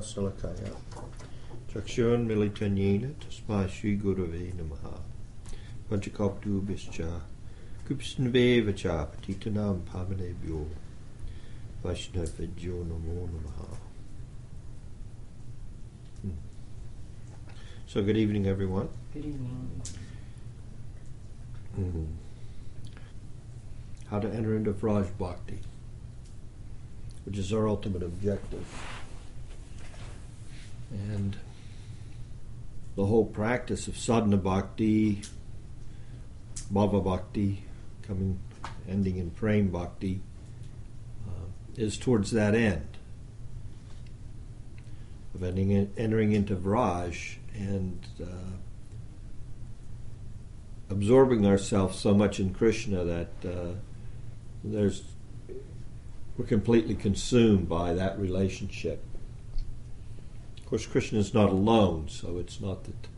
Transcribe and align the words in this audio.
Salakaya 0.00 0.76
Militanyena 2.26 3.12
Tasma 3.20 3.68
Shri 3.68 3.98
Gurave 3.98 4.52
Namaha 4.54 5.00
Panchakoptu 5.90 6.62
Bischa 6.62 7.20
Kupsnve 7.86 8.64
Vacha 8.64 9.06
Patitanam 9.06 9.82
Vaishnavajyo 11.82 12.84
Namo 12.86 13.28
Namaha. 13.28 13.76
So 17.86 18.02
good 18.02 18.16
evening 18.16 18.46
everyone. 18.46 18.88
Good 19.12 19.26
evening. 19.26 19.82
Mhm. 21.78 22.06
How 24.06 24.18
to 24.20 24.28
enter 24.28 24.56
into 24.56 24.72
Vraj 24.72 25.06
Bhakti, 25.18 25.58
which 27.24 27.38
is 27.38 27.52
our 27.52 27.68
ultimate 27.68 28.02
objective. 28.02 28.66
And 30.90 31.36
the 32.96 33.06
whole 33.06 33.24
practice 33.24 33.88
of 33.88 33.96
sadhana 33.96 34.36
bhakti, 34.36 35.22
bhava 36.72 37.02
bhakti, 37.02 37.64
coming, 38.02 38.38
ending 38.88 39.16
in 39.16 39.30
prem 39.30 39.68
bhakti, 39.68 40.20
uh, 41.26 41.46
is 41.76 41.96
towards 41.96 42.30
that 42.30 42.54
end 42.54 42.86
of 45.34 45.42
ending, 45.42 45.92
entering 45.96 46.32
into 46.32 46.54
Vraj 46.54 47.36
and 47.54 48.06
uh, 48.22 48.56
absorbing 50.90 51.44
ourselves 51.46 51.98
so 51.98 52.14
much 52.14 52.38
in 52.38 52.54
Krishna 52.54 53.04
that 53.04 53.28
uh, 53.44 53.72
there's 54.62 55.02
we're 56.36 56.46
completely 56.46 56.94
consumed 56.94 57.68
by 57.68 57.94
that 57.94 58.18
relationship. 58.18 59.02
Of 60.58 60.66
course, 60.66 60.86
Krishna 60.86 61.18
is 61.18 61.34
not 61.34 61.50
alone, 61.50 62.08
so 62.08 62.38
it's 62.38 62.60
not 62.60 62.84
that 62.84 63.08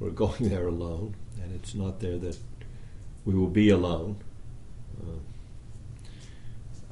we're 0.00 0.10
going 0.24 0.48
there 0.48 0.66
alone, 0.66 1.14
and 1.42 1.54
it's 1.54 1.74
not 1.74 2.00
there 2.00 2.18
that 2.18 2.38
we 3.24 3.34
will 3.34 3.48
be 3.48 3.70
alone. 3.70 4.16
Uh, 5.00 5.18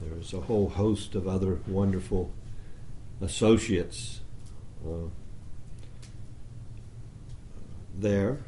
there 0.00 0.18
is 0.18 0.32
a 0.32 0.40
whole 0.40 0.70
host 0.70 1.14
of 1.14 1.28
other 1.28 1.58
wonderful 1.66 2.32
associates 3.20 4.20
uh, 4.84 5.08
there 7.94 8.38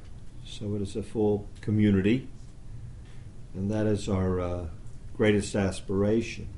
so 0.55 0.75
it 0.77 0.83
is 0.83 0.95
a 0.95 1.03
full 1.03 1.49
community, 1.61 2.29
and 3.55 3.71
that 3.71 3.87
is 3.87 4.09
our 4.09 4.41
uh, 4.41 4.67
greatest 5.17 5.55
aspiration. 5.55 6.49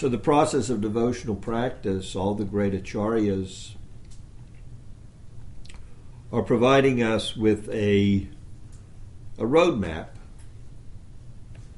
So, 0.00 0.08
the 0.08 0.16
process 0.16 0.70
of 0.70 0.80
devotional 0.80 1.36
practice, 1.36 2.16
all 2.16 2.32
the 2.32 2.46
great 2.46 2.72
acharyas 2.72 3.72
are 6.32 6.40
providing 6.40 7.02
us 7.02 7.36
with 7.36 7.68
a, 7.68 8.26
a 9.36 9.42
roadmap, 9.42 10.06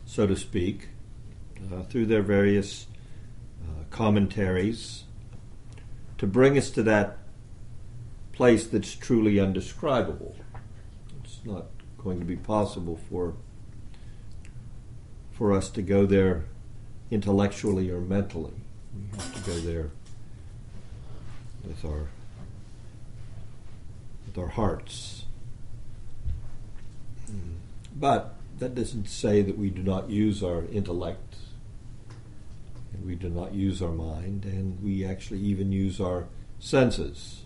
so 0.04 0.28
to 0.28 0.36
speak, 0.36 0.90
uh, 1.72 1.82
through 1.82 2.06
their 2.06 2.22
various 2.22 2.86
uh, 3.60 3.82
commentaries 3.90 5.02
to 6.18 6.28
bring 6.28 6.56
us 6.56 6.70
to 6.70 6.84
that 6.84 7.18
place 8.30 8.68
that's 8.68 8.94
truly 8.94 9.40
undescribable. 9.40 10.36
It's 11.24 11.40
not 11.44 11.64
going 11.98 12.20
to 12.20 12.24
be 12.24 12.36
possible 12.36 13.00
for 13.10 13.34
for 15.32 15.52
us 15.52 15.68
to 15.70 15.82
go 15.82 16.06
there 16.06 16.44
intellectually 17.12 17.90
or 17.90 18.00
mentally. 18.00 18.54
We 18.94 19.18
have 19.18 19.34
to 19.34 19.50
go 19.50 19.58
there 19.60 19.90
with 21.62 21.84
our 21.84 22.08
with 24.26 24.38
our 24.38 24.48
hearts. 24.48 25.26
Hmm. 27.26 27.56
But 27.94 28.34
that 28.58 28.74
doesn't 28.74 29.08
say 29.08 29.42
that 29.42 29.58
we 29.58 29.68
do 29.68 29.82
not 29.82 30.08
use 30.08 30.42
our 30.42 30.64
intellect 30.72 31.36
and 32.94 33.04
we 33.04 33.14
do 33.14 33.28
not 33.28 33.52
use 33.52 33.82
our 33.82 33.92
mind 33.92 34.44
and 34.46 34.82
we 34.82 35.04
actually 35.04 35.40
even 35.40 35.70
use 35.70 36.00
our 36.00 36.26
senses 36.58 37.42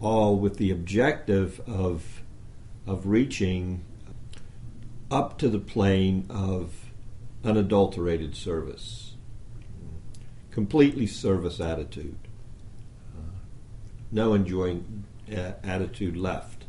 all 0.00 0.36
with 0.36 0.56
the 0.56 0.70
objective 0.70 1.60
of 1.66 2.22
of 2.86 3.06
reaching 3.06 3.84
up 5.10 5.38
to 5.38 5.48
the 5.48 5.58
plane 5.58 6.24
of 6.30 6.87
unadulterated 7.44 8.34
service, 8.34 9.14
completely 10.50 11.06
service 11.06 11.60
attitude, 11.60 12.18
uh, 13.16 13.38
no 14.10 14.34
enjoying 14.34 15.04
uh, 15.30 15.52
attitude 15.62 16.16
left. 16.16 16.64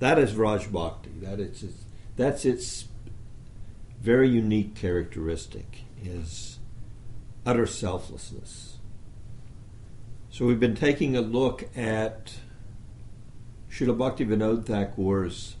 That 0.00 0.18
is 0.18 0.32
Vraj 0.32 0.70
Bhakti. 0.70 1.12
That 1.20 1.40
is 1.40 1.62
its, 1.62 1.84
that's 2.16 2.44
its 2.44 2.88
very 4.00 4.28
unique 4.28 4.74
characteristic 4.74 5.84
is 6.02 6.58
utter 7.46 7.66
selflessness. 7.66 8.78
So 10.30 10.46
we've 10.46 10.60
been 10.60 10.74
taking 10.74 11.16
a 11.16 11.20
look 11.20 11.68
at 11.76 12.34
Srila 13.70 13.96
Bhakti 13.96 14.26
Vinod 14.26 14.66
Thakur's 14.66 15.56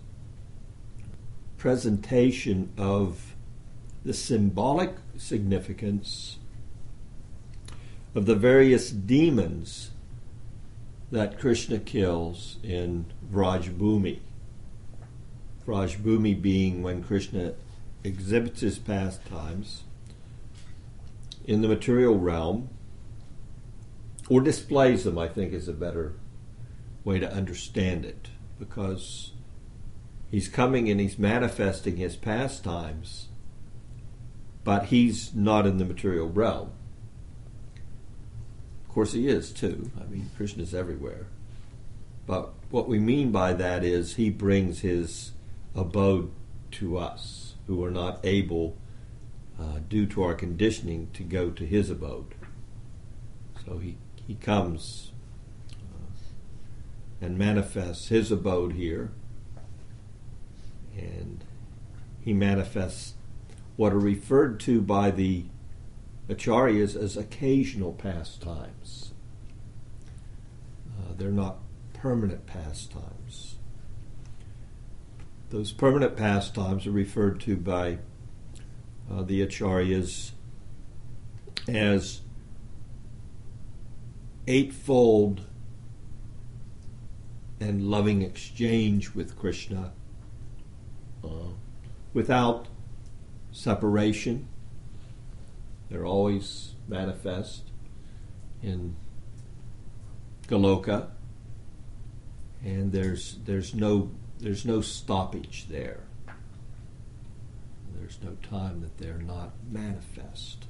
presentation 1.56 2.72
of 2.76 3.33
the 4.04 4.14
symbolic 4.14 4.94
significance 5.16 6.38
of 8.14 8.26
the 8.26 8.34
various 8.34 8.90
demons 8.90 9.90
that 11.10 11.38
Krishna 11.38 11.78
kills 11.78 12.56
in 12.62 13.06
Vraj 13.30 13.70
Bhumi. 13.70 14.20
Vraj 15.66 15.96
Bhumi 15.96 16.40
being 16.40 16.82
when 16.82 17.02
Krishna 17.02 17.54
exhibits 18.02 18.60
his 18.60 18.78
pastimes 18.78 19.84
in 21.44 21.62
the 21.62 21.68
material 21.68 22.18
realm 22.18 22.68
or 24.28 24.40
displays 24.40 25.04
them, 25.04 25.18
I 25.18 25.28
think 25.28 25.52
is 25.52 25.68
a 25.68 25.72
better 25.72 26.14
way 27.04 27.18
to 27.18 27.30
understand 27.30 28.04
it 28.04 28.28
because 28.58 29.32
he's 30.30 30.48
coming 30.48 30.90
and 30.90 31.00
he's 31.00 31.18
manifesting 31.18 31.96
his 31.96 32.16
pastimes, 32.16 33.28
but 34.64 34.86
he's 34.86 35.34
not 35.34 35.66
in 35.66 35.76
the 35.76 35.84
material 35.84 36.28
realm. 36.28 36.72
Of 38.84 38.94
course, 38.94 39.12
he 39.12 39.28
is 39.28 39.52
too. 39.52 39.90
I 40.00 40.04
mean, 40.04 40.30
Krishna's 40.36 40.74
everywhere. 40.74 41.26
But 42.26 42.54
what 42.70 42.88
we 42.88 42.98
mean 42.98 43.30
by 43.30 43.52
that 43.52 43.84
is 43.84 44.16
he 44.16 44.30
brings 44.30 44.80
his 44.80 45.32
abode 45.74 46.30
to 46.72 46.96
us 46.96 47.54
who 47.66 47.84
are 47.84 47.90
not 47.90 48.20
able, 48.24 48.76
uh, 49.60 49.80
due 49.88 50.06
to 50.06 50.22
our 50.22 50.34
conditioning, 50.34 51.08
to 51.12 51.22
go 51.22 51.50
to 51.50 51.64
his 51.64 51.90
abode. 51.90 52.34
So 53.64 53.78
he 53.78 53.96
he 54.26 54.34
comes 54.34 55.12
uh, 55.72 56.14
and 57.20 57.36
manifests 57.36 58.08
his 58.08 58.32
abode 58.32 58.72
here, 58.72 59.12
and 60.96 61.44
he 62.20 62.32
manifests 62.32 63.14
what 63.76 63.92
are 63.92 63.98
referred 63.98 64.60
to 64.60 64.80
by 64.80 65.10
the 65.10 65.44
acharyas 66.28 66.96
as 66.96 67.16
occasional 67.16 67.92
pastimes. 67.92 69.12
Uh, 70.98 71.12
they're 71.16 71.30
not 71.30 71.58
permanent 71.92 72.46
pastimes. 72.46 73.56
Those 75.50 75.72
permanent 75.72 76.16
pastimes 76.16 76.86
are 76.86 76.92
referred 76.92 77.40
to 77.40 77.56
by 77.56 77.98
uh, 79.10 79.22
the 79.22 79.46
acharyas 79.46 80.32
as 81.68 82.20
eightfold 84.46 85.42
and 87.60 87.90
loving 87.90 88.22
exchange 88.22 89.14
with 89.14 89.38
Krishna 89.38 89.92
uh, 91.22 91.28
without 92.12 92.66
separation. 93.54 94.48
They're 95.88 96.04
always 96.04 96.74
manifest 96.88 97.70
in 98.62 98.96
Goloka, 100.48 101.08
and 102.62 102.92
there's 102.92 103.38
there's 103.44 103.74
no 103.74 104.10
there's 104.38 104.66
no 104.66 104.80
stoppage 104.80 105.66
there. 105.68 106.00
There's 107.94 108.18
no 108.22 108.36
time 108.48 108.80
that 108.82 108.98
they're 108.98 109.18
not 109.18 109.52
manifest. 109.70 110.64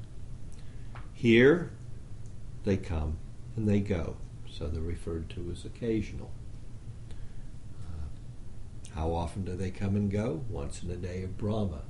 Here, 1.13 1.73
they 2.65 2.77
come 2.77 3.17
and 3.57 3.67
they 3.67 3.81
go. 3.81 4.17
So 4.49 4.69
they're 4.69 4.83
referred 4.83 5.31
to 5.31 5.51
as 5.51 5.65
occasional. 5.65 6.31
Uh, 7.81 8.95
how 8.95 9.13
often 9.13 9.45
do 9.45 9.57
they 9.57 9.71
come 9.71 9.97
and 9.97 10.11
go? 10.11 10.45
Once 10.49 10.83
in 10.83 10.91
a 10.91 10.97
day 10.97 11.23
of 11.23 11.37
Brahma. 11.37 11.83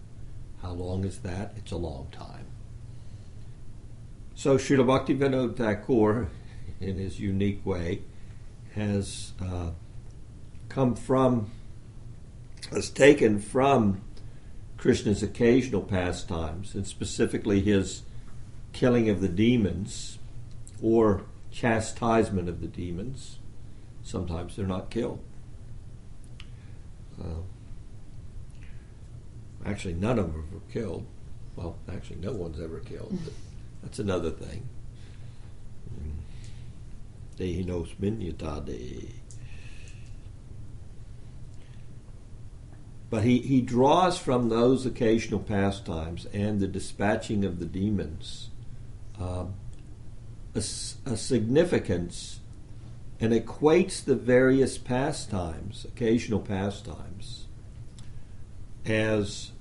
How 0.64 0.72
long 0.72 1.04
is 1.04 1.18
that? 1.18 1.52
It's 1.58 1.72
a 1.72 1.76
long 1.76 2.08
time. 2.10 2.46
So 4.34 4.56
Srila 4.56 5.06
Bhaktivinoda 5.06 5.54
Thakur, 5.54 6.28
in 6.80 6.96
his 6.96 7.20
unique 7.20 7.64
way, 7.66 8.00
has 8.74 9.32
uh, 9.42 9.72
come 10.70 10.94
from, 10.94 11.50
has 12.70 12.88
taken 12.88 13.38
from 13.40 14.00
Krishna's 14.78 15.22
occasional 15.22 15.82
pastimes, 15.82 16.74
and 16.74 16.86
specifically 16.86 17.60
his 17.60 18.02
killing 18.72 19.10
of 19.10 19.20
the 19.20 19.28
demons 19.28 20.18
or 20.82 21.26
chastisement 21.50 22.48
of 22.48 22.62
the 22.62 22.66
demons. 22.68 23.38
Sometimes 24.02 24.56
they're 24.56 24.66
not 24.66 24.88
killed. 24.90 25.20
Uh, 27.22 27.42
actually, 29.64 29.94
none 29.94 30.18
of 30.18 30.32
them 30.32 30.48
were 30.52 30.72
killed. 30.72 31.06
Well, 31.56 31.76
actually, 31.88 32.20
no 32.20 32.32
one's 32.32 32.60
ever 32.60 32.80
killed. 32.80 33.18
But 33.24 33.32
that's 33.82 33.98
another 33.98 34.30
thing. 34.30 34.68
Dehinos 37.36 37.94
minyatade. 38.00 39.08
But 43.10 43.22
he, 43.22 43.38
he 43.38 43.60
draws 43.60 44.18
from 44.18 44.48
those 44.48 44.86
occasional 44.86 45.40
pastimes 45.40 46.26
and 46.32 46.58
the 46.58 46.66
dispatching 46.66 47.44
of 47.44 47.60
the 47.60 47.66
demons 47.66 48.50
uh, 49.20 49.44
a, 50.54 50.58
a 50.58 51.16
significance 51.16 52.40
and 53.20 53.32
equates 53.32 54.04
the 54.04 54.16
various 54.16 54.78
pastimes, 54.78 55.84
occasional 55.84 56.40
pastimes, 56.40 57.46
as 58.84 59.52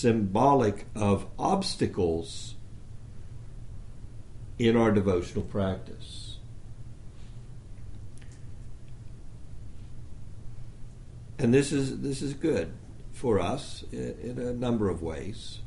symbolic 0.00 0.86
of 0.94 1.26
obstacles 1.38 2.54
in 4.58 4.76
our 4.76 4.90
devotional 4.90 5.44
practice. 5.44 6.38
And 11.38 11.52
this 11.54 11.72
is 11.72 12.00
this 12.00 12.20
is 12.20 12.34
good 12.34 12.72
for 13.12 13.40
us 13.40 13.84
in, 13.92 14.38
a 14.38 14.52
number 14.52 14.88
of 14.88 15.02
ways. 15.02 15.60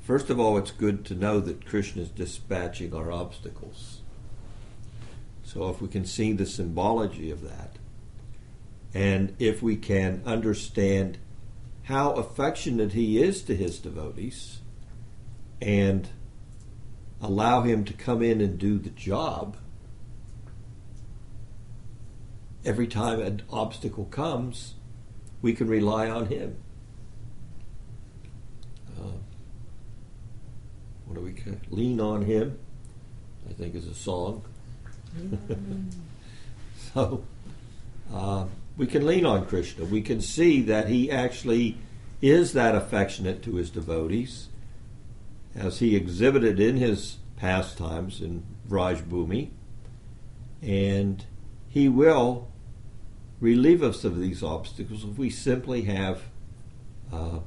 First 0.00 0.30
of 0.30 0.38
all, 0.38 0.56
it's 0.56 0.70
good 0.70 1.04
to 1.06 1.14
know 1.14 1.40
that 1.40 1.66
Krishna 1.66 2.02
is 2.02 2.10
dispatching 2.10 2.94
our 2.94 3.10
obstacles. 3.10 4.00
So 5.42 5.68
if 5.68 5.80
we 5.80 5.88
can 5.88 6.04
see 6.04 6.32
the 6.32 6.46
symbology 6.46 7.30
of 7.30 7.42
that, 7.42 7.76
and 8.94 9.34
if 9.38 9.62
we 9.62 9.76
can 9.76 10.22
understand 10.24 11.18
how 11.86 12.10
affectionate 12.12 12.92
he 12.94 13.22
is 13.22 13.42
to 13.42 13.54
his 13.54 13.78
devotees, 13.78 14.58
and 15.62 16.08
allow 17.20 17.62
him 17.62 17.84
to 17.84 17.92
come 17.92 18.22
in 18.22 18.40
and 18.40 18.58
do 18.58 18.76
the 18.76 18.90
job, 18.90 19.56
every 22.64 22.88
time 22.88 23.20
an 23.20 23.40
obstacle 23.50 24.04
comes, 24.06 24.74
we 25.40 25.52
can 25.52 25.68
rely 25.68 26.10
on 26.10 26.26
him. 26.26 26.56
Uh, 28.98 29.18
what 31.04 31.14
do 31.14 31.20
we 31.20 31.34
lean 31.70 32.00
on 32.00 32.22
him? 32.22 32.58
I 33.48 33.52
think 33.52 33.76
is 33.76 33.86
a 33.86 33.94
song. 33.94 34.42
so 36.94 37.22
uh, 38.12 38.46
we 38.76 38.86
can 38.86 39.06
lean 39.06 39.24
on 39.24 39.46
Krishna. 39.46 39.84
We 39.84 40.02
can 40.02 40.20
see 40.20 40.60
that 40.62 40.88
he 40.88 41.10
actually 41.10 41.78
is 42.20 42.52
that 42.52 42.74
affectionate 42.74 43.42
to 43.44 43.56
his 43.56 43.70
devotees 43.70 44.48
as 45.54 45.78
he 45.78 45.96
exhibited 45.96 46.60
in 46.60 46.76
his 46.76 47.16
pastimes 47.36 48.20
in 48.20 48.44
Vraj 48.68 49.02
Bhumi, 49.02 49.50
and 50.62 51.24
he 51.68 51.88
will 51.88 52.48
relieve 53.40 53.82
us 53.82 54.04
of 54.04 54.18
these 54.18 54.42
obstacles 54.42 55.04
if 55.04 55.18
we 55.18 55.30
simply 55.30 55.82
have 55.82 56.22
uh, 57.12 57.40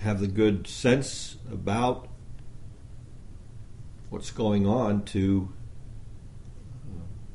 have 0.00 0.20
the 0.20 0.26
good 0.26 0.66
sense 0.66 1.36
about 1.52 2.08
what's 4.08 4.30
going 4.30 4.66
on 4.66 5.04
to 5.04 5.52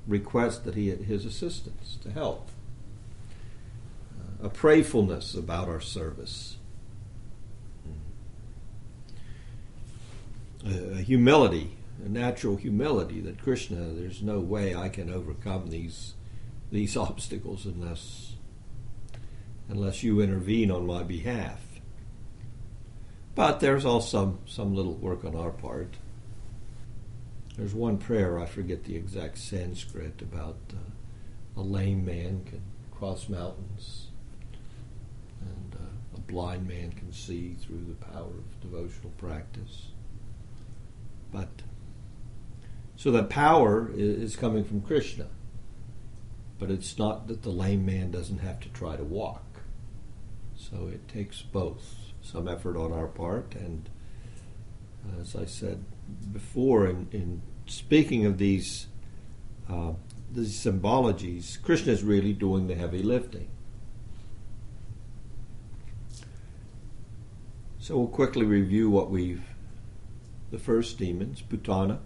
request 0.08 0.66
that 0.66 0.76
he 0.76 0.90
his 0.92 1.26
assistance 1.26 1.98
to 2.02 2.12
help 2.12 2.50
a 4.42 4.50
prayfulness 4.50 5.34
about 5.34 5.68
our 5.68 5.82
service, 5.82 6.58
a 10.66 10.98
humility, 10.98 11.72
a 12.04 12.10
natural 12.10 12.56
humility 12.56 13.22
that 13.22 13.42
Krishna, 13.42 13.88
there's 13.94 14.22
no 14.22 14.40
way 14.40 14.76
I 14.76 14.90
can 14.90 15.12
overcome 15.12 15.70
these 15.70 16.14
these 16.72 16.96
obstacles 17.08 17.66
unless 17.66 18.36
unless 19.68 20.04
you 20.04 20.22
intervene 20.22 20.70
on 20.70 20.86
my 20.86 21.04
behalf. 21.04 21.62
But 23.34 23.60
there's 23.60 23.84
also 23.84 24.08
some, 24.08 24.40
some 24.46 24.76
little 24.76 24.94
work 24.94 25.26
on 25.26 25.36
our 25.36 25.50
part. 25.50 25.96
There's 27.58 27.74
one 27.74 27.98
prayer, 27.98 28.38
I 28.38 28.46
forget 28.46 28.84
the 28.84 28.98
exact 28.98 29.38
Sanskrit, 29.38 30.22
about 30.22 30.58
uh, 30.74 31.62
a 31.62 31.64
lame 31.64 32.04
man 32.04 32.44
can 32.46 32.62
cross 32.92 33.30
mountains 33.30 34.08
and 35.40 35.76
uh, 35.76 36.18
a 36.18 36.20
blind 36.20 36.68
man 36.68 36.92
can 36.92 37.14
see 37.14 37.54
through 37.54 37.86
the 37.88 38.06
power 38.06 38.28
of 38.28 38.62
devotional 38.62 39.12
practice. 39.18 39.88
But 41.32 41.50
so 42.98 43.12
that 43.12 43.30
power 43.30 43.90
is 43.96 44.36
coming 44.36 44.66
from 44.66 44.82
Krishna, 44.82 45.28
but 46.60 46.70
it's 46.70 46.98
not 46.98 47.28
that 47.28 47.44
the 47.44 47.50
lame 47.50 47.86
man 47.86 48.12
doesn't 48.12 48.40
have 48.40 48.60
to 48.62 48.70
try 48.70 48.98
to 48.98 49.04
walk. 49.04 49.62
So 50.58 50.90
it 50.92 51.08
takes 51.08 51.42
both 51.42 51.96
some 52.22 52.48
effort 52.48 52.78
on 52.78 52.92
our 52.92 53.08
part, 53.08 53.56
and 53.56 53.90
as 55.22 55.36
I 55.36 55.46
said 55.46 55.84
before, 56.32 56.88
in, 56.88 57.08
in 57.12 57.42
speaking 57.66 58.26
of 58.26 58.38
these 58.38 58.88
uh, 59.70 59.94
these 60.32 60.54
symbologies, 60.54 61.62
Krishna 61.62 61.94
is 61.94 62.04
really 62.04 62.34
doing 62.34 62.68
the 62.68 62.76
heavy 62.76 63.02
lifting. 63.02 63.48
So 67.80 67.98
we'll 67.98 68.08
quickly 68.08 68.46
review 68.46 68.90
what 68.90 69.10
we've 69.10 69.44
the 70.52 70.60
first 70.60 70.98
demons, 70.98 71.42
Putana. 71.42 72.00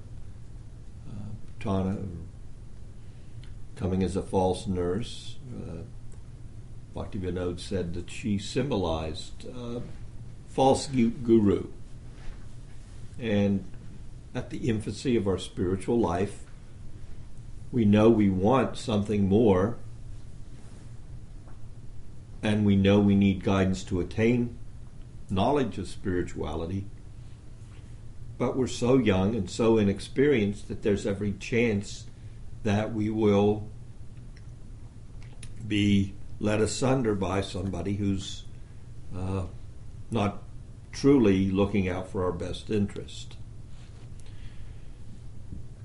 Uh, 1.07 1.59
Putana 1.59 2.05
coming 3.75 4.03
as 4.03 4.15
a 4.15 4.21
false 4.21 4.67
nurse. 4.67 5.37
Uh, 5.55 5.83
Bhaktivinoda 6.95 7.59
said 7.59 7.93
that 7.93 8.09
she 8.09 8.37
symbolized 8.37 9.45
uh, 9.47 9.79
false 10.47 10.87
guru. 10.87 11.67
And 13.17 13.63
at 14.33 14.49
the 14.49 14.69
infancy 14.69 15.15
of 15.15 15.27
our 15.27 15.37
spiritual 15.37 15.99
life, 15.99 16.43
we 17.71 17.85
know 17.85 18.09
we 18.09 18.29
want 18.29 18.77
something 18.77 19.27
more, 19.27 19.77
and 22.41 22.65
we 22.65 22.75
know 22.75 22.99
we 22.99 23.15
need 23.15 23.43
guidance 23.43 23.83
to 23.83 23.99
attain 23.99 24.57
knowledge 25.29 25.77
of 25.77 25.87
spirituality, 25.87 26.85
but 28.37 28.55
we're 28.55 28.67
so 28.67 28.97
young 28.97 29.35
and 29.35 29.49
so 29.49 29.77
inexperienced 29.77 30.67
that 30.67 30.81
there's 30.81 31.05
every 31.05 31.33
chance 31.33 32.05
that 32.63 32.93
we 32.93 33.09
will 33.09 33.67
be 35.67 36.13
led 36.39 36.61
asunder 36.61 37.13
by 37.13 37.41
somebody 37.41 37.95
who's 37.95 38.45
uh, 39.15 39.43
not 40.09 40.41
truly 40.91 41.51
looking 41.51 41.87
out 41.89 42.09
for 42.09 42.23
our 42.23 42.31
best 42.31 42.69
interest. 42.69 43.35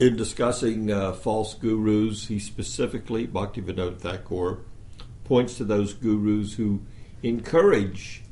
In 0.04 0.16
discussing 0.16 0.92
uh, 0.92 1.14
false 1.14 1.54
gurus, 1.54 2.26
he 2.26 2.38
specifically, 2.38 3.26
Bhaktivinoda 3.26 3.98
Thakur, 3.98 4.58
points 5.24 5.56
to 5.56 5.64
those 5.64 5.94
gurus 5.94 6.56
who 6.56 6.82
encourage 7.22 8.22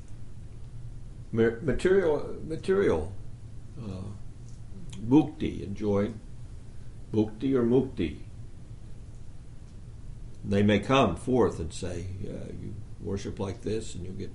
material 1.32 2.36
material 2.46 3.14
uh, 3.82 4.02
mukti, 5.02 5.62
enjoy 5.62 6.12
mukti 7.10 7.54
or 7.54 7.62
mukti. 7.62 8.18
They 10.44 10.62
may 10.62 10.78
come 10.78 11.16
forth 11.16 11.58
and 11.58 11.72
say, 11.72 12.04
uh, 12.22 12.52
"You 12.60 12.74
worship 13.00 13.40
like 13.40 13.62
this, 13.62 13.94
and 13.94 14.04
you 14.04 14.12
get 14.12 14.30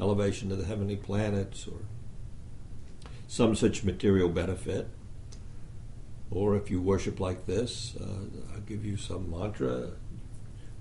elevation 0.00 0.48
to 0.48 0.56
the 0.56 0.64
heavenly 0.64 0.96
planets, 0.96 1.64
or 1.68 1.82
some 3.28 3.54
such 3.54 3.84
material 3.84 4.28
benefit." 4.28 4.88
Or 6.32 6.56
if 6.56 6.70
you 6.70 6.80
worship 6.80 7.20
like 7.20 7.46
this, 7.46 7.94
uh, 8.00 8.54
I'll 8.54 8.60
give 8.60 8.84
you 8.86 8.96
some 8.96 9.30
mantra, 9.30 9.90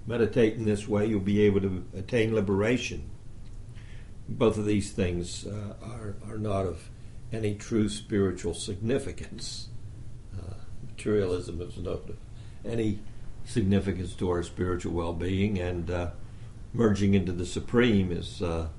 meditate 0.07 0.55
in 0.55 0.63
this 0.63 0.87
way, 0.87 1.05
you'll 1.07 1.19
be 1.19 1.41
able 1.41 1.59
to 1.61 1.83
attain 1.95 2.33
liberation. 2.33 3.09
Both 4.29 4.57
of 4.57 4.65
these 4.65 4.91
things 4.91 5.45
uh, 5.45 5.73
are, 5.83 6.15
are 6.25 6.37
not 6.37 6.65
of 6.65 6.89
any 7.33 7.53
true 7.53 7.89
spiritual 7.89 8.53
significance. 8.53 9.67
Uh, 10.37 10.53
materialism 10.87 11.61
is 11.61 11.77
not 11.77 12.09
of 12.09 12.17
any 12.63 12.99
significance 13.43 14.13
to 14.13 14.29
our 14.29 14.43
spiritual 14.43 14.93
well 14.93 15.13
being, 15.13 15.59
and 15.59 15.91
uh, 15.91 16.11
merging 16.73 17.13
into 17.13 17.33
the 17.33 17.45
supreme 17.45 18.09
is, 18.09 18.41
uh, 18.41 18.69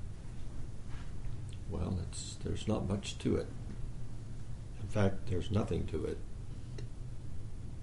well, 1.69 1.99
it's, 2.09 2.37
there's 2.43 2.67
not 2.67 2.89
much 2.89 3.19
to 3.19 3.35
it. 3.35 3.47
In 4.81 4.87
fact, 4.87 5.27
there's 5.29 5.51
nothing 5.51 5.85
to 5.87 6.03
it. 6.05 6.17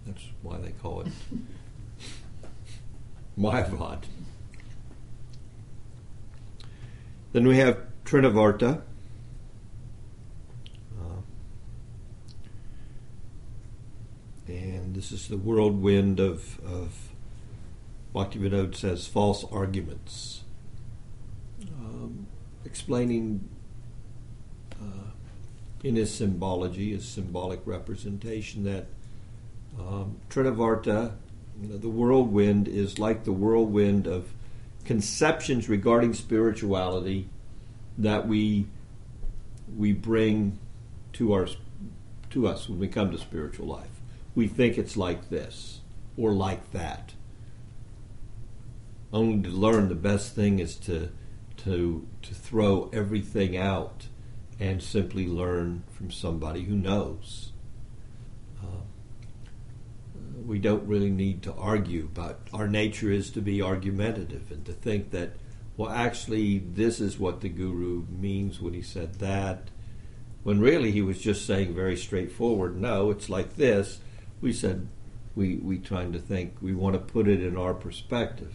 That's 0.06 0.24
why 0.42 0.58
they 0.58 0.70
call 0.70 1.02
it 1.02 1.08
Mayavad. 3.38 4.04
Then 7.32 7.46
we 7.46 7.58
have 7.58 7.78
Trinavarta. 8.04 8.82
Uh, 10.98 11.20
and 14.48 14.94
this 14.94 15.12
is 15.12 15.28
the 15.28 15.36
whirlwind 15.36 16.18
of, 16.18 16.58
of 16.64 17.10
Bhaktivinoda 18.14 18.74
says 18.74 19.06
false 19.06 19.44
arguments. 19.52 20.42
Um, 21.78 22.26
explaining 22.64 23.48
uh, 24.80 25.12
in 25.84 25.94
his 25.94 26.12
symbology, 26.12 26.92
his 26.92 27.06
symbolic 27.06 27.60
representation, 27.64 28.64
that 28.64 28.86
um, 29.78 30.16
Trinavarta, 30.28 31.14
the 31.60 31.88
whirlwind, 31.88 32.68
is 32.68 32.98
like 32.98 33.24
the 33.24 33.32
whirlwind 33.32 34.06
of 34.06 34.32
conceptions 34.84 35.68
regarding 35.68 36.14
spirituality 36.14 37.28
that 37.98 38.26
we 38.26 38.66
we 39.76 39.92
bring 39.92 40.58
to 41.12 41.32
our 41.32 41.46
to 42.30 42.46
us 42.46 42.68
when 42.68 42.78
we 42.78 42.88
come 42.88 43.10
to 43.10 43.18
spiritual 43.18 43.66
life. 43.66 44.00
We 44.34 44.46
think 44.46 44.78
it's 44.78 44.96
like 44.96 45.28
this 45.28 45.80
or 46.16 46.32
like 46.32 46.72
that. 46.72 47.14
Only 49.12 49.42
to 49.42 49.48
learn 49.50 49.88
the 49.88 49.94
best 49.94 50.34
thing 50.34 50.60
is 50.60 50.76
to 50.76 51.10
to 51.58 52.06
to 52.22 52.34
throw 52.34 52.88
everything 52.92 53.56
out 53.56 54.06
and 54.58 54.82
simply 54.82 55.26
learn 55.26 55.82
from 55.90 56.10
somebody 56.10 56.64
who 56.64 56.76
knows. 56.76 57.52
Uh, 58.62 58.82
we 60.50 60.58
don't 60.58 60.88
really 60.88 61.10
need 61.10 61.44
to 61.44 61.54
argue, 61.54 62.10
but 62.12 62.40
our 62.52 62.66
nature 62.66 63.08
is 63.08 63.30
to 63.30 63.40
be 63.40 63.62
argumentative 63.62 64.50
and 64.50 64.64
to 64.66 64.72
think 64.72 65.12
that, 65.12 65.30
well, 65.76 65.88
actually, 65.88 66.58
this 66.58 67.00
is 67.00 67.20
what 67.20 67.40
the 67.40 67.48
guru 67.48 68.04
means 68.10 68.60
when 68.60 68.74
he 68.74 68.82
said 68.82 69.14
that, 69.20 69.70
when 70.42 70.58
really 70.58 70.90
he 70.90 71.02
was 71.02 71.20
just 71.20 71.46
saying 71.46 71.72
very 71.72 71.96
straightforward, 71.96 72.76
no, 72.76 73.12
it's 73.12 73.28
like 73.30 73.54
this. 73.54 74.00
We 74.40 74.52
said, 74.52 74.88
we, 75.36 75.54
we 75.54 75.78
trying 75.78 76.12
to 76.14 76.18
think, 76.18 76.56
we 76.60 76.74
want 76.74 76.94
to 76.94 77.12
put 77.12 77.28
it 77.28 77.40
in 77.40 77.56
our 77.56 77.72
perspective. 77.72 78.54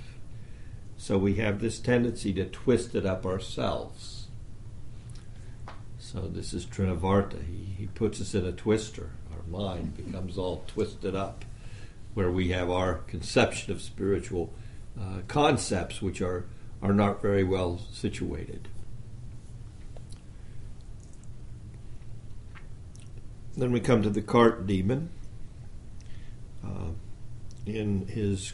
So 0.97 1.17
we 1.17 1.35
have 1.35 1.61
this 1.61 1.79
tendency 1.79 2.33
to 2.33 2.43
twist 2.43 2.93
it 2.93 3.05
up 3.05 3.25
ourselves. 3.25 4.27
So 5.97 6.27
this 6.27 6.53
is 6.53 6.65
Trinavarta. 6.65 7.47
He, 7.47 7.73
he 7.77 7.87
puts 7.87 8.19
us 8.19 8.35
in 8.35 8.45
a 8.45 8.51
twister. 8.51 9.11
Our 9.31 9.43
mind 9.49 9.95
becomes 9.95 10.37
all 10.37 10.65
twisted 10.67 11.15
up 11.15 11.45
where 12.15 12.31
we 12.31 12.47
have 12.47 12.71
our 12.71 12.95
conception 12.95 13.71
of 13.71 13.81
spiritual 13.81 14.51
uh, 14.99 15.19
concepts 15.27 16.01
which 16.01 16.21
are, 16.21 16.45
are 16.81 16.93
not 16.93 17.21
very 17.21 17.43
well 17.43 17.79
situated. 17.91 18.67
Then 23.57 23.71
we 23.71 23.79
come 23.79 24.01
to 24.01 24.09
the 24.09 24.21
cart 24.21 24.65
demon. 24.65 25.09
Uh, 26.63 26.91
in 27.65 28.07
his 28.07 28.53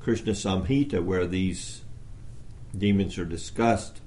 Krishna 0.00 0.32
Samhita, 0.32 1.02
where 1.02 1.26
these 1.26 1.82
demons 2.76 3.18
are 3.18 3.24
discussed, 3.24 4.00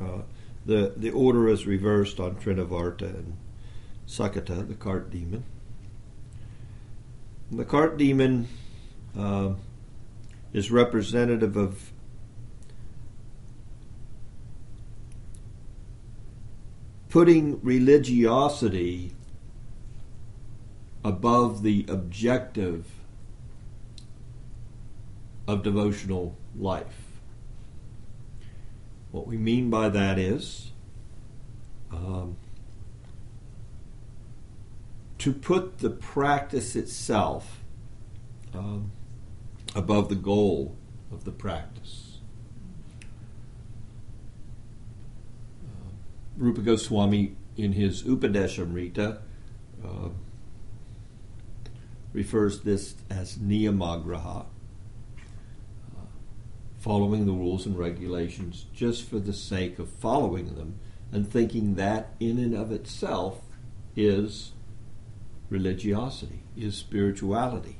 uh, 0.00 0.22
the, 0.64 0.94
the 0.96 1.10
order 1.10 1.48
is 1.48 1.66
reversed 1.66 2.20
on 2.20 2.36
Trinavarta 2.36 3.02
and 3.02 3.36
Sakata, 4.06 4.66
the 4.66 4.74
cart 4.74 5.10
demon. 5.10 5.44
The 7.50 7.64
cart 7.64 7.96
demon 7.96 8.46
uh, 9.18 9.54
is 10.52 10.70
representative 10.70 11.56
of 11.56 11.92
putting 17.08 17.58
religiosity 17.62 19.12
above 21.02 21.62
the 21.62 21.86
objective 21.88 22.84
of 25.46 25.62
devotional 25.62 26.36
life. 26.54 27.06
What 29.10 29.26
we 29.26 29.38
mean 29.38 29.70
by 29.70 29.88
that 29.88 30.18
is 30.18 30.72
um, 31.90 32.36
to 35.18 35.32
put 35.32 35.78
the 35.78 35.90
practice 35.90 36.76
itself 36.76 37.60
um, 38.54 38.92
above 39.74 40.08
the 40.08 40.14
goal 40.14 40.76
of 41.10 41.24
the 41.24 41.32
practice. 41.32 42.18
Uh, 45.64 45.90
Rupa 46.36 46.60
Goswami, 46.60 47.36
in 47.56 47.72
his 47.72 48.04
Upadeshamrita, 48.04 49.18
uh, 49.84 50.08
refers 52.12 52.60
this 52.60 52.94
as 53.10 53.36
niyamagraha, 53.38 54.46
uh, 54.46 56.04
following 56.78 57.26
the 57.26 57.32
rules 57.32 57.66
and 57.66 57.76
regulations 57.76 58.66
just 58.72 59.08
for 59.08 59.18
the 59.18 59.32
sake 59.32 59.78
of 59.78 59.88
following 59.88 60.54
them 60.54 60.78
and 61.10 61.30
thinking 61.30 61.74
that 61.74 62.14
in 62.20 62.38
and 62.38 62.54
of 62.54 62.70
itself 62.70 63.40
is 63.96 64.52
religiosity, 65.50 66.42
is 66.56 66.76
spirituality. 66.76 67.76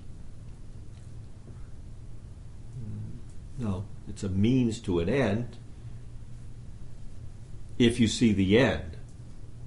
No, 3.59 3.85
it's 4.09 4.23
a 4.23 4.29
means 4.29 4.79
to 4.81 5.01
an 5.01 5.09
end 5.09 5.57
if 7.79 7.99
you 7.99 8.09
see 8.09 8.33
the 8.33 8.59
end. 8.59 8.97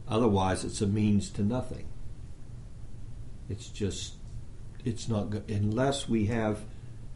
Otherwise, 0.07 0.63
it's 0.63 0.81
a 0.81 0.87
means 0.87 1.29
to 1.31 1.43
nothing. 1.43 1.87
It's 3.49 3.67
just, 3.67 4.13
it's 4.83 5.07
not, 5.07 5.33
unless 5.49 6.07
we 6.07 6.25
have, 6.27 6.61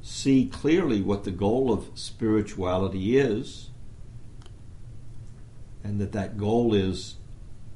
see 0.02 0.46
clearly 0.46 1.02
what 1.02 1.24
the 1.24 1.32
goal 1.32 1.72
of 1.72 1.90
spirituality 1.96 3.18
is, 3.18 3.70
and 5.84 6.00
that 6.00 6.12
that 6.12 6.38
goal 6.38 6.74
is, 6.74 7.16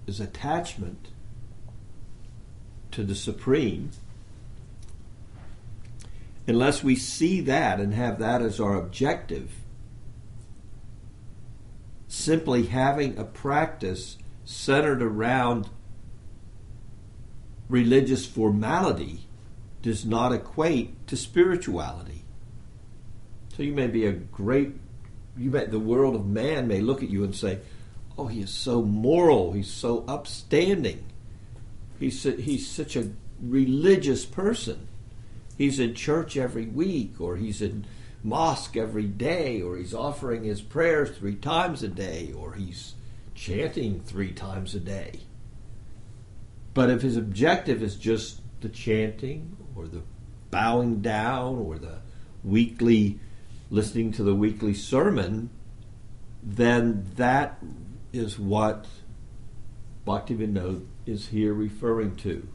is 0.08 0.20
attachment 0.20 1.10
to 3.00 3.06
the 3.06 3.16
Supreme, 3.16 3.92
unless 6.48 6.84
we 6.84 6.98
see 6.98 7.40
that 7.40 7.80
and 7.80 7.94
have 7.94 8.20
that 8.20 8.42
as 8.42 8.60
our 8.60 8.76
objective, 8.76 9.50
simply 12.10 12.66
having 12.66 13.18
a 13.18 13.24
practice 13.24 14.18
centered 14.44 15.02
around 15.02 15.70
religious 17.70 18.26
formality 18.26 19.22
does 19.82 20.06
not 20.06 20.34
equate 20.34 21.08
to 21.08 21.16
spirituality. 21.16 22.26
So 23.56 23.64
you 23.64 23.74
may 23.74 23.88
be 23.88 24.08
a 24.08 24.12
great, 24.12 24.74
you 25.38 25.50
may, 25.52 25.68
the 25.68 25.80
world 25.80 26.16
of 26.16 26.26
man 26.26 26.68
may 26.68 26.82
look 26.82 27.02
at 27.02 27.10
you 27.10 27.24
and 27.24 27.34
say, 27.34 27.60
oh, 28.18 28.28
he 28.28 28.42
is 28.42 28.50
so 28.50 28.82
moral, 28.82 29.54
he's 29.54 29.72
so 29.72 30.04
upstanding. 30.06 31.06
He's, 32.00 32.24
he's 32.24 32.68
such 32.68 32.96
a 32.96 33.12
religious 33.42 34.26
person. 34.26 34.88
He's 35.58 35.80
in 35.80 35.94
church 35.94 36.38
every 36.38 36.66
week, 36.66 37.20
or 37.20 37.36
he's 37.36 37.62
in 37.62 37.86
mosque 38.24 38.78
every 38.78 39.06
day, 39.06 39.62
or 39.62 39.78
he's 39.78 39.94
offering 39.94 40.44
his 40.44 40.62
prayers 40.62 41.18
three 41.18 41.36
times 41.36 41.84
a 41.84 41.88
day, 41.88 42.34
or 42.36 42.54
he's 42.54 42.94
chanting 43.36 44.00
three 44.00 44.32
times 44.32 44.74
a 44.74 44.80
day. 44.80 45.22
But 46.74 46.90
if 46.90 47.02
his 47.02 47.18
objective 47.18 47.84
is 47.84 47.96
just 47.96 48.42
the 48.62 48.70
chanting, 48.70 49.58
or 49.76 49.88
the 49.88 50.02
bowing 50.52 51.02
down, 51.02 51.58
or 51.58 51.78
the 51.78 52.00
weekly 52.44 53.20
listening 53.70 54.12
to 54.14 54.24
the 54.24 54.36
weekly 54.36 54.74
sermon, 54.74 55.50
then 56.42 57.06
that 57.16 57.60
is 58.14 58.40
what 58.40 58.88
Bhaktivinoda 60.10 60.88
is 61.06 61.28
here 61.28 61.54
referring 61.54 62.16
to. 62.16 62.48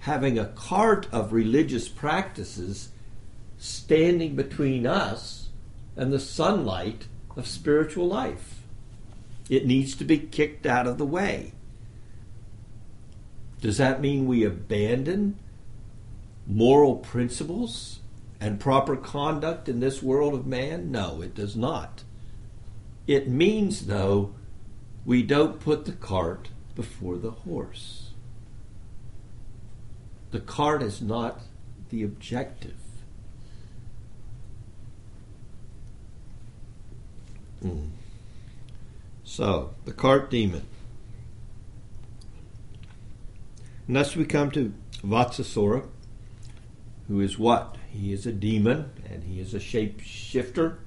Having 0.00 0.38
a 0.38 0.46
cart 0.46 1.06
of 1.12 1.34
religious 1.34 1.86
practices 1.86 2.88
standing 3.58 4.34
between 4.36 4.86
us 4.86 5.50
and 5.96 6.10
the 6.10 6.18
sunlight 6.18 7.06
of 7.36 7.46
spiritual 7.46 8.06
life. 8.06 8.62
It 9.50 9.66
needs 9.66 9.94
to 9.96 10.04
be 10.04 10.16
kicked 10.16 10.64
out 10.64 10.86
of 10.86 10.96
the 10.96 11.04
way. 11.04 11.52
Does 13.60 13.76
that 13.76 14.00
mean 14.00 14.26
we 14.26 14.42
abandon 14.42 15.38
moral 16.46 16.96
principles 16.96 18.00
and 18.40 18.58
proper 18.58 18.96
conduct 18.96 19.68
in 19.68 19.80
this 19.80 20.02
world 20.02 20.32
of 20.32 20.46
man? 20.46 20.90
No, 20.90 21.20
it 21.20 21.34
does 21.34 21.54
not. 21.54 22.02
It 23.06 23.28
means, 23.28 23.88
though, 23.88 24.34
we 25.04 25.22
don't 25.22 25.60
put 25.60 25.84
the 25.84 25.92
cart 25.92 26.48
before 26.74 27.16
the 27.16 27.30
horse. 27.30 28.10
The 30.30 30.40
cart 30.40 30.82
is 30.82 31.00
not 31.00 31.40
the 31.90 32.02
objective. 32.02 32.74
Mm. 37.62 37.90
So, 39.22 39.74
the 39.84 39.92
cart 39.92 40.30
demon. 40.30 40.66
Next, 43.86 44.16
we 44.16 44.24
come 44.24 44.50
to 44.52 44.72
Vatsasura, 45.04 45.86
who 47.08 47.20
is 47.20 47.38
what? 47.38 47.76
He 47.90 48.12
is 48.12 48.26
a 48.26 48.32
demon 48.32 48.90
and 49.08 49.22
he 49.22 49.40
is 49.40 49.54
a 49.54 49.60
shape 49.60 50.00
shifter, 50.00 50.78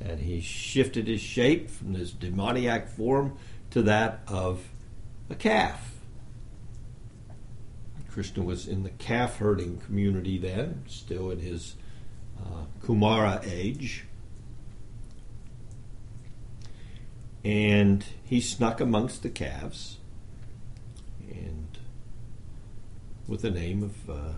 and 0.00 0.20
he 0.20 0.40
shifted 0.40 1.06
his 1.06 1.20
shape 1.20 1.70
from 1.70 1.92
this 1.92 2.12
demoniac 2.12 2.88
form 2.88 3.36
to 3.70 3.82
that 3.82 4.20
of 4.26 4.69
a 5.30 5.34
calf. 5.34 5.92
Krishna 8.10 8.42
was 8.42 8.66
in 8.66 8.82
the 8.82 8.90
calf 8.90 9.36
herding 9.36 9.78
community 9.78 10.36
then, 10.36 10.82
still 10.88 11.30
in 11.30 11.38
his 11.38 11.76
uh, 12.38 12.64
Kumara 12.82 13.40
age. 13.46 14.04
And 17.44 18.04
he 18.24 18.40
snuck 18.40 18.80
amongst 18.80 19.22
the 19.22 19.30
calves 19.30 19.98
and 21.30 21.78
with 23.26 23.42
the 23.42 23.50
name 23.50 23.82
of 23.82 24.10
uh, 24.10 24.32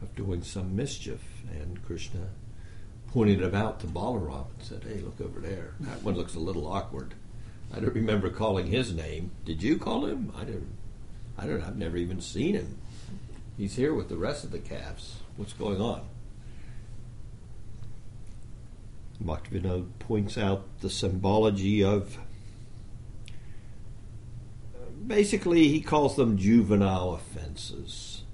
of 0.00 0.14
doing 0.16 0.42
some 0.42 0.74
mischief. 0.74 1.22
And 1.50 1.84
Krishna 1.84 2.28
pointed 3.12 3.42
him 3.42 3.54
out 3.54 3.78
to 3.80 3.86
Balaram 3.86 4.46
and 4.58 4.62
said, 4.62 4.84
Hey, 4.84 5.00
look 5.00 5.20
over 5.20 5.38
there. 5.38 5.74
That 5.80 6.02
one 6.02 6.16
looks 6.16 6.34
a 6.34 6.40
little 6.40 6.66
awkward. 6.66 7.14
I 7.72 7.80
don't 7.80 7.94
remember 7.94 8.28
calling 8.28 8.66
his 8.66 8.92
name. 8.92 9.30
Did 9.44 9.62
you 9.62 9.78
call 9.78 10.04
him? 10.04 10.32
I 10.36 10.44
don't 10.44 10.76
I 11.38 11.46
don't 11.46 11.62
I've 11.62 11.78
never 11.78 11.96
even 11.96 12.20
seen 12.20 12.54
him. 12.54 12.78
He's 13.56 13.76
here 13.76 13.94
with 13.94 14.08
the 14.08 14.16
rest 14.16 14.44
of 14.44 14.50
the 14.50 14.58
calves. 14.58 15.16
What's 15.36 15.52
going 15.52 15.80
on? 15.80 16.02
Bhaktivinoda 19.22 19.86
points 19.98 20.36
out 20.36 20.66
the 20.80 20.90
symbology 20.90 21.82
of 21.82 22.18
basically 25.06 25.68
he 25.68 25.80
calls 25.80 26.16
them 26.16 26.36
juvenile 26.36 27.14
offenses. 27.14 28.24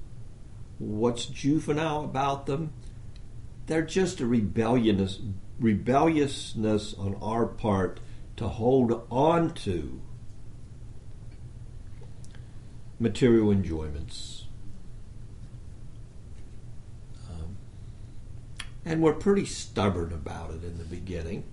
What's 0.79 1.27
juvenile 1.27 2.05
about 2.05 2.47
them? 2.47 2.73
They're 3.67 3.83
just 3.83 4.21
a 4.21 4.27
rebelliousness, 4.27 5.21
rebelliousness 5.61 6.95
on 6.95 7.17
our 7.21 7.47
part 7.47 8.01
to 8.39 8.47
hold 8.47 9.05
on 9.11 9.53
to 9.53 10.01
material 13.01 13.51
enjoyments. 13.51 14.45
Um, 17.29 17.57
and 18.85 19.03
we're 19.03 19.15
pretty 19.15 19.45
stubborn 19.45 20.13
about 20.13 20.51
it 20.53 20.63
in 20.63 20.79
the 20.79 20.85
beginning, 20.85 21.45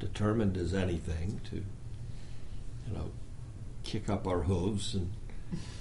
determined 0.00 0.56
as 0.56 0.74
anything 0.74 1.40
to, 1.50 1.56
you 1.56 2.92
know, 2.92 3.12
kick 3.84 4.10
up 4.10 4.26
our 4.26 4.42
hooves 4.42 4.94
and, 4.94 5.12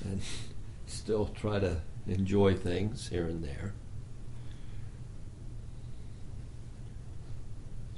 and 0.03 0.21
still 0.85 1.25
try 1.25 1.57
to 1.57 1.77
enjoy 2.07 2.53
things 2.53 3.09
here 3.09 3.25
and 3.25 3.43
there. 3.43 3.73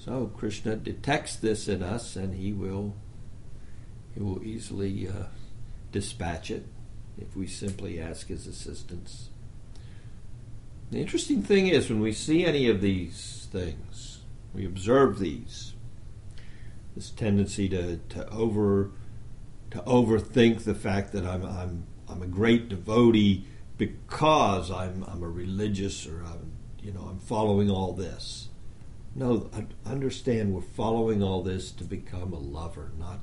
So 0.03 0.31
Krishna 0.35 0.77
detects 0.77 1.35
this 1.35 1.67
in 1.67 1.83
us, 1.83 2.15
and 2.15 2.33
he 2.33 2.53
will 2.53 2.95
he 4.15 4.19
will 4.19 4.43
easily 4.43 5.07
uh, 5.07 5.25
dispatch 5.91 6.49
it 6.49 6.65
if 7.19 7.35
we 7.35 7.45
simply 7.45 8.01
ask 8.01 8.27
his 8.27 8.47
assistance. 8.47 9.29
The 10.89 10.99
interesting 10.99 11.43
thing 11.43 11.67
is 11.67 11.87
when 11.87 12.01
we 12.01 12.13
see 12.13 12.43
any 12.43 12.67
of 12.67 12.81
these 12.81 13.47
things, 13.51 14.21
we 14.55 14.65
observe 14.65 15.19
these. 15.19 15.73
This 16.95 17.11
tendency 17.11 17.69
to, 17.69 17.97
to 17.97 18.27
over 18.29 18.89
to 19.69 19.79
overthink 19.81 20.63
the 20.63 20.73
fact 20.73 21.11
that 21.11 21.27
I'm 21.27 21.45
I'm 21.45 21.85
I'm 22.09 22.23
a 22.23 22.27
great 22.27 22.69
devotee 22.69 23.45
because 23.77 24.71
I'm 24.71 25.05
I'm 25.07 25.21
a 25.21 25.29
religious 25.29 26.07
or 26.07 26.23
I'm 26.23 26.53
you 26.81 26.91
know 26.91 27.01
I'm 27.01 27.19
following 27.19 27.69
all 27.69 27.93
this. 27.93 28.47
No, 29.13 29.49
understand 29.85 30.53
we're 30.53 30.61
following 30.61 31.21
all 31.21 31.43
this 31.43 31.71
to 31.73 31.83
become 31.83 32.31
a 32.31 32.39
lover, 32.39 32.91
not 32.97 33.19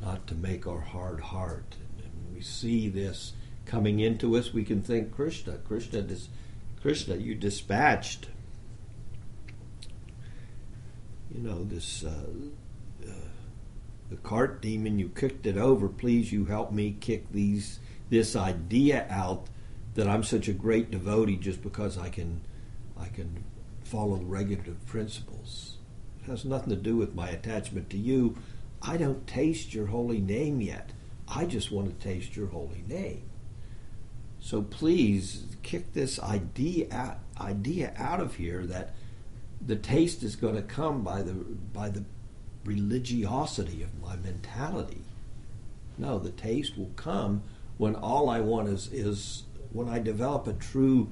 not 0.00 0.26
to 0.26 0.34
make 0.34 0.66
our 0.66 0.80
hard 0.80 1.20
heart. 1.20 1.76
And 1.98 2.12
when 2.24 2.34
we 2.34 2.42
see 2.42 2.88
this 2.88 3.32
coming 3.64 4.00
into 4.00 4.36
us, 4.36 4.52
we 4.52 4.64
can 4.64 4.82
think 4.82 5.12
Krishna, 5.12 5.58
Krishna, 5.58 6.02
dis, 6.02 6.28
Krishna, 6.82 7.16
you 7.16 7.34
dispatched. 7.34 8.28
You 11.32 11.40
know 11.40 11.64
this. 11.64 12.04
Uh, 12.04 12.24
uh, 13.06 13.10
the 14.10 14.16
cart 14.16 14.60
demon, 14.60 14.98
you 14.98 15.08
kicked 15.08 15.46
it 15.46 15.56
over. 15.56 15.88
Please, 15.88 16.32
you 16.32 16.44
help 16.44 16.72
me 16.72 16.96
kick 17.00 17.30
these 17.32 17.78
this 18.10 18.36
idea 18.36 19.06
out 19.08 19.46
that 19.94 20.08
I'm 20.08 20.22
such 20.22 20.48
a 20.48 20.52
great 20.52 20.90
devotee 20.90 21.36
just 21.36 21.62
because 21.62 21.96
I 21.96 22.10
can 22.10 22.42
I 22.98 23.06
can 23.06 23.44
follow 23.84 24.16
the 24.16 24.24
regulative 24.24 24.84
principles. 24.86 25.76
It 26.22 26.30
has 26.30 26.44
nothing 26.44 26.70
to 26.70 26.76
do 26.76 26.96
with 26.96 27.14
my 27.14 27.28
attachment 27.28 27.90
to 27.90 27.98
you. 27.98 28.36
I 28.82 28.96
don't 28.96 29.26
taste 29.26 29.74
your 29.74 29.86
holy 29.86 30.20
name 30.20 30.60
yet. 30.60 30.90
I 31.28 31.44
just 31.46 31.70
want 31.70 31.88
to 31.88 32.04
taste 32.06 32.36
your 32.36 32.48
holy 32.48 32.84
name. 32.86 33.22
So 34.40 34.62
please 34.62 35.44
kick 35.62 35.94
this 35.94 36.20
idea 36.20 36.86
out, 36.92 37.18
idea 37.40 37.94
out 37.96 38.20
of 38.20 38.34
here 38.36 38.66
that 38.66 38.94
the 39.66 39.76
taste 39.76 40.22
is 40.22 40.36
going 40.36 40.56
to 40.56 40.62
come 40.62 41.02
by 41.02 41.22
the 41.22 41.32
by 41.32 41.88
the 41.88 42.04
religiosity 42.64 43.82
of 43.82 44.02
my 44.02 44.16
mentality. 44.16 45.02
No, 45.96 46.18
the 46.18 46.30
taste 46.30 46.76
will 46.76 46.92
come 46.96 47.42
when 47.78 47.94
all 47.94 48.28
I 48.28 48.40
want 48.40 48.68
is 48.68 48.92
is 48.92 49.44
when 49.72 49.88
I 49.88 49.98
develop 49.98 50.46
a 50.46 50.52
true 50.52 51.10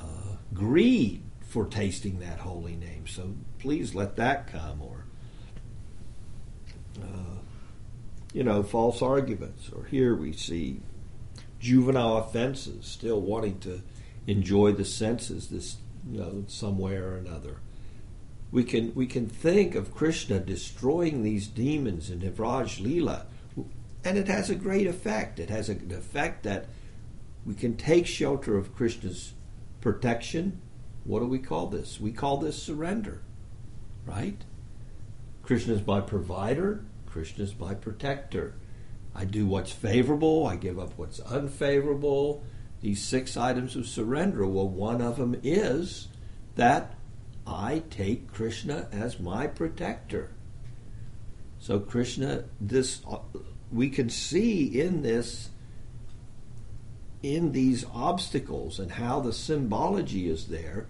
uh, 0.00 0.36
greed 0.52 1.22
for 1.48 1.64
tasting 1.64 2.20
that 2.20 2.40
holy 2.40 2.76
name. 2.76 3.06
So 3.06 3.34
please 3.58 3.94
let 3.94 4.16
that 4.16 4.46
come, 4.46 4.82
or 4.82 5.06
uh, 7.02 7.38
you 8.34 8.44
know, 8.44 8.62
false 8.62 9.00
arguments. 9.00 9.70
Or 9.74 9.84
here 9.84 10.14
we 10.14 10.32
see 10.32 10.82
juvenile 11.58 12.18
offenses, 12.18 12.86
still 12.86 13.20
wanting 13.20 13.58
to 13.60 13.82
enjoy 14.26 14.72
the 14.72 14.84
senses, 14.84 15.48
this 15.48 15.78
you 16.08 16.20
know, 16.20 16.44
some 16.46 16.78
way 16.78 16.96
or 16.96 17.16
another. 17.16 17.56
We 18.52 18.62
can 18.62 18.94
we 18.94 19.06
can 19.06 19.26
think 19.26 19.74
of 19.74 19.94
Krishna 19.94 20.40
destroying 20.40 21.22
these 21.22 21.48
demons 21.48 22.10
in 22.10 22.20
Vraj 22.20 22.78
Leela, 22.78 23.24
and 24.04 24.18
it 24.18 24.28
has 24.28 24.50
a 24.50 24.54
great 24.54 24.86
effect. 24.86 25.38
It 25.38 25.48
has 25.48 25.70
an 25.70 25.90
effect 25.92 26.42
that 26.42 26.66
we 27.46 27.54
can 27.54 27.74
take 27.76 28.06
shelter 28.06 28.58
of 28.58 28.74
Krishna's 28.74 29.32
protection. 29.80 30.60
What 31.04 31.20
do 31.20 31.26
we 31.26 31.38
call 31.38 31.68
this? 31.68 32.00
We 32.00 32.12
call 32.12 32.36
this 32.38 32.62
surrender, 32.62 33.22
right? 34.06 34.42
Krishna 35.42 35.74
is 35.74 35.86
my 35.86 36.00
provider. 36.00 36.84
Krishna 37.06 37.44
is 37.44 37.58
my 37.58 37.74
protector. 37.74 38.54
I 39.14 39.24
do 39.24 39.46
what's 39.46 39.72
favorable. 39.72 40.46
I 40.46 40.56
give 40.56 40.78
up 40.78 40.92
what's 40.96 41.20
unfavorable. 41.20 42.44
These 42.80 43.02
six 43.02 43.36
items 43.36 43.74
of 43.74 43.86
surrender. 43.86 44.46
Well, 44.46 44.68
one 44.68 45.00
of 45.00 45.16
them 45.16 45.40
is 45.42 46.08
that 46.54 46.94
I 47.46 47.82
take 47.90 48.32
Krishna 48.32 48.88
as 48.92 49.18
my 49.18 49.46
protector. 49.46 50.30
So 51.58 51.80
Krishna, 51.80 52.44
this 52.60 53.00
uh, 53.10 53.18
we 53.72 53.90
can 53.90 54.10
see 54.10 54.80
in 54.80 55.02
this 55.02 55.50
in 57.22 57.52
these 57.52 57.84
obstacles 57.92 58.78
and 58.78 58.92
how 58.92 59.20
the 59.20 59.32
symbology 59.32 60.28
is 60.28 60.46
there 60.46 60.86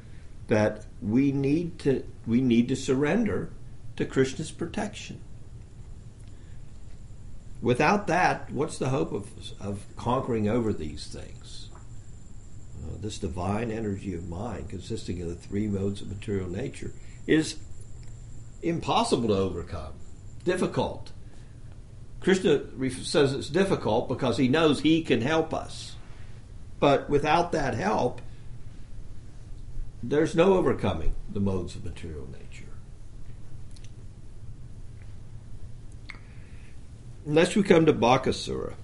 that 0.49 0.85
we 1.01 1.33
need 1.33 1.79
to 1.79 2.05
we 2.27 2.41
need 2.41 2.69
to 2.69 2.77
surrender 2.77 3.51
to 3.97 4.05
Krishna's 4.05 4.51
protection. 4.51 5.21
Without 7.61 8.07
that, 8.07 8.51
what's 8.53 8.79
the 8.79 8.91
hope 8.91 9.12
of, 9.12 9.29
of 9.61 9.85
conquering 9.97 10.49
over 10.49 10.73
these 10.73 11.07
things? 11.07 11.69
Uh, 12.85 12.97
this 13.01 13.19
divine 13.19 13.73
energy 13.73 14.14
of 14.14 14.29
mind, 14.29 14.69
consisting 14.69 15.21
of 15.23 15.29
the 15.29 15.35
three 15.35 15.67
modes 15.67 16.01
of 16.01 16.09
material 16.09 16.49
nature, 16.49 16.93
is 17.27 17.57
impossible 18.62 19.29
to 19.29 19.37
overcome, 19.37 19.93
difficult. 20.45 21.11
Krishna 22.21 22.62
says 22.91 23.33
it's 23.33 23.49
difficult 23.49 24.09
because 24.09 24.38
he 24.38 24.49
knows 24.49 24.81
he 24.81 25.03
can 25.03 25.21
help 25.21 25.53
us. 25.53 25.97
But 26.81 27.11
without 27.11 27.53
that 27.53 27.75
help, 27.75 28.21
there's 30.03 30.37
no 30.37 30.55
overcoming 30.55 31.14
the 31.29 31.41
modes 31.41 31.75
of 31.75 31.85
material 31.85 32.29
nature. 32.31 32.64
Next, 37.27 37.57
we 37.57 37.62
come 37.62 37.85
to 37.87 37.93
Bakasura. 37.93 38.75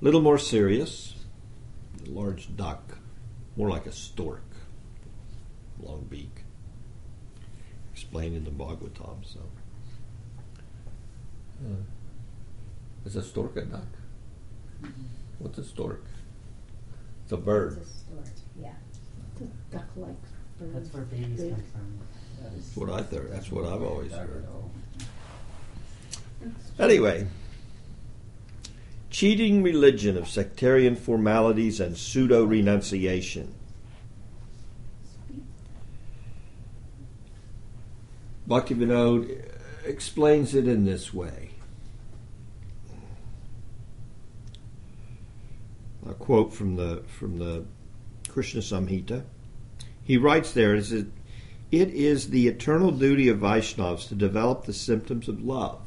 A 0.00 0.04
little 0.04 0.20
more 0.20 0.38
serious. 0.38 1.14
A 2.06 2.10
large 2.10 2.56
duck, 2.56 2.98
more 3.56 3.68
like 3.68 3.86
a 3.86 3.92
stork, 3.92 4.44
long 5.80 6.06
beak. 6.08 6.44
Explained 7.92 8.36
in 8.36 8.44
the 8.44 8.50
Bhagavatam. 8.50 9.24
So, 9.24 9.40
Hmm. 11.58 11.74
is 13.04 13.16
a 13.16 13.22
stork 13.22 13.56
a 13.56 13.62
duck? 13.62 13.82
Mm-hmm. 14.82 14.90
What's 15.38 15.58
a 15.58 15.64
stork? 15.64 16.04
It's 17.24 17.32
a 17.32 17.36
bird. 17.36 17.78
It's 17.80 17.90
a 17.90 17.98
stork, 17.98 18.26
yeah. 18.60 18.72
a 19.40 19.74
Duck-like 19.74 20.22
bird. 20.58 20.74
That's 20.74 20.92
where 20.92 21.02
babies 21.04 21.40
Big. 21.40 21.50
come 21.54 21.62
from. 21.72 21.98
That's 22.42 22.76
what 22.76 22.90
I 22.90 23.02
thought. 23.02 23.30
That's 23.30 23.50
what 23.50 23.64
I've 23.64 23.82
always 23.82 24.12
heard. 24.12 24.46
Anyway, 26.78 27.26
cheating 29.10 29.62
religion 29.62 30.16
of 30.16 30.28
sectarian 30.28 30.94
formalities 30.94 31.80
and 31.80 31.96
pseudo 31.96 32.44
renunciation. 32.44 33.54
sweet. 35.26 35.42
Bhaktivinoda 38.46 39.50
explains 39.84 40.54
it 40.54 40.68
in 40.68 40.84
this 40.84 41.14
way. 41.14 41.45
A 46.08 46.14
quote 46.14 46.52
from 46.52 46.76
the 46.76 47.02
from 47.06 47.38
the 47.38 47.64
Krishna 48.28 48.60
Samhita. 48.60 49.24
He 50.02 50.16
writes 50.16 50.52
there 50.52 50.80
that 50.80 51.06
it 51.72 51.88
is 51.90 52.30
the 52.30 52.46
eternal 52.46 52.92
duty 52.92 53.28
of 53.28 53.38
Vaishnavas 53.38 54.06
to 54.08 54.14
develop 54.14 54.64
the 54.64 54.72
symptoms 54.72 55.28
of 55.28 55.42
love 55.42 55.80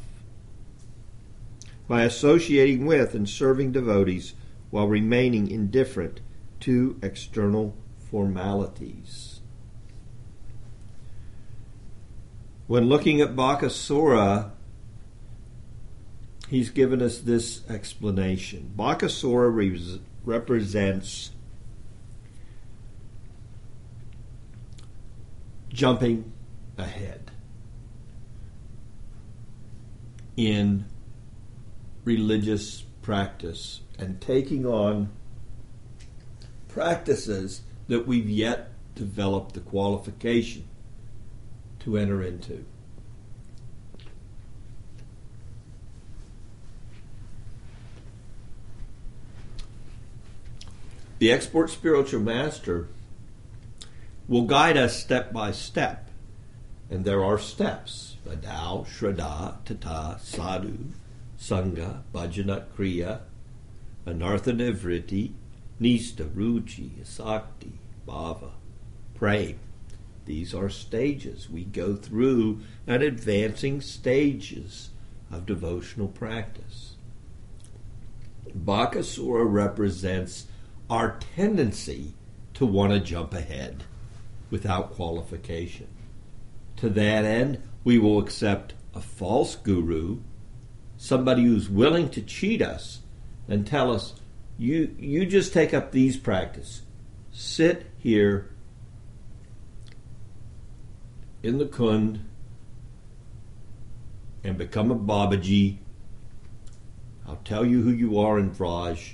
by 1.88 2.04
associating 2.04 2.86
with 2.86 3.16
and 3.16 3.28
serving 3.28 3.72
devotees 3.72 4.34
while 4.70 4.88
remaining 4.88 5.50
indifferent 5.50 6.20
to 6.60 7.00
external 7.02 7.76
formalities. 7.98 9.40
When 12.68 12.88
looking 12.88 13.22
at 13.22 13.36
Bakasura, 13.36 14.52
he's 16.50 16.70
given 16.70 17.02
us 17.02 17.20
this 17.20 17.68
explanation. 17.68 18.74
Bakasura 18.78 19.54
re- 19.54 20.02
represents 20.30 21.32
jumping 25.70 26.32
ahead 26.78 27.32
in 30.38 30.86
religious 32.04 32.84
practice 33.02 33.82
and 33.98 34.22
taking 34.22 34.66
on 34.66 35.10
practices 36.68 37.62
that 37.88 38.06
we've 38.08 38.30
yet 38.30 38.70
developed 38.94 39.56
the 39.56 39.60
qualification 39.60 40.64
to 41.80 41.98
enter 41.98 42.22
into. 42.22 42.66
The 51.20 51.34
expert 51.34 51.70
spiritual 51.70 52.22
master 52.22 52.88
will 54.28 54.44
guide 54.44 54.78
us 54.78 54.98
step 54.98 55.34
by 55.34 55.52
step. 55.52 56.10
And 56.90 57.04
there 57.04 57.24
are 57.24 57.38
steps. 57.38 58.16
Vadao, 58.26 58.88
Shraddha, 58.88 59.64
Tata, 59.66 60.18
Sadhu, 60.22 60.86
Sangha, 61.38 62.02
Bhajana, 62.14 62.66
Kriya, 62.76 63.20
Anartha 64.08 64.54
Nivriti, 64.54 65.34
Nista, 65.82 66.28
Ruchi, 66.30 67.06
Sakti, 67.06 67.74
Bhava, 68.08 68.52
Prem. 69.16 69.60
These 70.26 70.54
are 70.54 70.70
stages. 70.70 71.50
We 71.50 71.66
go 71.66 71.96
through 71.96 72.62
an 72.88 73.02
advancing 73.02 73.82
stages 73.82 74.92
of 75.32 75.46
devotional 75.46 76.08
practice. 76.08 76.96
Bakasura 78.58 79.52
represents 79.52 80.48
our 80.90 81.20
tendency 81.36 82.14
to 82.56 82.66
want 82.66 82.92
to 82.92 83.00
jump 83.00 83.34
ahead 83.34 83.84
without 84.50 84.94
qualification. 84.94 85.88
To 86.78 86.90
that 86.90 87.26
end, 87.26 87.62
we 87.84 87.98
will 87.98 88.20
accept 88.20 88.74
a 88.94 89.02
false 89.02 89.56
guru, 89.56 90.20
somebody 90.98 91.44
who's 91.44 91.70
willing 91.70 92.10
to 92.10 92.22
cheat 92.22 92.62
us 92.62 93.02
and 93.48 93.66
tell 93.66 93.92
us, 93.92 94.16
you, 94.58 94.96
you 95.00 95.26
just 95.26 95.54
take 95.54 95.74
up 95.74 95.92
these 95.92 96.18
practices. 96.18 96.82
Sit 97.32 97.86
here 97.98 98.50
in 101.44 101.58
the 101.58 101.66
Kund 101.66 102.26
and 104.44 104.58
become 104.58 104.92
a 104.92 104.96
Babaji. 104.96 105.78
I'll 107.28 107.40
tell 107.46 107.66
you 107.66 107.82
who 107.82 107.92
you 107.92 108.20
are 108.20 108.40
in 108.40 108.52
Vraj. 108.52 109.14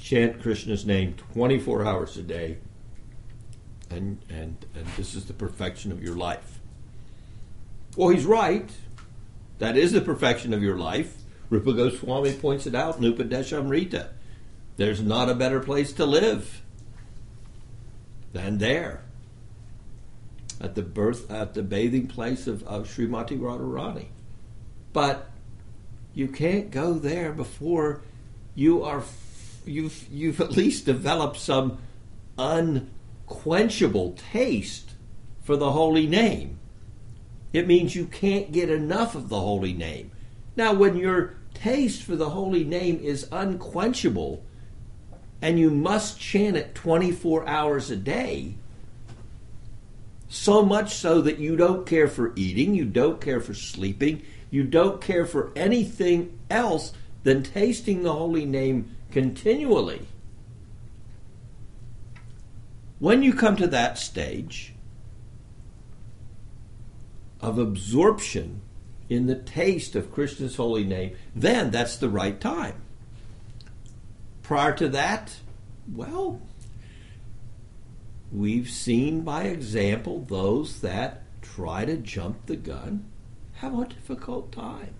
Chant 0.00 0.40
Krishna's 0.40 0.86
name 0.86 1.14
24 1.34 1.84
hours 1.84 2.16
a 2.16 2.22
day. 2.22 2.58
And, 3.90 4.18
and, 4.28 4.64
and 4.74 4.86
this 4.96 5.14
is 5.14 5.26
the 5.26 5.32
perfection 5.32 5.92
of 5.92 6.02
your 6.02 6.14
life. 6.14 6.60
Well, 7.96 8.08
he's 8.08 8.24
right. 8.24 8.70
That 9.58 9.76
is 9.76 9.92
the 9.92 10.00
perfection 10.00 10.54
of 10.54 10.62
your 10.62 10.78
life. 10.78 11.16
Rupa 11.50 11.72
Goswami 11.72 12.32
points 12.32 12.66
it 12.66 12.74
out 12.74 12.98
in 12.98 13.02
Upadeshamrita. 13.02 14.08
There's 14.76 15.02
not 15.02 15.28
a 15.28 15.34
better 15.34 15.60
place 15.60 15.92
to 15.94 16.06
live 16.06 16.62
than 18.32 18.58
there. 18.58 19.02
At 20.60 20.74
the 20.76 20.82
birth 20.82 21.30
at 21.30 21.54
the 21.54 21.62
bathing 21.62 22.06
place 22.06 22.46
of, 22.46 22.62
of 22.64 22.86
Srimati 22.86 23.38
Radharani. 23.38 24.06
But 24.92 25.30
you 26.14 26.28
can't 26.28 26.70
go 26.70 26.94
there 26.94 27.32
before 27.32 28.02
you 28.54 28.82
are 28.82 29.02
you've 29.70 30.06
you've 30.10 30.40
at 30.40 30.56
least 30.56 30.84
developed 30.84 31.38
some 31.38 31.78
unquenchable 32.38 34.12
taste 34.32 34.92
for 35.40 35.56
the 35.56 35.72
holy 35.72 36.06
name. 36.06 36.58
It 37.52 37.66
means 37.66 37.94
you 37.94 38.06
can't 38.06 38.52
get 38.52 38.70
enough 38.70 39.14
of 39.14 39.28
the 39.28 39.40
holy 39.40 39.72
name. 39.72 40.12
Now, 40.56 40.72
when 40.72 40.96
your 40.96 41.34
taste 41.54 42.02
for 42.02 42.16
the 42.16 42.30
holy 42.30 42.64
name 42.64 43.00
is 43.00 43.28
unquenchable 43.32 44.44
and 45.42 45.58
you 45.58 45.70
must 45.70 46.20
chant 46.20 46.56
it 46.56 46.74
24 46.74 47.48
hours 47.48 47.90
a 47.90 47.96
day, 47.96 48.54
so 50.28 50.64
much 50.64 50.94
so 50.94 51.20
that 51.22 51.38
you 51.38 51.56
don't 51.56 51.86
care 51.86 52.06
for 52.06 52.32
eating, 52.36 52.74
you 52.74 52.84
don't 52.84 53.20
care 53.20 53.40
for 53.40 53.54
sleeping, 53.54 54.22
you 54.50 54.62
don't 54.62 55.00
care 55.00 55.26
for 55.26 55.50
anything 55.56 56.38
else 56.48 56.92
than 57.24 57.42
tasting 57.42 58.02
the 58.02 58.12
holy 58.12 58.44
name 58.46 58.94
continually. 59.10 60.06
When 62.98 63.22
you 63.22 63.32
come 63.32 63.56
to 63.56 63.66
that 63.68 63.98
stage 63.98 64.74
of 67.40 67.58
absorption 67.58 68.60
in 69.08 69.26
the 69.26 69.36
taste 69.36 69.96
of 69.96 70.12
Krishna's 70.12 70.56
holy 70.56 70.84
name, 70.84 71.16
then 71.34 71.70
that's 71.70 71.96
the 71.96 72.08
right 72.08 72.40
time. 72.40 72.82
Prior 74.42 74.72
to 74.74 74.88
that, 74.90 75.36
well, 75.92 76.40
we've 78.30 78.68
seen 78.68 79.22
by 79.22 79.44
example 79.44 80.24
those 80.28 80.80
that 80.80 81.22
try 81.40 81.84
to 81.84 81.96
jump 81.96 82.46
the 82.46 82.56
gun 82.56 83.04
have 83.54 83.78
a 83.78 83.86
difficult 83.86 84.52
time. 84.52 84.94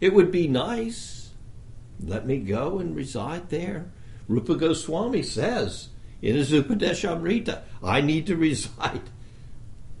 It 0.00 0.12
would 0.12 0.30
be 0.30 0.48
nice. 0.48 1.25
Let 2.02 2.26
me 2.26 2.38
go 2.38 2.78
and 2.78 2.94
reside 2.94 3.48
there. 3.48 3.90
Rupa 4.28 4.56
Goswami 4.56 5.22
says 5.22 5.88
in 6.20 6.36
his 6.36 6.50
Upadeshamrita, 6.52 7.62
I 7.82 8.00
need 8.00 8.26
to 8.26 8.36
reside 8.36 9.02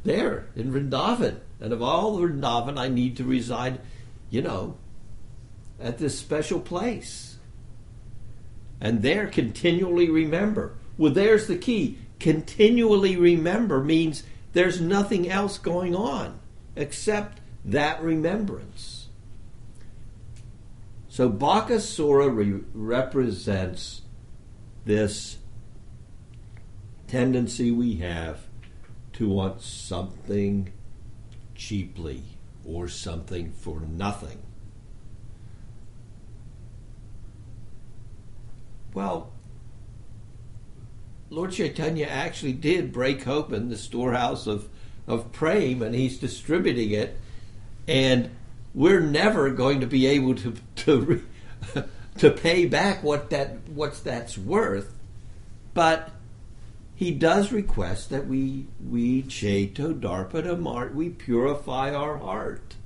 there 0.04 0.48
in 0.56 0.72
Vrindavan. 0.72 1.40
And 1.60 1.72
of 1.72 1.82
all 1.82 2.18
Vrindavan, 2.18 2.78
I 2.78 2.88
need 2.88 3.16
to 3.16 3.24
reside, 3.24 3.80
you 4.30 4.42
know, 4.42 4.76
at 5.80 5.98
this 5.98 6.18
special 6.18 6.60
place. 6.60 7.38
And 8.80 9.02
there, 9.02 9.26
continually 9.26 10.10
remember. 10.10 10.74
Well, 10.98 11.12
there's 11.12 11.46
the 11.46 11.56
key. 11.56 11.98
Continually 12.20 13.16
remember 13.16 13.82
means 13.82 14.22
there's 14.52 14.80
nothing 14.80 15.28
else 15.28 15.58
going 15.58 15.94
on 15.94 16.40
except 16.74 17.40
that 17.64 18.02
remembrance. 18.02 18.95
So 21.16 21.30
Bakasura 21.30 22.28
re- 22.28 22.62
represents 22.74 24.02
this 24.84 25.38
tendency 27.08 27.70
we 27.70 27.94
have 27.94 28.40
to 29.14 29.26
want 29.26 29.62
something 29.62 30.74
cheaply 31.54 32.22
or 32.66 32.86
something 32.86 33.50
for 33.50 33.80
nothing. 33.80 34.42
Well, 38.92 39.32
Lord 41.30 41.52
Chaitanya 41.52 42.08
actually 42.08 42.52
did 42.52 42.92
break 42.92 43.26
open 43.26 43.70
the 43.70 43.78
storehouse 43.78 44.46
of, 44.46 44.68
of 45.06 45.32
prem 45.32 45.80
and 45.80 45.94
he's 45.94 46.18
distributing 46.18 46.90
it. 46.90 47.18
And 47.88 48.28
we're 48.76 49.00
never 49.00 49.48
going 49.50 49.80
to 49.80 49.86
be 49.86 50.06
able 50.06 50.34
to, 50.34 50.54
to, 50.76 51.24
to 52.18 52.30
pay 52.30 52.66
back 52.66 53.02
what 53.02 53.30
that 53.30 53.68
what's 53.70 54.00
that's 54.00 54.36
worth. 54.36 54.92
But 55.72 56.10
he 56.94 57.10
does 57.10 57.50
request 57.50 58.10
that 58.10 58.26
we 58.26 58.66
we 58.86 59.22
cheto 59.22 59.98
darpanamart, 59.98 60.94
we 60.94 61.08
purify 61.08 61.92
our 61.92 62.18
heart. 62.18 62.76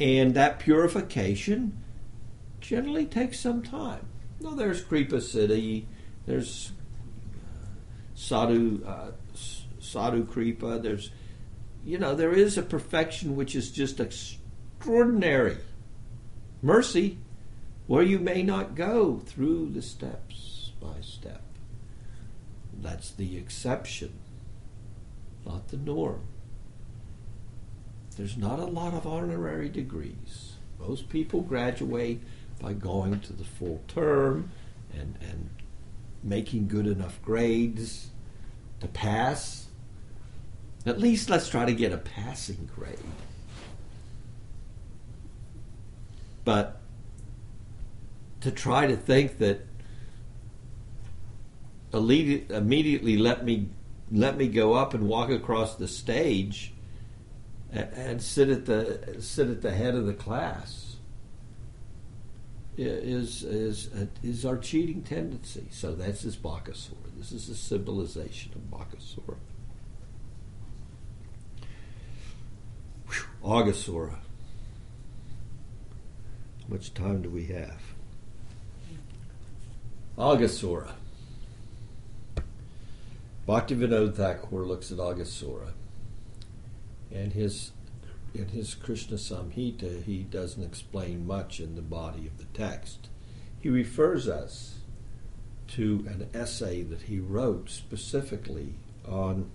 And 0.00 0.34
that 0.34 0.58
purification 0.58 1.82
generally 2.60 3.06
takes 3.06 3.38
some 3.38 3.62
time. 3.62 4.06
Now 4.40 4.54
there's 4.54 4.80
Kripa 4.80 5.16
Siddhi, 5.16 5.84
there's 6.26 6.72
sadhu 8.14 8.84
uh, 8.86 9.10
sadhu 9.80 10.24
kripa. 10.24 10.78
There's, 10.78 11.10
you 11.84 11.98
know, 11.98 12.14
there 12.14 12.32
is 12.32 12.56
a 12.56 12.62
perfection 12.62 13.36
which 13.36 13.54
is 13.54 13.70
just 13.70 14.00
extraordinary. 14.84 15.56
Mercy, 16.60 17.16
where 17.86 18.02
you 18.02 18.18
may 18.18 18.42
not 18.42 18.74
go 18.74 19.18
through 19.24 19.70
the 19.70 19.80
steps 19.80 20.72
by 20.78 21.00
step. 21.00 21.40
That's 22.82 23.10
the 23.10 23.38
exception, 23.38 24.12
not 25.46 25.68
the 25.68 25.78
norm. 25.78 26.20
There's 28.18 28.36
not 28.36 28.58
a 28.58 28.66
lot 28.66 28.92
of 28.92 29.06
honorary 29.06 29.70
degrees. 29.70 30.52
Most 30.78 31.08
people 31.08 31.40
graduate 31.40 32.20
by 32.60 32.74
going 32.74 33.20
to 33.20 33.32
the 33.32 33.44
full 33.44 33.80
term 33.88 34.50
and, 34.92 35.16
and 35.22 35.48
making 36.22 36.68
good 36.68 36.86
enough 36.86 37.22
grades 37.22 38.08
to 38.80 38.88
pass. 38.88 39.68
At 40.84 41.00
least 41.00 41.30
let's 41.30 41.48
try 41.48 41.64
to 41.64 41.72
get 41.72 41.90
a 41.90 41.96
passing 41.96 42.68
grade. 42.74 42.98
But 46.44 46.80
to 48.40 48.50
try 48.50 48.86
to 48.86 48.96
think 48.96 49.38
that 49.38 49.66
immediately 51.92 53.16
let 53.16 53.44
me 53.44 53.68
let 54.10 54.36
me 54.36 54.48
go 54.48 54.74
up 54.74 54.94
and 54.94 55.08
walk 55.08 55.30
across 55.30 55.76
the 55.76 55.88
stage 55.88 56.72
and, 57.72 58.22
sit 58.22 58.48
at 58.48 58.66
the 58.66 59.16
sit 59.20 59.48
at 59.48 59.62
the 59.62 59.72
head 59.72 59.94
of 59.94 60.06
the 60.06 60.12
class 60.12 60.96
is 62.76 63.42
is 63.42 63.90
is 64.22 64.44
our 64.44 64.58
cheating 64.58 65.02
tendency. 65.02 65.66
So 65.70 65.94
that's 65.94 66.22
his 66.22 66.36
Bakasura. 66.36 67.16
This 67.16 67.32
is 67.32 67.48
the 67.48 67.54
symbolization 67.54 68.52
of 68.54 68.78
Bakasura. 68.78 69.36
Aghasura. 73.42 74.18
Much 76.68 76.94
time 76.94 77.22
do 77.22 77.30
we 77.30 77.46
have? 77.46 77.80
Aghasura. 80.16 80.92
Bhaktivinoda 83.46 84.14
Thakur 84.14 84.64
looks 84.64 84.90
at 84.90 84.98
Aghasura 84.98 85.72
and 87.14 87.32
his 87.32 87.72
in 88.34 88.48
his 88.48 88.74
Krishna 88.74 89.16
Samhita, 89.16 90.02
he 90.02 90.24
doesn't 90.24 90.64
explain 90.64 91.24
much 91.24 91.60
in 91.60 91.76
the 91.76 91.82
body 91.82 92.26
of 92.26 92.36
the 92.38 92.46
text. 92.46 93.08
He 93.60 93.68
refers 93.68 94.28
us 94.28 94.78
to 95.68 96.04
an 96.08 96.28
essay 96.34 96.82
that 96.82 97.02
he 97.02 97.20
wrote 97.20 97.70
specifically 97.70 98.74
on. 99.06 99.50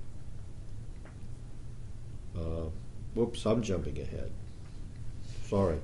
Uh, 2.33 2.69
whoops, 3.13 3.45
I'm 3.45 3.61
jumping 3.61 3.99
ahead. 3.99 4.31
Sorry. 5.45 5.79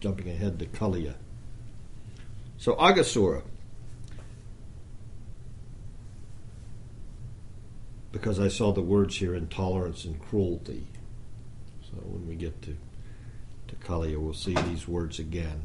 Jumping 0.00 0.28
ahead 0.28 0.58
to 0.58 0.66
Kaliya. 0.66 1.14
So, 2.58 2.74
Aghasura. 2.74 3.42
because 8.12 8.40
I 8.40 8.48
saw 8.48 8.72
the 8.72 8.82
words 8.82 9.16
here 9.16 9.34
intolerance 9.34 10.04
and 10.04 10.20
cruelty. 10.20 10.86
So 11.82 11.96
when 12.02 12.26
we 12.26 12.34
get 12.34 12.60
to, 12.62 12.76
to 13.68 13.76
Kaliya, 13.76 14.18
we'll 14.18 14.34
see 14.34 14.54
these 14.54 14.88
words 14.88 15.18
again. 15.18 15.64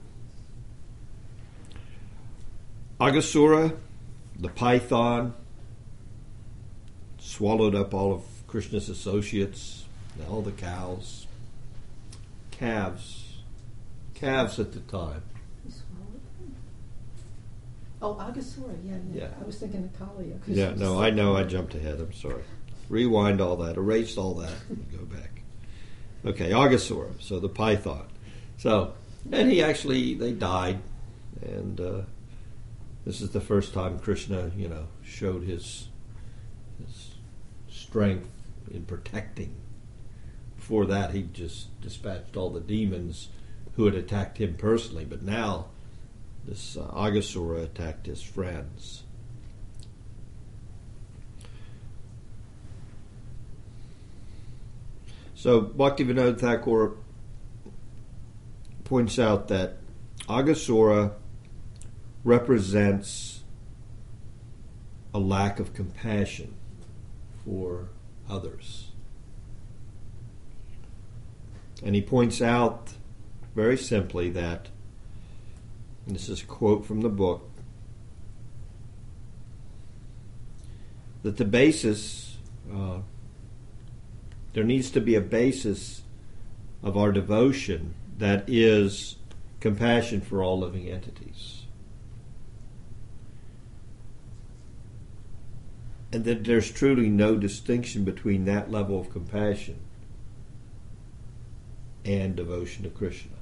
Aghasura, 2.99 3.75
the 4.39 4.49
python, 4.49 5.33
swallowed 7.17 7.75
up 7.75 7.93
all 7.93 8.13
of 8.13 8.23
Krishna's 8.47 8.87
associates, 8.87 9.85
all 10.29 10.41
the 10.41 10.51
cows, 10.51 11.27
calves, 12.51 13.24
calves 14.15 14.59
at 14.59 14.71
the 14.71 14.79
time. 14.79 15.21
Oh, 18.01 18.13
Aghasura, 18.15 18.75
yeah, 18.85 18.97
yeah, 19.13 19.21
Yeah. 19.21 19.27
I 19.41 19.43
was 19.45 19.57
thinking 19.57 19.83
of. 19.83 19.97
'cause 19.97 20.55
Yeah, 20.55 20.73
no, 20.75 21.01
I 21.01 21.09
know 21.09 21.35
I 21.35 21.43
jumped 21.43 21.73
ahead. 21.75 21.99
I'm 21.99 22.13
sorry. 22.13 22.43
Rewind 22.89 23.41
all 23.41 23.55
that, 23.57 23.77
erase 23.77 24.17
all 24.17 24.33
that, 24.35 24.53
and 24.69 24.85
go 24.91 25.05
back. 25.05 25.41
Okay, 26.25 26.51
Aghasura, 26.51 27.09
so 27.19 27.39
the 27.39 27.49
python. 27.49 28.05
So, 28.57 28.93
and 29.31 29.49
he 29.51 29.63
actually, 29.63 30.13
they 30.13 30.33
died, 30.33 30.79
and 31.41 31.79
uh, 31.79 32.01
this 33.05 33.21
is 33.21 33.31
the 33.31 33.41
first 33.41 33.73
time 33.73 33.97
Krishna, 33.97 34.51
you 34.55 34.67
know, 34.67 34.87
showed 35.03 35.43
his, 35.43 35.87
his 36.85 37.11
strength 37.69 38.29
in 38.71 38.83
protecting. 38.83 39.55
Before 40.57 40.85
that, 40.85 41.11
he 41.11 41.23
just 41.23 41.79
dispatched 41.81 42.35
all 42.37 42.49
the 42.51 42.59
demons 42.61 43.29
who 43.75 43.85
had 43.85 43.95
attacked 43.95 44.37
him 44.37 44.55
personally, 44.55 45.05
but 45.05 45.21
now 45.21 45.67
this 46.45 46.77
uh, 46.77 46.87
Aghasura 46.93 47.63
attacked 47.63 48.05
his 48.05 48.21
friends. 48.21 49.03
So 55.35 55.61
Bhaktivinoda 55.61 56.39
Thakur 56.39 56.93
points 58.83 59.19
out 59.19 59.47
that 59.49 59.77
Aghasura 60.27 61.13
represents 62.23 63.43
a 65.13 65.19
lack 65.19 65.59
of 65.59 65.73
compassion 65.73 66.55
for 67.43 67.89
others. 68.29 68.91
And 71.83 71.93
he 71.93 72.01
points 72.01 72.41
out 72.41 72.93
very 73.55 73.77
simply 73.77 74.29
that, 74.29 74.67
this 76.05 76.29
is 76.29 76.43
a 76.43 76.45
quote 76.45 76.85
from 76.85 77.01
the 77.01 77.09
book, 77.09 77.49
that 81.23 81.37
the 81.37 81.45
basis 81.45 82.37
uh, 82.71 82.99
there 84.55 84.63
needs 84.63 84.89
to 84.91 85.01
be 85.01 85.15
a 85.15 85.21
basis 85.21 86.03
of 86.81 86.95
our 86.95 87.11
devotion 87.11 87.93
that 88.17 88.45
is 88.47 89.17
compassion 89.59 90.21
for 90.21 90.41
all 90.41 90.59
living 90.59 90.87
entities. 90.87 91.63
And 96.13 96.23
that 96.23 96.45
there's 96.45 96.71
truly 96.71 97.09
no 97.09 97.35
distinction 97.35 98.05
between 98.05 98.45
that 98.45 98.71
level 98.71 98.97
of 98.97 99.09
compassion 99.09 99.77
and 102.05 102.35
devotion 102.35 102.83
to 102.83 102.89
Krishna. 102.89 103.34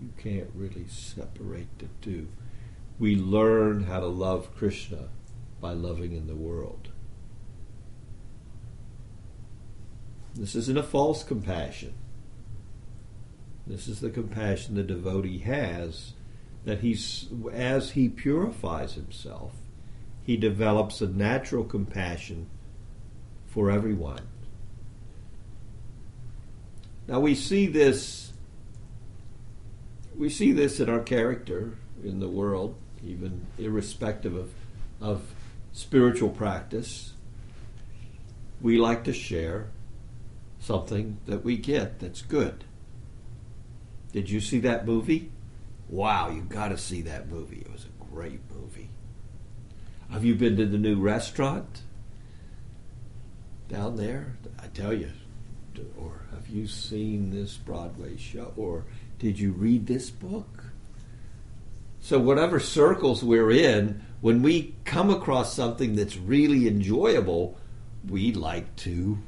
You 0.00 0.10
can't 0.16 0.50
really 0.54 0.86
separate 0.88 1.78
the 1.78 1.88
two. 2.00 2.28
We 2.98 3.16
learn 3.16 3.84
how 3.84 4.00
to 4.00 4.06
love 4.06 4.54
Krishna 4.56 5.08
by 5.60 5.72
loving 5.72 6.12
in 6.12 6.26
the 6.26 6.34
world. 6.34 6.88
This 10.34 10.54
isn't 10.54 10.78
a 10.78 10.82
false 10.82 11.22
compassion. 11.22 11.94
This 13.66 13.88
is 13.88 14.00
the 14.00 14.10
compassion 14.10 14.74
the 14.74 14.82
devotee 14.82 15.38
has 15.38 16.14
that 16.64 16.80
he's 16.80 17.28
as 17.52 17.92
he 17.92 18.08
purifies 18.08 18.94
himself, 18.94 19.52
he 20.22 20.36
develops 20.36 21.00
a 21.00 21.08
natural 21.08 21.64
compassion 21.64 22.48
for 23.46 23.70
everyone. 23.70 24.28
Now 27.08 27.20
we 27.20 27.34
see 27.34 27.66
this 27.66 28.29
we 30.20 30.28
see 30.28 30.52
this 30.52 30.78
in 30.78 30.90
our 30.90 31.00
character 31.00 31.72
in 32.04 32.20
the 32.20 32.28
world, 32.28 32.76
even 33.02 33.46
irrespective 33.58 34.36
of 34.36 34.52
of 35.00 35.22
spiritual 35.72 36.28
practice. 36.28 37.14
We 38.60 38.76
like 38.76 39.02
to 39.04 39.14
share 39.14 39.70
something 40.58 41.16
that 41.24 41.42
we 41.42 41.56
get 41.56 42.00
that's 42.00 42.20
good. 42.20 42.64
Did 44.12 44.28
you 44.28 44.40
see 44.40 44.58
that 44.58 44.86
movie? 44.86 45.30
Wow, 45.88 46.28
you 46.28 46.42
got 46.42 46.68
to 46.68 46.76
see 46.76 47.00
that 47.02 47.30
movie. 47.30 47.62
It 47.64 47.72
was 47.72 47.86
a 47.86 48.14
great 48.14 48.40
movie. 48.54 48.90
Have 50.10 50.22
you 50.22 50.34
been 50.34 50.58
to 50.58 50.66
the 50.66 50.76
new 50.76 51.00
restaurant 51.00 51.80
down 53.68 53.96
there? 53.96 54.36
I 54.62 54.66
tell 54.66 54.92
you. 54.92 55.12
Or 55.96 56.26
have 56.34 56.48
you 56.48 56.66
seen 56.66 57.30
this 57.30 57.56
Broadway 57.56 58.18
show? 58.18 58.52
Or 58.58 58.84
did 59.20 59.38
you 59.38 59.52
read 59.52 59.86
this 59.86 60.10
book? 60.10 60.64
So, 62.00 62.18
whatever 62.18 62.58
circles 62.58 63.22
we're 63.22 63.52
in, 63.52 64.02
when 64.20 64.42
we 64.42 64.74
come 64.84 65.10
across 65.10 65.54
something 65.54 65.94
that's 65.94 66.16
really 66.16 66.66
enjoyable, 66.66 67.56
we 68.08 68.32
like 68.32 68.74
to 68.76 69.18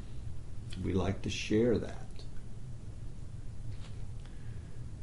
we 0.83 0.93
like 0.93 1.21
to 1.21 1.29
share 1.29 1.77
that. 1.77 2.03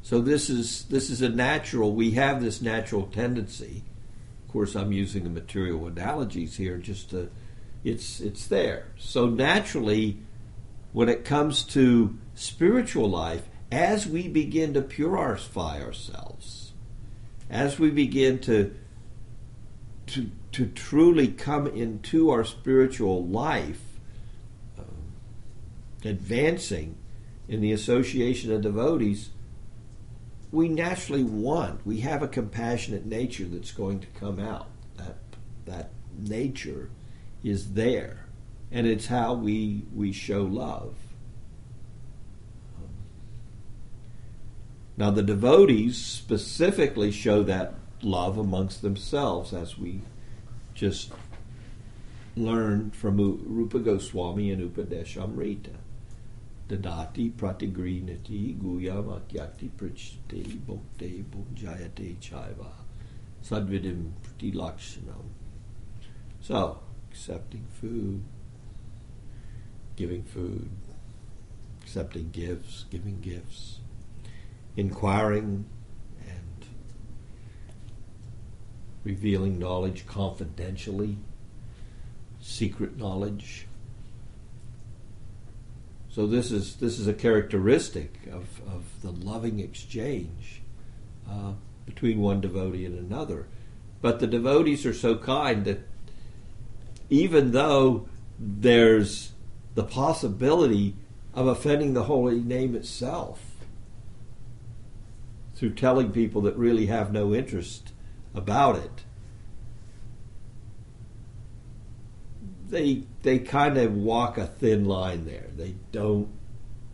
So 0.03 0.21
this 0.21 0.51
is 0.51 0.87
this 0.87 1.09
is 1.09 1.23
a 1.23 1.29
natural. 1.29 1.95
We 1.95 2.13
have 2.13 2.43
this 2.43 2.61
natural 2.61 3.07
tendency. 3.07 3.85
Of 4.45 4.53
course, 4.53 4.75
I'm 4.75 4.91
using 4.91 5.23
the 5.23 5.31
material 5.31 5.87
analogies 5.87 6.57
here, 6.57 6.79
just 6.79 7.11
to 7.11 7.31
it's 7.85 8.19
it's 8.19 8.49
there. 8.49 8.89
So 8.99 9.27
naturally, 9.27 10.19
when 10.93 11.09
it 11.09 11.25
comes 11.25 11.63
to 11.65 12.19
spiritual 12.35 13.09
life, 13.09 13.49
as 13.71 14.07
we 14.07 14.29
begin 14.29 14.75
to 14.75 14.83
purify 14.83 15.81
ourselves, 15.81 16.73
as 17.49 17.79
we 17.79 17.91
begin 17.91 18.39
to 18.41 18.75
to 20.09 20.31
to 20.53 20.67
truly 20.67 21.29
come 21.29 21.67
into 21.69 22.31
our 22.31 22.45
spiritual 22.45 23.25
life, 23.25 23.83
um, 24.79 25.13
advancing 26.05 26.97
in 27.49 27.61
the 27.61 27.73
association 27.73 28.53
of 28.53 28.63
devotees 28.63 29.31
we 30.53 30.69
naturally 30.69 31.23
want. 31.23 31.87
We 31.87 32.01
have 32.01 32.23
a 32.23 32.29
compassionate 32.29 33.07
nature 33.07 33.45
that's 33.45 33.71
going 33.71 34.01
to 34.01 34.07
come 34.09 34.39
out. 34.39 34.69
That 34.97 35.17
that 35.67 35.91
nature 36.19 36.91
is 37.45 37.75
there, 37.75 38.27
and 38.73 38.87
it's 38.87 39.07
how 39.07 39.35
we 39.35 39.85
we 39.95 40.13
show 40.13 40.43
love. 40.43 40.95
Now 45.01 45.11
the 45.11 45.23
devotees 45.23 45.97
specifically 45.97 47.11
show 47.11 47.43
that 47.45 47.73
love 48.03 48.37
amongst 48.37 48.83
themselves, 48.83 49.55
as 49.55 49.79
we 49.79 50.03
just 50.75 51.11
learned 52.37 52.95
from 52.95 53.17
Rupa 53.17 53.79
Goswami 53.79 54.51
and 54.51 54.71
Upadeshamrita. 54.71 55.73
Dadati 56.69 57.33
pratigrinati 57.33 58.59
guyamakyati 58.59 59.71
prachite 59.71 60.61
bhokte 60.67 61.25
bhunjayate 61.25 62.19
chaiva 62.19 62.71
sadvidim 63.43 64.11
pratilakshanam. 64.23 65.31
So, 66.43 66.79
accepting 67.11 67.65
food, 67.81 68.23
giving 69.97 70.25
food, 70.25 70.69
accepting 71.81 72.29
gifts, 72.33 72.85
giving 72.91 73.23
gifts, 73.23 73.79
inquiring 74.77 75.65
and 76.27 76.67
revealing 79.05 79.59
knowledge 79.59 80.07
confidentially, 80.07 81.17
secret 82.41 82.97
knowledge 82.97 83.67
so 86.11 86.27
this 86.27 86.51
is 86.51 86.77
this 86.77 86.99
is 86.99 87.07
a 87.07 87.15
characteristic 87.15 88.27
of, 88.27 88.61
of 88.67 88.85
the 89.01 89.13
loving 89.13 89.61
exchange 89.61 90.61
uh, 91.31 91.53
between 91.87 92.19
one 92.19 92.41
devotee 92.41 92.85
and 92.85 92.99
another. 92.99 93.47
But 94.03 94.19
the 94.19 94.27
devotees 94.27 94.85
are 94.85 94.95
so 94.95 95.17
kind 95.17 95.65
that 95.67 95.87
even 97.11 97.53
though 97.53 98.09
there's 98.39 99.33
the 99.77 99.85
possibility 99.85 100.97
of 101.33 101.47
offending 101.47 101.95
the 101.95 102.05
holy 102.05 102.41
name 102.41 102.75
itself 102.75 103.50
through 105.61 105.75
telling 105.75 106.11
people 106.11 106.41
that 106.41 106.57
really 106.57 106.87
have 106.87 107.13
no 107.13 107.35
interest 107.35 107.93
about 108.35 108.77
it, 108.77 109.05
they 112.71 113.05
they 113.21 113.39
kind 113.39 113.77
of 113.77 113.95
walk 113.95 114.39
a 114.39 114.47
thin 114.47 114.87
line 114.87 115.27
there. 115.27 115.49
They 115.55 115.75
don't 115.93 116.31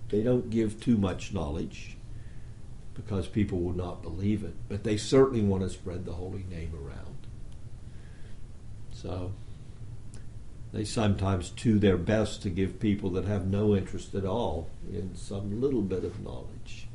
they 0.08 0.20
don't 0.20 0.50
give 0.50 0.80
too 0.80 0.96
much 0.96 1.32
knowledge 1.32 1.96
because 2.92 3.28
people 3.28 3.60
will 3.60 3.76
not 3.76 4.02
believe 4.02 4.42
it, 4.42 4.54
but 4.68 4.82
they 4.82 4.96
certainly 4.96 5.42
want 5.42 5.62
to 5.62 5.70
spread 5.70 6.04
the 6.04 6.14
holy 6.14 6.44
name 6.50 6.72
around. 6.74 7.28
So 8.90 9.32
they 10.72 10.84
sometimes 10.84 11.50
do 11.50 11.78
their 11.78 11.98
best 11.98 12.42
to 12.42 12.50
give 12.50 12.80
people 12.80 13.10
that 13.10 13.26
have 13.26 13.46
no 13.46 13.76
interest 13.76 14.12
at 14.16 14.24
all 14.24 14.68
in 14.92 15.14
some 15.14 15.60
little 15.60 15.82
bit 15.82 16.02
of 16.02 16.20
knowledge. 16.20 16.85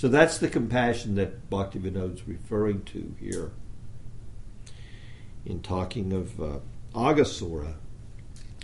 So 0.00 0.08
that's 0.08 0.38
the 0.38 0.48
compassion 0.48 1.16
that 1.16 1.50
Bhaktivinoda 1.50 2.14
is 2.14 2.26
referring 2.26 2.84
to 2.84 3.14
here 3.20 3.50
in 5.44 5.60
talking 5.60 6.14
of 6.14 6.40
uh, 6.40 6.60
Aghasura 6.94 7.74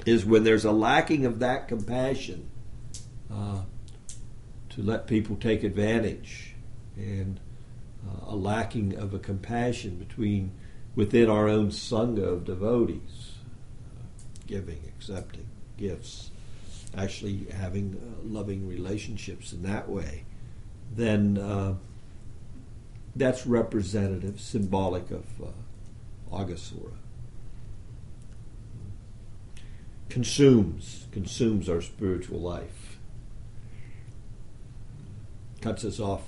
is 0.06 0.24
when 0.24 0.44
there's 0.44 0.64
a 0.64 0.72
lacking 0.72 1.26
of 1.26 1.40
that 1.40 1.68
compassion 1.68 2.48
uh, 3.30 3.60
to 4.70 4.82
let 4.82 5.06
people 5.06 5.36
take 5.36 5.62
advantage 5.62 6.54
and 6.96 7.38
uh, 8.08 8.32
a 8.32 8.34
lacking 8.34 8.96
of 8.96 9.12
a 9.12 9.18
compassion 9.18 9.96
between 9.96 10.52
within 10.94 11.28
our 11.28 11.48
own 11.48 11.68
sangha 11.68 12.32
of 12.32 12.46
devotees, 12.46 13.34
uh, 13.94 14.06
giving, 14.46 14.80
accepting 14.88 15.46
gifts, 15.76 16.30
actually 16.96 17.46
having 17.52 17.94
uh, 17.94 18.26
loving 18.26 18.66
relationships 18.66 19.52
in 19.52 19.62
that 19.64 19.86
way, 19.86 20.24
then 20.94 21.38
uh, 21.38 21.74
that's 23.14 23.46
representative, 23.46 24.40
symbolic 24.40 25.10
of 25.10 25.24
uh, 25.42 26.36
Aghasura. 26.36 26.96
consumes 30.08 31.06
consumes 31.12 31.68
our 31.68 31.82
spiritual 31.82 32.40
life. 32.40 32.98
Cuts 35.60 35.84
us 35.84 36.00
off. 36.00 36.22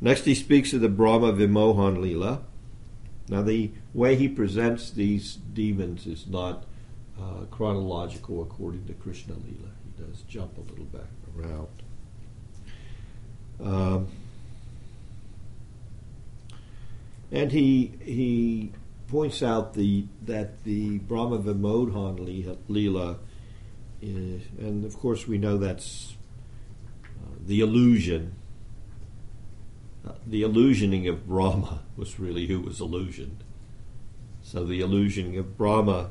Next 0.00 0.24
he 0.26 0.34
speaks 0.34 0.72
of 0.72 0.80
the 0.80 0.88
brahma 0.88 1.32
vimohan 1.32 2.00
lila 2.00 2.42
now 3.28 3.42
the 3.42 3.70
way 3.94 4.16
he 4.16 4.28
presents 4.28 4.90
these 4.90 5.38
demons 5.54 6.06
is 6.06 6.26
not 6.26 6.64
uh, 7.18 7.46
chronological 7.50 8.42
according 8.42 8.86
to 8.86 8.92
krishna 8.92 9.34
lila 9.34 9.70
does 9.98 10.22
jump 10.22 10.56
a 10.58 10.60
little 10.60 10.84
back 10.86 11.10
around 11.36 11.68
um, 13.62 14.08
and 17.30 17.52
he 17.52 17.92
he 18.02 18.72
points 19.08 19.42
out 19.42 19.74
the 19.74 20.06
that 20.22 20.64
the 20.64 20.98
Brahma 20.98 21.38
Vimohan 21.38 22.18
Leela, 22.68 23.18
and 24.00 24.84
of 24.84 24.98
course 24.98 25.26
we 25.26 25.38
know 25.38 25.58
that's 25.58 26.14
uh, 27.04 27.30
the 27.46 27.60
illusion. 27.60 28.34
Uh, 30.06 30.12
the 30.26 30.42
illusioning 30.42 31.08
of 31.08 31.26
Brahma 31.26 31.80
was 31.96 32.20
really 32.20 32.46
who 32.46 32.60
was 32.60 32.80
illusioned. 32.80 33.42
So 34.42 34.62
the 34.64 34.80
illusioning 34.80 35.38
of 35.38 35.56
Brahma, 35.56 36.10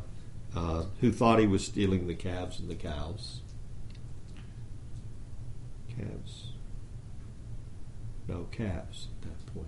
uh, 0.55 0.85
who 0.99 1.11
thought 1.11 1.37
he 1.37 1.45
was 1.45 1.63
stealing 1.63 2.07
the 2.07 2.15
calves 2.15 2.59
and 2.59 2.67
the 2.67 2.75
cows. 2.75 3.42
Calves. 5.97 6.47
No, 8.27 8.47
calves 8.51 9.07
at 9.21 9.29
that 9.29 9.53
point. 9.53 9.67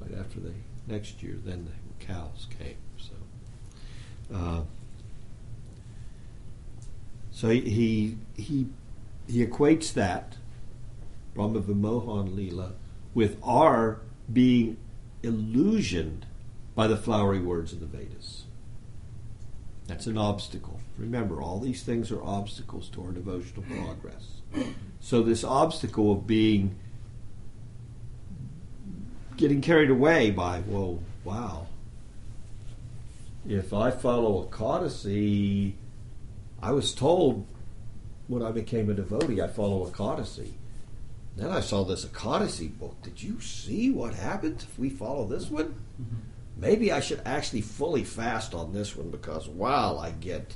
Right 0.00 0.18
after 0.18 0.40
the 0.40 0.52
next 0.86 1.22
year, 1.22 1.36
then 1.42 1.64
the 1.66 2.04
cows 2.04 2.46
came. 2.58 2.76
So, 2.98 4.36
uh, 4.36 4.62
So 7.32 7.48
he 7.48 8.18
he 8.36 8.68
he, 9.26 9.44
equates 9.44 9.92
that 9.94 10.36
Brahma 11.34 11.60
Vimohan 11.60 12.36
Leela 12.36 12.72
with 13.14 13.36
our 13.42 14.00
being 14.32 14.76
illusioned 15.22 16.26
by 16.74 16.86
the 16.86 16.96
flowery 16.96 17.40
words 17.40 17.72
of 17.72 17.80
the 17.80 17.86
Vedas. 17.86 18.44
That's 19.86 20.06
an 20.06 20.18
obstacle. 20.18 20.80
Remember, 20.96 21.40
all 21.42 21.58
these 21.58 21.82
things 21.82 22.12
are 22.12 22.22
obstacles 22.22 22.88
to 22.90 23.02
our 23.02 23.12
devotional 23.12 23.64
progress. 23.64 24.41
So 25.00 25.22
this 25.22 25.44
obstacle 25.44 26.12
of 26.12 26.26
being 26.26 26.76
getting 29.36 29.60
carried 29.60 29.90
away 29.90 30.30
by, 30.30 30.62
well, 30.66 31.00
wow. 31.24 31.66
If 33.48 33.72
I 33.74 33.90
follow 33.90 34.46
Ekadasi, 34.46 35.74
I 36.62 36.70
was 36.70 36.94
told 36.94 37.46
when 38.28 38.42
I 38.42 38.52
became 38.52 38.88
a 38.88 38.94
devotee, 38.94 39.42
I 39.42 39.48
follow 39.48 39.84
Ekadasi. 39.90 40.52
Then 41.36 41.50
I 41.50 41.60
saw 41.60 41.82
this 41.84 42.04
Ekadasi 42.04 42.78
book. 42.78 43.02
Did 43.02 43.22
you 43.22 43.40
see 43.40 43.90
what 43.90 44.14
happens 44.14 44.62
if 44.62 44.78
we 44.78 44.90
follow 44.90 45.26
this 45.26 45.50
one? 45.50 45.74
Mm-hmm. 46.00 46.16
Maybe 46.58 46.92
I 46.92 47.00
should 47.00 47.22
actually 47.24 47.62
fully 47.62 48.04
fast 48.04 48.54
on 48.54 48.72
this 48.72 48.94
one 48.94 49.10
because, 49.10 49.48
wow, 49.48 49.98
I 49.98 50.10
get, 50.12 50.54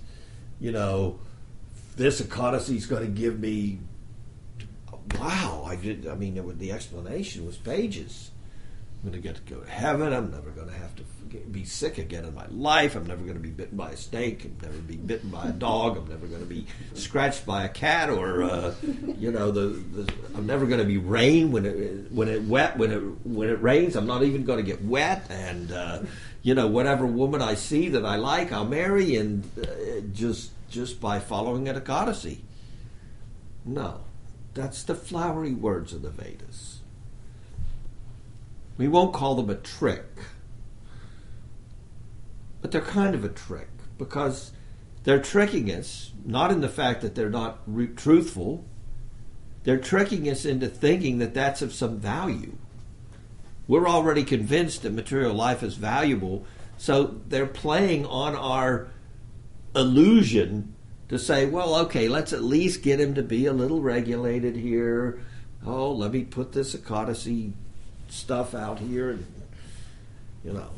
you 0.61 0.71
know, 0.71 1.19
this 1.97 2.21
Ekadasi 2.21 2.77
is 2.77 2.87
going 2.87 3.03
to 3.03 3.11
give 3.11 3.41
me, 3.41 3.81
wow, 5.19 5.65
I 5.67 5.77
did, 5.77 6.07
I 6.07 6.15
mean, 6.15 6.59
the 6.59 6.73
explanation 6.73 7.47
was 7.47 7.57
pages. 7.57 8.31
I'm 9.03 9.11
going 9.11 9.23
to 9.23 9.29
get 9.29 9.37
to 9.37 9.55
go 9.55 9.61
to 9.61 9.71
heaven. 9.71 10.13
I'm 10.13 10.31
never 10.31 10.51
going 10.51 10.69
to 10.69 10.75
have 10.75 10.95
to 10.97 11.03
be 11.51 11.65
sick 11.65 11.99
again 11.99 12.25
in 12.25 12.35
my 12.35 12.47
life. 12.49 12.97
I'm 12.97 13.07
never 13.07 13.23
going 13.23 13.35
to 13.37 13.43
be 13.43 13.51
bitten 13.51 13.77
by 13.77 13.91
a 13.91 13.97
snake. 13.97 14.45
I'm 14.45 14.57
never 14.63 14.75
going 14.75 14.87
to 14.87 14.93
be 14.93 14.97
bitten 14.97 15.31
by 15.31 15.49
a 15.49 15.53
dog. 15.53 15.97
I'm 15.97 16.09
never 16.09 16.27
going 16.27 16.41
to 16.41 16.47
be 16.47 16.67
scratched 16.95 17.45
by 17.47 17.65
a 17.65 17.69
cat 17.69 18.11
or, 18.11 18.43
uh, 18.43 18.75
you 19.19 19.31
know, 19.31 19.51
the, 19.51 19.67
the 19.67 20.13
I'm 20.35 20.47
never 20.47 20.67
going 20.67 20.81
to 20.81 20.87
be 20.87 20.99
rain 20.99 21.53
when 21.53 21.67
it 21.67 22.11
when 22.11 22.29
it 22.29 22.43
wet 22.45 22.79
when 22.79 22.91
it 22.91 23.01
when 23.27 23.49
it 23.49 23.61
rains. 23.63 23.97
I'm 23.97 24.07
not 24.07 24.23
even 24.23 24.45
going 24.45 24.59
to 24.59 24.65
get 24.65 24.83
wet. 24.85 25.27
And 25.31 25.73
uh, 25.73 26.03
you 26.47 26.55
know, 26.55 26.69
whatever 26.69 27.07
woman 27.07 27.43
I 27.43 27.55
see 27.55 27.89
that 27.89 28.05
I 28.05 28.17
like, 28.17 28.53
I'll 28.53 28.65
marry, 28.65 29.17
and 29.17 29.45
uh, 29.59 30.01
just 30.13 30.53
just 30.71 31.01
by 31.01 31.19
following 31.19 31.69
an 31.69 31.81
Ekadasi. 31.81 32.39
No, 33.65 34.03
that's 34.55 34.85
the 34.85 34.95
flowery 34.95 35.55
words 35.55 35.93
of 35.93 36.03
the 36.03 36.11
Vedas. 36.11 36.81
We 38.79 38.87
won't 38.87 39.13
call 39.13 39.35
them 39.35 39.51
a 39.51 39.57
trick 39.57 40.05
but 42.67 42.73
they're 42.73 42.81
kind 42.81 43.15
of 43.15 43.25
a 43.25 43.29
trick 43.29 43.69
because 43.97 44.51
they're 45.05 45.23
tricking 45.23 45.71
us, 45.71 46.11
not 46.25 46.51
in 46.51 46.63
the 46.63 46.69
fact 46.69 47.01
that 47.03 47.15
they're 47.15 47.31
not 47.31 47.61
re- 47.65 47.87
truthful, 47.87 48.65
they're 49.63 49.79
tricking 49.79 50.29
us 50.29 50.45
into 50.45 50.67
thinking 50.67 51.19
that 51.19 51.33
that's 51.33 51.63
of 51.63 51.73
some 51.73 52.01
value. 52.01 52.57
We're 53.69 53.89
already 53.89 54.23
convinced 54.23 54.83
that 54.83 54.93
material 54.93 55.35
life 55.35 55.63
is 55.63 55.75
valuable, 55.75 56.45
so 56.79 57.21
they're 57.29 57.47
playing 57.47 58.07
on 58.07 58.37
our 58.37 58.89
illusion 59.75 60.75
to 61.09 61.19
say, 61.19 61.47
well, 61.47 61.75
okay, 61.77 62.09
let's 62.09 62.33
at 62.33 62.43
least 62.43 62.83
get 62.83 63.01
him 63.01 63.15
to 63.15 63.23
be 63.23 63.47
a 63.47 63.53
little 63.53 63.81
regulated 63.81 64.57
here. 64.57 65.21
Oh, 65.65 65.93
let 65.93 66.13
me 66.13 66.25
put 66.25 66.53
this 66.53 66.75
Ekadasi 66.75 67.53
stuff 68.09 68.55
out 68.55 68.79
here, 68.79 69.11
and 69.11 69.27
you 70.45 70.53
know, 70.53 70.71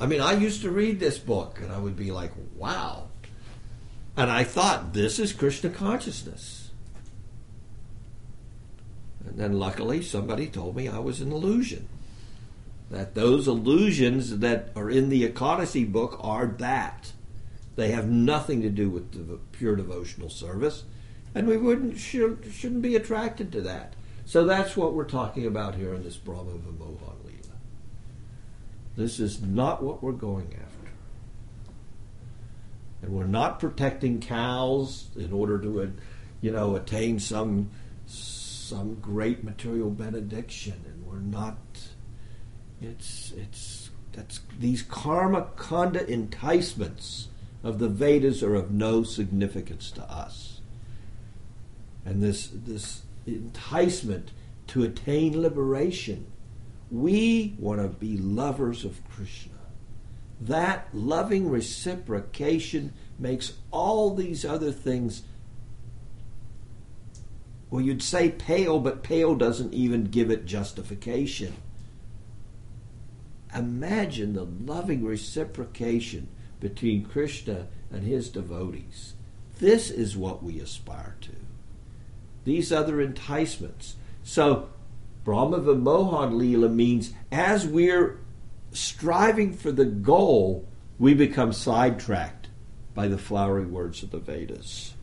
I 0.00 0.06
mean, 0.06 0.20
I 0.20 0.32
used 0.32 0.62
to 0.62 0.70
read 0.70 1.00
this 1.00 1.18
book 1.18 1.60
and 1.60 1.72
I 1.72 1.78
would 1.78 1.96
be 1.96 2.10
like, 2.10 2.32
wow. 2.56 3.08
And 4.16 4.30
I 4.30 4.44
thought, 4.44 4.94
this 4.94 5.18
is 5.18 5.32
Krishna 5.32 5.70
consciousness. 5.70 6.70
And 9.26 9.36
then 9.36 9.58
luckily 9.58 10.02
somebody 10.02 10.46
told 10.46 10.76
me 10.76 10.88
I 10.88 10.98
was 11.00 11.20
an 11.20 11.32
illusion. 11.32 11.88
That 12.90 13.14
those 13.14 13.46
illusions 13.46 14.38
that 14.38 14.70
are 14.74 14.90
in 14.90 15.08
the 15.08 15.28
Ekadasi 15.28 15.90
book 15.90 16.18
are 16.20 16.46
that. 16.58 17.12
They 17.76 17.90
have 17.90 18.08
nothing 18.08 18.62
to 18.62 18.70
do 18.70 18.88
with 18.90 19.12
the 19.12 19.38
pure 19.52 19.76
devotional 19.76 20.30
service. 20.30 20.84
And 21.34 21.46
we 21.46 21.56
wouldn't 21.56 21.98
should, 21.98 22.50
shouldn't 22.52 22.82
be 22.82 22.96
attracted 22.96 23.52
to 23.52 23.60
that. 23.62 23.94
So 24.24 24.44
that's 24.44 24.76
what 24.76 24.94
we're 24.94 25.04
talking 25.04 25.46
about 25.46 25.74
here 25.74 25.94
in 25.94 26.02
this 26.02 26.16
Brahma 26.16 26.52
Vimohan. 26.52 27.18
This 28.98 29.20
is 29.20 29.40
not 29.40 29.80
what 29.80 30.02
we're 30.02 30.10
going 30.10 30.48
after. 30.54 30.90
And 33.00 33.12
we're 33.12 33.28
not 33.28 33.60
protecting 33.60 34.20
cows 34.20 35.06
in 35.14 35.32
order 35.32 35.56
to, 35.60 35.82
uh, 35.82 35.86
you 36.40 36.50
know, 36.50 36.74
attain 36.74 37.20
some 37.20 37.70
some 38.06 38.96
great 38.96 39.44
material 39.44 39.88
benediction, 39.88 40.84
and 40.84 41.06
we're 41.06 41.20
not. 41.20 41.56
It's 42.80 43.32
it's 43.36 43.90
that's 44.12 44.40
these 44.58 44.82
karma 44.82 45.48
kanda 45.56 46.08
enticements 46.10 47.28
of 47.62 47.78
the 47.78 47.88
Vedas 47.88 48.42
are 48.42 48.54
of 48.54 48.70
no 48.70 49.02
significance 49.02 49.90
to 49.92 50.02
us. 50.02 50.60
And 52.04 52.22
this 52.22 52.48
this 52.52 53.02
enticement 53.26 54.30
to 54.68 54.82
attain 54.82 55.40
liberation 55.40 56.26
we 56.90 57.54
want 57.58 57.80
to 57.80 57.88
be 57.88 58.16
lovers 58.16 58.84
of 58.84 59.00
Krishna. 59.10 59.52
That 60.40 60.88
loving 60.92 61.50
reciprocation 61.50 62.92
makes 63.18 63.54
all 63.70 64.14
these 64.14 64.44
other 64.44 64.72
things, 64.72 65.22
well, 67.70 67.82
you'd 67.82 68.02
say 68.02 68.30
pale, 68.30 68.78
but 68.78 69.02
pale 69.02 69.34
doesn't 69.34 69.74
even 69.74 70.04
give 70.04 70.30
it 70.30 70.46
justification. 70.46 71.54
Imagine 73.54 74.34
the 74.34 74.44
loving 74.44 75.04
reciprocation 75.04 76.28
between 76.60 77.04
Krishna 77.04 77.66
and 77.90 78.04
his 78.04 78.28
devotees. 78.28 79.14
This 79.58 79.90
is 79.90 80.16
what 80.16 80.42
we 80.42 80.60
aspire 80.60 81.16
to. 81.22 81.32
These 82.44 82.72
other 82.72 83.00
enticements. 83.00 83.96
So 84.22 84.68
Brahma 85.24 85.58
Vimohan 85.58 86.32
Leela 86.32 86.72
means 86.72 87.12
as 87.32 87.66
we're 87.66 88.18
striving 88.72 89.52
for 89.52 89.72
the 89.72 89.84
goal, 89.84 90.66
we 90.98 91.14
become 91.14 91.52
sidetracked 91.52 92.48
by 92.94 93.08
the 93.08 93.18
flowery 93.18 93.66
words 93.66 94.02
of 94.02 94.10
the 94.10 94.18
Vedas. 94.18 94.94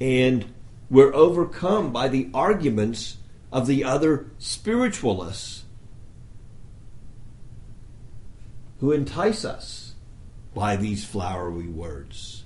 And 0.00 0.46
we're 0.90 1.14
overcome 1.14 1.92
by 1.92 2.08
the 2.08 2.28
arguments 2.34 3.18
of 3.52 3.66
the 3.66 3.84
other 3.84 4.26
spiritualists 4.38 5.64
who 8.80 8.90
entice 8.90 9.44
us 9.44 9.94
by 10.54 10.74
these 10.74 11.04
flowery 11.04 11.68
words. 11.68 12.44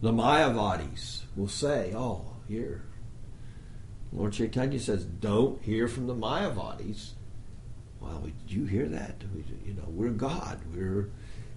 The 0.00 0.12
Mayavadis 0.12 1.22
will 1.36 1.48
say, 1.48 1.92
Oh, 1.94 2.24
hear. 2.48 2.82
Lord 4.12 4.32
Chaitanya 4.32 4.80
says, 4.80 5.04
don't 5.04 5.62
hear 5.62 5.86
from 5.86 6.06
the 6.06 6.14
Mayavadis. 6.14 7.10
Well, 8.00 8.20
did 8.20 8.56
you 8.56 8.64
hear 8.64 8.86
that? 8.86 9.16
We, 9.34 9.44
you 9.66 9.74
know, 9.74 9.84
we're 9.88 10.10
God. 10.10 10.60
We're, 10.74 11.10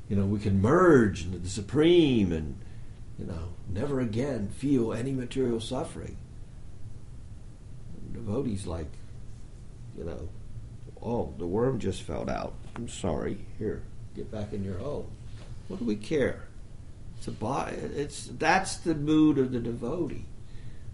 you 0.09 0.15
know, 0.17 0.25
we 0.25 0.39
can 0.39 0.61
merge 0.61 1.23
into 1.23 1.37
the 1.37 1.49
Supreme 1.49 2.33
and, 2.33 2.59
you 3.17 3.25
know, 3.25 3.53
never 3.69 4.01
again 4.01 4.49
feel 4.49 4.91
any 4.91 5.13
material 5.13 5.61
suffering. 5.61 6.17
Devotees 8.13 8.67
like, 8.67 8.91
you 9.97 10.03
know, 10.03 10.29
oh, 11.01 11.33
the 11.37 11.47
worm 11.47 11.79
just 11.79 12.03
fell 12.03 12.29
out. 12.29 12.53
I'm 12.75 12.87
sorry. 12.87 13.37
Here, 13.57 13.83
get 14.15 14.31
back 14.31 14.53
in 14.53 14.63
your 14.63 14.77
hole. 14.77 15.09
What 15.67 15.79
do 15.79 15.85
we 15.85 15.95
care? 15.95 16.43
It's 17.17 17.27
a 17.27 17.31
body. 17.31 17.75
it's 17.75 18.25
that's 18.25 18.77
the 18.77 18.95
mood 18.95 19.37
of 19.37 19.51
the 19.51 19.59
devotee 19.59 20.25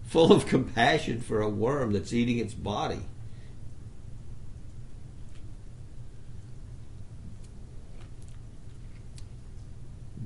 full 0.08 0.32
of 0.32 0.46
compassion 0.46 1.20
for 1.20 1.42
a 1.42 1.48
worm 1.48 1.92
that's 1.92 2.14
eating 2.14 2.38
its 2.38 2.54
body. 2.54 3.00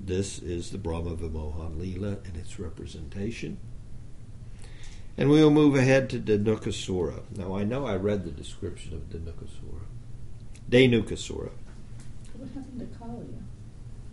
This 0.05 0.39
is 0.39 0.71
the 0.71 0.79
Brahma 0.79 1.17
Vimohan 1.17 1.77
Leela 1.77 2.25
and 2.27 2.37
its 2.37 2.59
representation. 2.59 3.59
And 5.17 5.31
we 5.31 5.43
will 5.43 5.51
move 5.51 5.75
ahead 5.75 6.09
to 6.11 6.19
Dhenukasura. 6.19 7.23
Now, 7.37 7.57
I 7.57 7.65
know 7.65 7.87
I 7.87 7.97
read 7.97 8.25
the 8.25 8.31
description 8.31 8.95
of 8.95 9.11
Dhenukasura. 9.11 9.83
Dhenukasura. 10.71 11.51
What 12.37 12.49
happened 12.55 12.81
to 12.81 12.99
Kalia? 12.99 13.43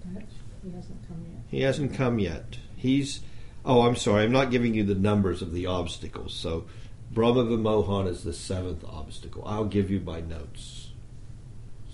Perhaps 0.03 0.33
he 0.63 0.71
hasn't 0.71 1.07
come 1.07 1.25
yet. 1.25 1.41
He 1.49 1.61
hasn't 1.61 1.93
come 1.93 2.19
yet. 2.19 2.57
He's 2.75 3.21
Oh, 3.65 3.81
I'm 3.81 3.95
sorry. 3.95 4.23
I'm 4.23 4.31
not 4.31 4.51
giving 4.51 4.73
you 4.73 4.83
the 4.83 4.95
numbers 4.95 5.41
of 5.41 5.51
the 5.51 5.65
obstacles. 5.65 6.33
So, 6.33 6.65
Brahma 7.11 7.43
Vimohan 7.43 8.07
is 8.07 8.23
the 8.23 8.33
seventh 8.33 8.83
obstacle. 8.85 9.43
I'll 9.45 9.65
give 9.65 9.91
you 9.91 9.99
my 9.99 10.21
notes. 10.21 10.89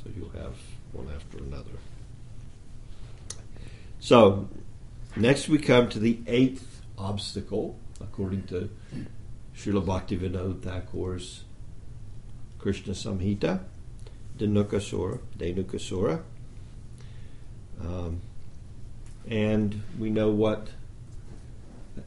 So 0.03 0.11
you'll 0.15 0.29
have 0.29 0.55
one 0.91 1.09
after 1.13 1.39
another. 1.39 1.71
So, 3.99 4.47
next 5.15 5.49
we 5.49 5.57
come 5.57 5.89
to 5.89 5.99
the 5.99 6.19
eighth 6.27 6.81
obstacle, 6.97 7.77
according 8.09 8.43
to 8.43 8.69
Srila 9.55 9.85
Bhaktivinoda 9.85 10.59
Thakur's 10.61 11.43
Krishna 12.59 12.93
Samhita, 12.93 13.61
Dhenukasura, 14.37 15.19
Dhenukasura. 15.37 16.21
Um, 17.79 18.21
and 19.27 19.81
we 19.99 20.09
know 20.09 20.29
what 20.29 20.69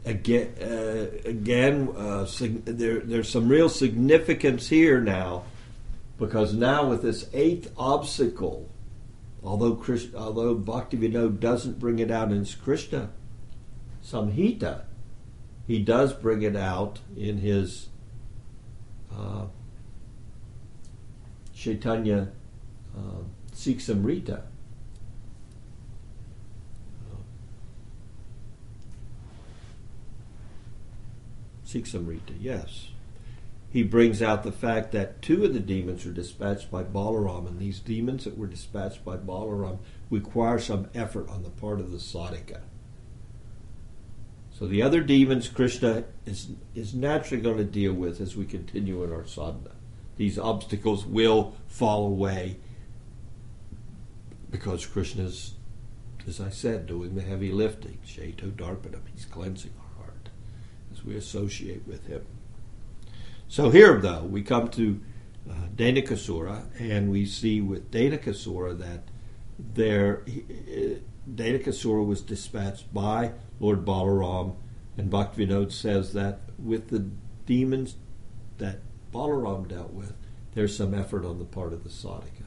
again 0.05 0.55
uh, 0.61 1.07
again 1.29 1.89
uh, 1.97 2.25
sig- 2.27 2.65
there, 2.65 3.01
there's 3.01 3.29
some 3.29 3.49
real 3.49 3.69
significance 3.69 4.69
here 4.69 5.01
now 5.01 5.45
because 6.19 6.55
now 6.55 6.89
with 6.89 7.03
this 7.03 7.29
eighth 7.33 7.73
obstacle 7.77 8.69
although 9.43 9.75
Christ, 9.75 10.15
although 10.15 10.55
Bhaktivinoda 10.55 11.39
doesn't 11.39 11.79
bring 11.79 11.99
it 11.99 12.11
out 12.11 12.31
in 12.31 12.39
his 12.39 12.55
Krishna 12.55 13.11
Samhita 14.05 14.83
he 15.69 15.79
does 15.79 16.13
bring 16.13 16.43
it 16.43 16.57
out 16.57 16.99
in 17.17 17.39
his 17.39 17.91
uh, 19.17 19.45
Chaitanya 21.55 22.33
uh, 22.97 23.23
Siksamrita 23.55 24.43
Siksamrita, 31.69 32.35
yes. 32.41 32.89
He 33.71 33.83
brings 33.83 34.23
out 34.23 34.43
the 34.43 34.53
fact 34.53 34.93
that 34.93 35.21
two 35.21 35.45
of 35.45 35.53
the 35.53 35.61
demons 35.61 36.07
are 36.07 36.13
dispatched 36.13 36.71
by 36.71 36.83
Balaram, 36.83 37.47
and 37.47 37.59
these 37.59 37.81
demons 37.81 38.25
that 38.25 38.39
were 38.39 38.47
dispatched 38.47 39.05
by 39.05 39.19
Balaram 39.19 39.79
require 40.09 40.59
some 40.59 40.89
effort 40.95 41.29
on 41.29 41.43
the 41.43 41.51
part 41.51 41.79
of 41.79 41.93
the 41.93 41.99
sadhaka. 41.99 42.61
So 44.59 44.67
the 44.67 44.83
other 44.83 45.01
demons 45.01 45.49
Krishna 45.49 46.03
is, 46.27 46.49
is 46.75 46.93
naturally 46.93 47.41
going 47.41 47.59
to 47.59 47.65
deal 47.65 47.93
with 47.93 48.21
as 48.21 48.35
we 48.35 48.45
continue 48.45 49.05
in 49.05 49.13
our 49.13 49.25
sadhana. 49.25 49.77
These 50.17 50.37
obstacles 50.37 51.07
will 51.07 51.55
fall 51.69 52.07
away 52.07 52.57
because 54.51 54.85
Krishna 54.85 55.27
is, 55.27 55.55
as 56.27 56.41
I 56.41 56.51
said, 56.51 56.89
doing 56.89 57.15
the 57.15 57.23
heavy 57.23 57.53
lifting. 57.53 57.99
Ceto 58.05 58.51
Darpanam, 58.51 59.03
he's 59.15 59.27
cleansing 59.27 59.71
our 59.79 60.05
heart 60.05 60.29
as 60.93 61.05
we 61.05 61.15
associate 61.15 61.87
with 61.87 62.09
him. 62.09 62.27
So 63.47 63.71
here, 63.71 64.01
though, 64.01 64.25
we 64.25 64.43
come 64.43 64.69
to 64.71 65.01
uh, 65.49 65.53
Dhenukasura, 65.77 66.65
and 66.81 67.13
we 67.13 67.27
see 67.27 67.61
with 67.61 67.93
Dhenukasura 67.93 68.77
that 68.81 69.05
there, 69.57 70.25
uh, 70.27 70.99
Dhenukasura 71.33 72.05
was 72.05 72.23
dispatched 72.23 72.93
by 72.93 73.35
Lord 73.61 73.85
Balaram, 73.85 74.55
and 74.97 75.11
Bhaktivinoda 75.11 75.73
says 75.73 76.13
that 76.13 76.41
with 76.59 76.89
the 76.89 77.11
demons 77.47 77.97
that 78.59 78.81
Balaram 79.13 79.69
dealt 79.69 79.93
with, 79.93 80.13
there's 80.55 80.77
some 80.77 80.95
effort 80.95 81.25
on 81.25 81.39
the 81.39 81.45
part 81.45 81.73
of 81.73 81.85
the 81.85 81.91
sadhaka. 81.91 82.45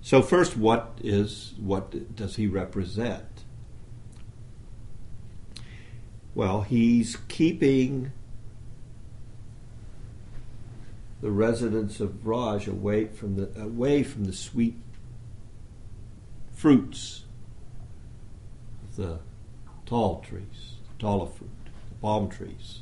So 0.00 0.20
first, 0.20 0.56
what 0.56 0.98
is 1.02 1.54
what 1.58 2.14
does 2.14 2.36
he 2.36 2.46
represent? 2.46 3.44
Well, 6.34 6.62
he's 6.62 7.16
keeping 7.28 8.12
the 11.22 11.30
residents 11.30 12.00
of 12.00 12.22
Vraj 12.22 12.68
away 12.68 13.06
from 13.06 13.36
the 13.36 13.48
away 13.58 14.02
from 14.02 14.24
the 14.26 14.32
sweet 14.32 14.76
fruits 16.52 17.24
of 18.82 18.96
the 18.96 19.18
tall 19.86 20.20
trees, 20.20 20.76
tala 20.98 21.26
fruit, 21.26 21.50
the 21.88 21.94
palm 22.00 22.28
trees. 22.28 22.80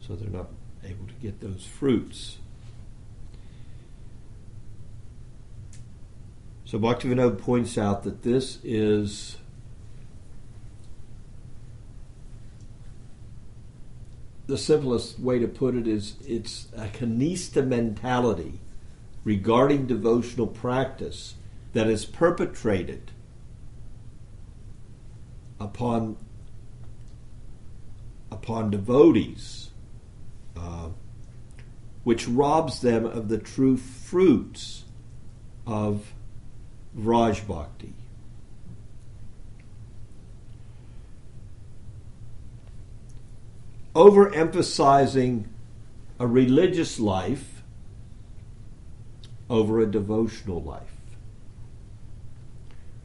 So 0.00 0.14
they're 0.14 0.30
not 0.30 0.48
able 0.84 1.06
to 1.06 1.14
get 1.14 1.40
those 1.40 1.64
fruits. 1.64 2.38
So 6.64 6.78
Bhaktivinoda 6.78 7.38
points 7.38 7.76
out 7.76 8.02
that 8.04 8.22
this 8.22 8.58
is 8.64 9.36
the 14.46 14.58
simplest 14.58 15.18
way 15.18 15.38
to 15.38 15.46
put 15.46 15.74
it 15.74 15.86
is 15.86 16.16
it's 16.26 16.68
a 16.76 16.86
kanishtha 16.86 17.66
mentality 17.66 18.60
regarding 19.24 19.86
devotional 19.86 20.46
practice 20.46 21.34
that 21.72 21.86
is 21.86 22.04
perpetrated 22.04 23.11
upon 25.62 26.16
upon 28.30 28.70
devotees, 28.70 29.70
uh, 30.56 30.88
which 32.02 32.26
robs 32.26 32.80
them 32.80 33.04
of 33.04 33.28
the 33.28 33.38
true 33.38 33.76
fruits 33.76 34.84
of 35.66 36.12
Raj 36.94 37.46
Bhakti. 37.46 37.92
Overemphasizing 43.94 45.44
a 46.18 46.26
religious 46.26 46.98
life 46.98 47.62
over 49.50 49.80
a 49.80 49.86
devotional 49.86 50.62
life. 50.62 50.91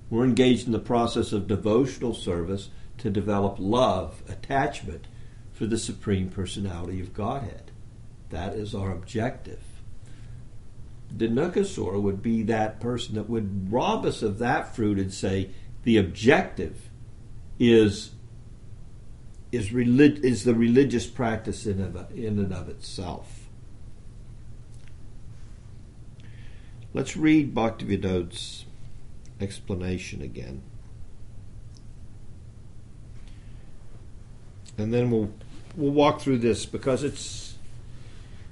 We're 0.09 0.25
engaged 0.25 0.65
in 0.65 0.71
the 0.71 0.79
process 0.79 1.33
of 1.33 1.47
devotional 1.47 2.13
service 2.13 2.69
to 2.99 3.09
develop 3.09 3.57
love, 3.59 4.23
attachment 4.27 5.07
for 5.51 5.65
the 5.65 5.77
Supreme 5.77 6.29
Personality 6.29 7.01
of 7.01 7.13
Godhead. 7.13 7.71
That 8.29 8.53
is 8.53 8.73
our 8.73 8.91
objective. 8.91 9.61
Dhenukasura 11.15 12.01
would 12.01 12.21
be 12.21 12.43
that 12.43 12.79
person 12.79 13.15
that 13.15 13.29
would 13.29 13.71
rob 13.71 14.05
us 14.05 14.21
of 14.21 14.39
that 14.39 14.75
fruit 14.75 14.99
and 14.99 15.13
say 15.13 15.51
the 15.83 15.97
objective 15.97 16.89
is 17.59 18.11
is, 19.51 19.71
relig- 19.71 20.23
is 20.23 20.43
the 20.43 20.53
religious 20.53 21.07
practice 21.07 21.65
in, 21.65 21.81
of, 21.81 21.95
in 22.11 22.37
and 22.37 22.53
of 22.53 22.67
itself. 22.67 23.47
Let's 26.93 27.15
read 27.15 27.55
Bhaktivinoda's 27.55 28.65
explanation 29.39 30.21
again. 30.21 30.61
And 34.77 34.93
then 34.93 35.09
we'll 35.09 35.31
we'll 35.75 35.91
walk 35.91 36.21
through 36.21 36.39
this 36.39 36.65
because 36.65 37.03
it's 37.03 37.55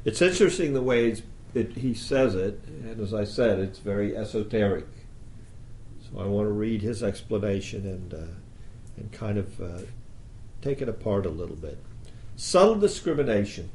it's 0.04 0.22
interesting 0.22 0.74
the 0.74 0.82
way 0.82 1.16
it, 1.54 1.78
he 1.78 1.94
says 1.94 2.36
it, 2.36 2.62
and 2.68 3.00
as 3.00 3.14
I 3.14 3.24
said, 3.24 3.60
it's 3.60 3.80
very 3.80 4.16
esoteric. 4.16 4.88
So 6.02 6.20
I 6.20 6.26
want 6.26 6.48
to 6.48 6.52
read 6.52 6.82
his 6.82 7.02
explanation 7.02 7.86
and 7.88 8.14
uh, 8.14 8.34
and 8.98 9.12
kind 9.12 9.38
of 9.38 9.62
uh, 9.62 9.80
take 10.62 10.82
it 10.82 10.90
apart 10.90 11.26
a 11.26 11.30
little 11.30 11.56
bit. 11.56 11.78
Subtle 12.36 12.76
discrimination, 12.76 13.70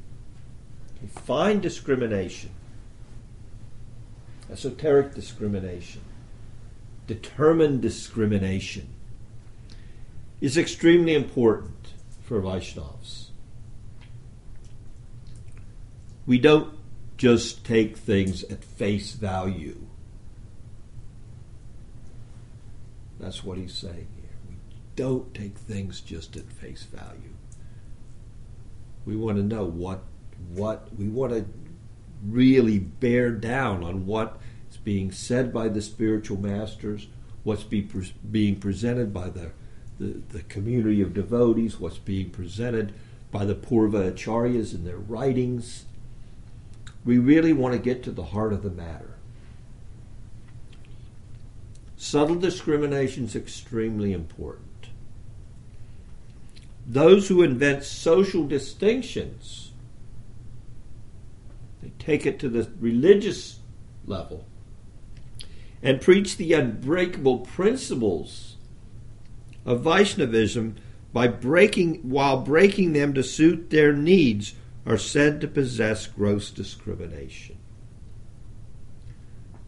fine 1.09 1.61
discrimination, 1.61 2.51
esoteric 4.51 5.15
discrimination, 5.15 6.03
determined 7.11 7.83
discrimination 7.83 8.87
is 10.41 10.57
extremely 10.57 11.13
important 11.13 11.89
for 12.23 12.41
Vaishnavas. 12.41 13.31
We 16.25 16.39
don't 16.39 16.73
just 17.17 17.65
take 17.65 17.97
things 17.97 18.45
at 18.45 18.63
face 18.63 19.11
value. 19.15 19.89
That's 23.19 23.43
what 23.43 23.59
he's 23.59 23.75
saying 23.75 24.07
here. 24.15 24.39
We 24.49 24.55
don't 24.95 25.35
take 25.35 25.59
things 25.59 26.01
just 26.01 26.37
at 26.37 26.53
face 26.53 26.85
value. 26.85 27.35
We 29.05 29.17
want 29.17 29.37
to 29.39 29.43
know 29.43 29.65
what 29.65 30.05
what 30.55 30.89
we 30.97 31.09
want 31.09 31.33
to 31.33 31.45
really 32.25 32.79
bear 32.79 33.33
down 33.33 33.83
on 33.83 34.07
what 34.07 34.41
being 34.85 35.13
said 35.13 35.53
by 35.53 35.69
the 35.69 35.83
spiritual 35.83 36.41
masters, 36.41 37.07
what's 37.43 37.63
be 37.63 37.83
pre- 37.83 38.13
being 38.31 38.57
presented 38.57 39.13
by 39.13 39.29
the, 39.29 39.53
the, 39.99 40.21
the 40.31 40.43
community 40.45 41.03
of 41.03 41.15
devotees, 41.15 41.79
what's 41.79 41.99
being 41.99 42.31
presented 42.31 42.93
by 43.31 43.45
the 43.45 43.55
Purva 43.55 44.13
Acharyas 44.13 44.75
in 44.75 44.85
their 44.85 44.99
writings. 44.99 45.85
We 47.05 47.19
really 47.19 47.53
want 47.53 47.75
to 47.75 47.81
get 47.81 48.03
to 48.05 48.11
the 48.11 48.25
heart 48.25 48.53
of 48.53 48.63
the 48.63 48.71
matter. 48.71 49.15
Subtle 51.97 52.37
discrimination 52.37 53.25
is 53.25 53.37
extremely 53.37 54.13
important. 54.13 54.89
Those 56.87 57.29
who 57.29 57.43
invent 57.43 57.85
social 57.85 58.47
distinctions, 58.47 59.71
they 61.83 61.93
take 61.99 62.27
it 62.27 62.39
to 62.41 62.49
the 62.49 62.69
religious 62.81 63.59
level 64.07 64.47
and 65.83 66.01
preach 66.01 66.37
the 66.37 66.53
unbreakable 66.53 67.39
principles 67.39 68.57
of 69.65 69.83
Vaishnavism 69.83 70.77
by 71.13 71.27
breaking 71.27 71.97
while 71.97 72.41
breaking 72.41 72.93
them 72.93 73.15
to 73.15 73.23
suit 73.23 73.71
their 73.71 73.93
needs 73.93 74.55
are 74.87 74.99
said 74.99 75.41
to 75.41 75.49
possess 75.49 76.07
gross 76.07 76.51
discrimination. 76.51 77.59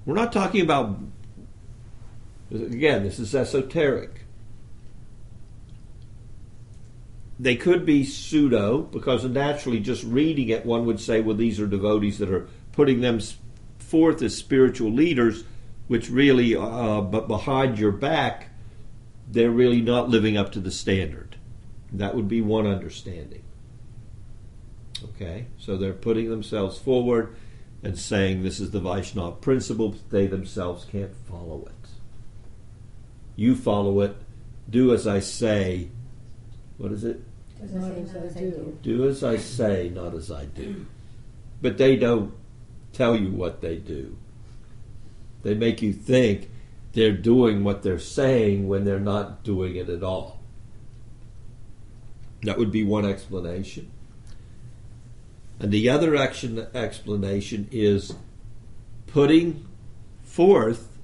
We're 0.04 0.14
not 0.14 0.32
talking 0.32 0.60
about 0.60 0.98
again, 2.50 3.04
this 3.04 3.18
is 3.18 3.34
esoteric. 3.34 4.24
They 7.38 7.56
could 7.56 7.84
be 7.86 8.04
pseudo 8.04 8.82
because 8.82 9.24
naturally 9.24 9.80
just 9.80 10.04
reading 10.04 10.48
it 10.48 10.66
one 10.66 10.86
would 10.86 11.00
say 11.00 11.20
well 11.20 11.36
these 11.36 11.58
are 11.58 11.66
devotees 11.66 12.18
that 12.18 12.30
are 12.30 12.48
putting 12.72 13.00
them 13.00 13.20
forth 13.78 14.22
as 14.22 14.36
spiritual 14.36 14.92
leaders 14.92 15.44
which 15.92 16.08
really 16.08 16.56
uh, 16.56 17.02
but 17.02 17.28
behind 17.28 17.78
your 17.78 17.92
back 17.92 18.48
they're 19.30 19.50
really 19.50 19.82
not 19.82 20.08
living 20.08 20.38
up 20.38 20.50
to 20.52 20.58
the 20.58 20.70
standard. 20.70 21.36
That 21.92 22.14
would 22.14 22.28
be 22.28 22.40
one 22.40 22.66
understanding. 22.66 23.42
Okay, 25.04 25.48
so 25.58 25.76
they're 25.76 25.92
putting 25.92 26.30
themselves 26.30 26.78
forward 26.78 27.36
and 27.82 27.98
saying 27.98 28.42
this 28.42 28.58
is 28.58 28.70
the 28.70 28.80
Vaishnava 28.80 29.36
principle, 29.36 29.90
but 29.90 30.08
they 30.08 30.26
themselves 30.26 30.86
can't 30.86 31.14
follow 31.28 31.66
it. 31.66 31.90
You 33.36 33.54
follow 33.54 34.00
it, 34.00 34.16
do 34.70 34.94
as 34.94 35.06
I 35.06 35.20
say. 35.20 35.88
What 36.78 36.92
is 36.92 37.04
it? 37.04 37.20
Not 37.60 37.92
as 37.92 38.34
I 38.34 38.40
do. 38.40 38.78
Do 38.82 39.08
as 39.08 39.22
I 39.22 39.36
say, 39.36 39.90
not 39.94 40.14
as 40.14 40.30
I 40.30 40.46
do. 40.46 40.86
But 41.60 41.76
they 41.76 41.96
don't 41.96 42.32
tell 42.94 43.14
you 43.14 43.30
what 43.30 43.60
they 43.60 43.76
do. 43.76 44.16
They 45.42 45.54
make 45.54 45.82
you 45.82 45.92
think 45.92 46.50
they're 46.92 47.12
doing 47.12 47.64
what 47.64 47.82
they're 47.82 47.98
saying 47.98 48.68
when 48.68 48.84
they're 48.84 49.00
not 49.00 49.42
doing 49.42 49.76
it 49.76 49.88
at 49.88 50.02
all. 50.02 50.40
That 52.42 52.58
would 52.58 52.72
be 52.72 52.84
one 52.84 53.06
explanation. 53.06 53.90
And 55.58 55.72
the 55.72 55.88
other 55.88 56.16
action 56.16 56.66
explanation 56.74 57.68
is 57.70 58.14
putting 59.06 59.66
forth 60.22 60.98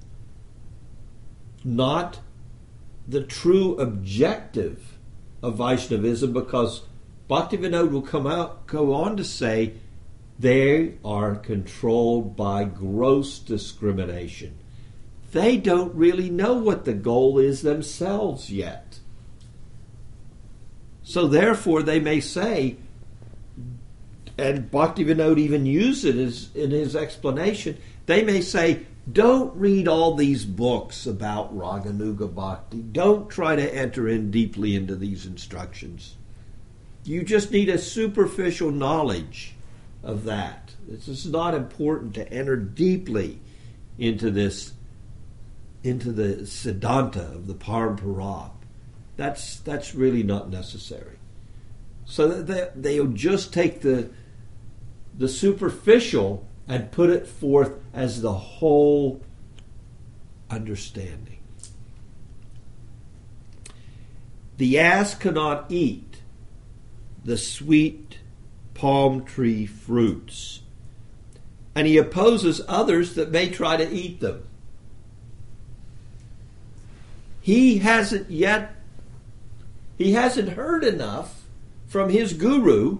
not 1.63 2.19
the 3.07 3.23
true 3.23 3.75
objective 3.77 4.97
of 5.41 5.55
Vaishnavism 5.55 6.33
because 6.33 6.83
Bhaktivinoda 7.29 7.89
will 7.89 8.01
come 8.01 8.27
out 8.27 8.67
go 8.67 8.93
on 8.93 9.15
to 9.17 9.23
say 9.23 9.73
they 10.39 10.95
are 11.03 11.35
controlled 11.35 12.35
by 12.35 12.63
gross 12.63 13.39
discrimination. 13.39 14.57
They 15.31 15.57
don't 15.57 15.93
really 15.93 16.29
know 16.29 16.53
what 16.55 16.85
the 16.85 16.93
goal 16.93 17.37
is 17.37 17.61
themselves 17.61 18.49
yet. 18.49 18.99
So 21.03 21.27
therefore 21.27 21.83
they 21.83 21.99
may 21.99 22.19
say 22.19 22.77
and 24.39 24.71
Bhakti 24.71 25.03
Bhaktivinoda 25.03 25.37
even 25.37 25.65
used 25.65 26.05
it 26.05 26.15
as, 26.15 26.49
in 26.55 26.71
his 26.71 26.95
explanation. 26.95 27.77
They 28.05 28.23
may 28.23 28.41
say, 28.41 28.85
don't 29.11 29.55
read 29.55 29.87
all 29.87 30.15
these 30.15 30.45
books 30.45 31.05
about 31.05 31.55
Raganuga 31.55 32.33
Bhakti. 32.33 32.81
Don't 32.81 33.29
try 33.29 33.55
to 33.55 33.75
enter 33.75 34.07
in 34.07 34.31
deeply 34.31 34.75
into 34.75 34.95
these 34.95 35.25
instructions. 35.25 36.15
You 37.03 37.23
just 37.23 37.51
need 37.51 37.69
a 37.69 37.77
superficial 37.77 38.71
knowledge 38.71 39.55
of 40.03 40.23
that. 40.25 40.73
It's 40.89 41.25
not 41.25 41.53
important 41.53 42.13
to 42.15 42.31
enter 42.31 42.55
deeply 42.55 43.39
into 43.97 44.31
this, 44.31 44.73
into 45.83 46.11
the 46.11 46.45
Siddhanta 46.45 47.35
of 47.35 47.47
the 47.47 47.53
Parampara. 47.53 48.51
That's, 49.17 49.57
that's 49.57 49.93
really 49.93 50.23
not 50.23 50.49
necessary. 50.49 51.17
So 52.05 52.41
they, 52.41 52.69
they'll 52.75 53.07
just 53.07 53.53
take 53.53 53.81
the, 53.81 54.09
the 55.17 55.27
superficial 55.27 56.45
and 56.67 56.91
put 56.91 57.09
it 57.09 57.27
forth 57.27 57.73
as 57.93 58.21
the 58.21 58.33
whole 58.33 59.21
understanding. 60.49 61.39
The 64.57 64.79
ass 64.79 65.15
cannot 65.15 65.65
eat 65.69 66.17
the 67.23 67.37
sweet 67.37 68.08
palm 68.79 69.25
tree 69.25 69.65
fruits, 69.65 70.61
and 71.75 71.85
he 71.85 71.97
opposes 71.97 72.61
others 72.65 73.15
that 73.15 73.29
may 73.29 73.49
try 73.49 73.75
to 73.75 73.91
eat 73.91 74.21
them. 74.21 74.47
He 77.41 77.79
hasn't 77.79 78.31
yet, 78.31 78.73
he 79.97 80.13
hasn't 80.13 80.53
heard 80.53 80.85
enough 80.85 81.43
from 81.87 82.09
his 82.09 82.31
guru 82.31 82.99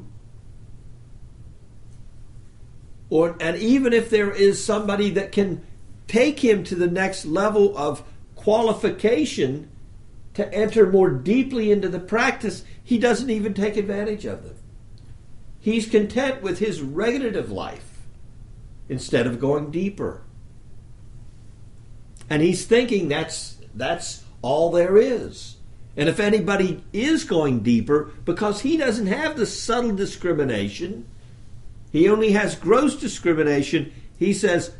or 3.09 3.37
and 3.39 3.55
even 3.57 3.93
if 3.93 4.09
there 4.09 4.31
is 4.31 4.61
somebody 4.63 5.11
that 5.11 5.31
can 5.31 5.65
take 6.07 6.41
him 6.41 6.65
to 6.65 6.75
the 6.75 6.87
next 6.87 7.25
level 7.25 7.75
of 7.77 8.03
qualification 8.35 9.69
to 10.33 10.53
enter 10.53 10.91
more 10.91 11.09
deeply 11.09 11.71
into 11.71 11.87
the 11.87 11.99
practice, 11.99 12.65
he 12.83 12.97
doesn't 12.97 13.29
even 13.29 13.53
take 13.53 13.77
advantage 13.77 14.25
of 14.25 14.43
them. 14.43 14.58
He's 15.59 15.89
content 15.89 16.41
with 16.41 16.59
his 16.59 16.81
regulative 16.81 17.51
life 17.51 18.05
instead 18.87 19.27
of 19.27 19.39
going 19.39 19.71
deeper. 19.71 20.21
And 22.29 22.41
he's 22.41 22.65
thinking 22.65 23.09
that's 23.09 23.57
that's 23.73 24.23
all 24.41 24.71
there 24.71 24.97
is. 24.97 25.57
And 25.97 26.07
if 26.07 26.19
anybody 26.19 26.83
is 26.93 27.23
going 27.23 27.59
deeper, 27.59 28.11
because 28.23 28.61
he 28.61 28.77
doesn't 28.77 29.07
have 29.07 29.35
the 29.35 29.45
subtle 29.45 29.95
discrimination, 29.95 31.05
he 31.91 32.07
only 32.07 32.31
has 32.31 32.55
gross 32.55 32.95
discrimination. 32.95 33.91
He 34.17 34.33
says 34.33 34.73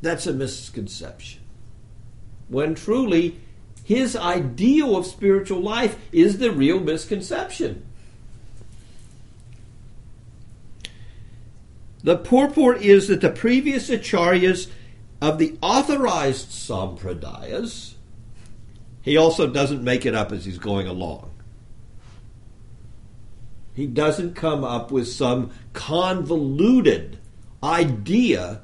that's 0.00 0.26
a 0.26 0.32
misconception. 0.32 1.40
When 2.48 2.74
truly, 2.74 3.40
his 3.84 4.16
ideal 4.16 4.96
of 4.96 5.06
spiritual 5.06 5.60
life 5.60 5.98
is 6.12 6.38
the 6.38 6.50
real 6.50 6.80
misconception. 6.80 7.84
The 12.02 12.16
purport 12.16 12.82
is 12.82 13.08
that 13.08 13.20
the 13.20 13.30
previous 13.30 13.88
acharyas 13.88 14.68
of 15.20 15.38
the 15.38 15.56
authorized 15.62 16.48
sampradayas, 16.48 17.94
he 19.02 19.16
also 19.16 19.46
doesn't 19.46 19.84
make 19.84 20.04
it 20.04 20.14
up 20.14 20.32
as 20.32 20.44
he's 20.44 20.58
going 20.58 20.88
along. 20.88 21.30
He 23.74 23.86
doesn't 23.86 24.34
come 24.34 24.64
up 24.64 24.90
with 24.90 25.08
some 25.08 25.50
convoluted 25.72 27.18
idea 27.62 28.62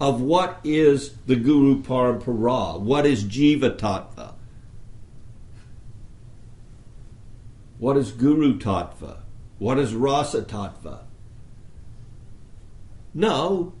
of 0.00 0.20
what 0.20 0.58
is 0.64 1.14
the 1.26 1.36
Guru 1.36 1.80
Parampara, 1.82 2.80
what 2.80 3.06
is 3.06 3.24
Jiva 3.24 3.78
Tattva, 3.78 4.34
what 7.78 7.96
is 7.96 8.10
Guru 8.10 8.58
Tattva, 8.58 9.18
what 9.58 9.78
is 9.78 9.94
Rasa 9.94 10.42
Tattva. 10.42 11.04
No, 13.14 13.72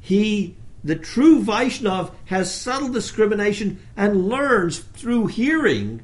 he, 0.00 0.56
the 0.82 0.96
true 0.96 1.42
Vaishnav, 1.42 2.12
has 2.26 2.52
subtle 2.52 2.88
discrimination 2.88 3.80
and 3.96 4.28
learns 4.28 4.78
through 4.78 5.28
hearing 5.28 6.02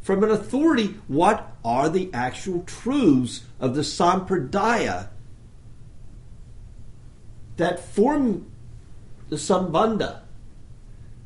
from 0.00 0.22
an 0.22 0.30
authority 0.30 0.96
what 1.08 1.54
are 1.64 1.88
the 1.88 2.10
actual 2.12 2.62
truths 2.62 3.42
of 3.60 3.74
the 3.74 3.82
sampradaya 3.82 5.08
that 7.56 7.80
form 7.80 8.50
the 9.28 9.36
sambandha, 9.36 10.20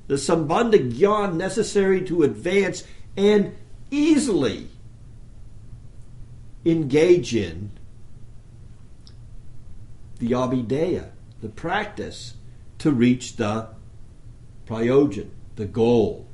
the 0.06 0.14
sambandha 0.14 0.92
gyan 0.92 1.36
necessary 1.36 2.02
to 2.04 2.22
advance 2.22 2.84
and 3.16 3.54
easily 3.90 4.68
engage 6.64 7.34
in 7.34 7.70
the 10.18 10.30
abhideya, 10.30 11.10
the 11.40 11.48
practice 11.48 12.34
to 12.78 12.90
reach 12.90 13.36
the 13.36 13.68
prayojan, 14.66 15.28
the 15.56 15.66
goal. 15.66 16.26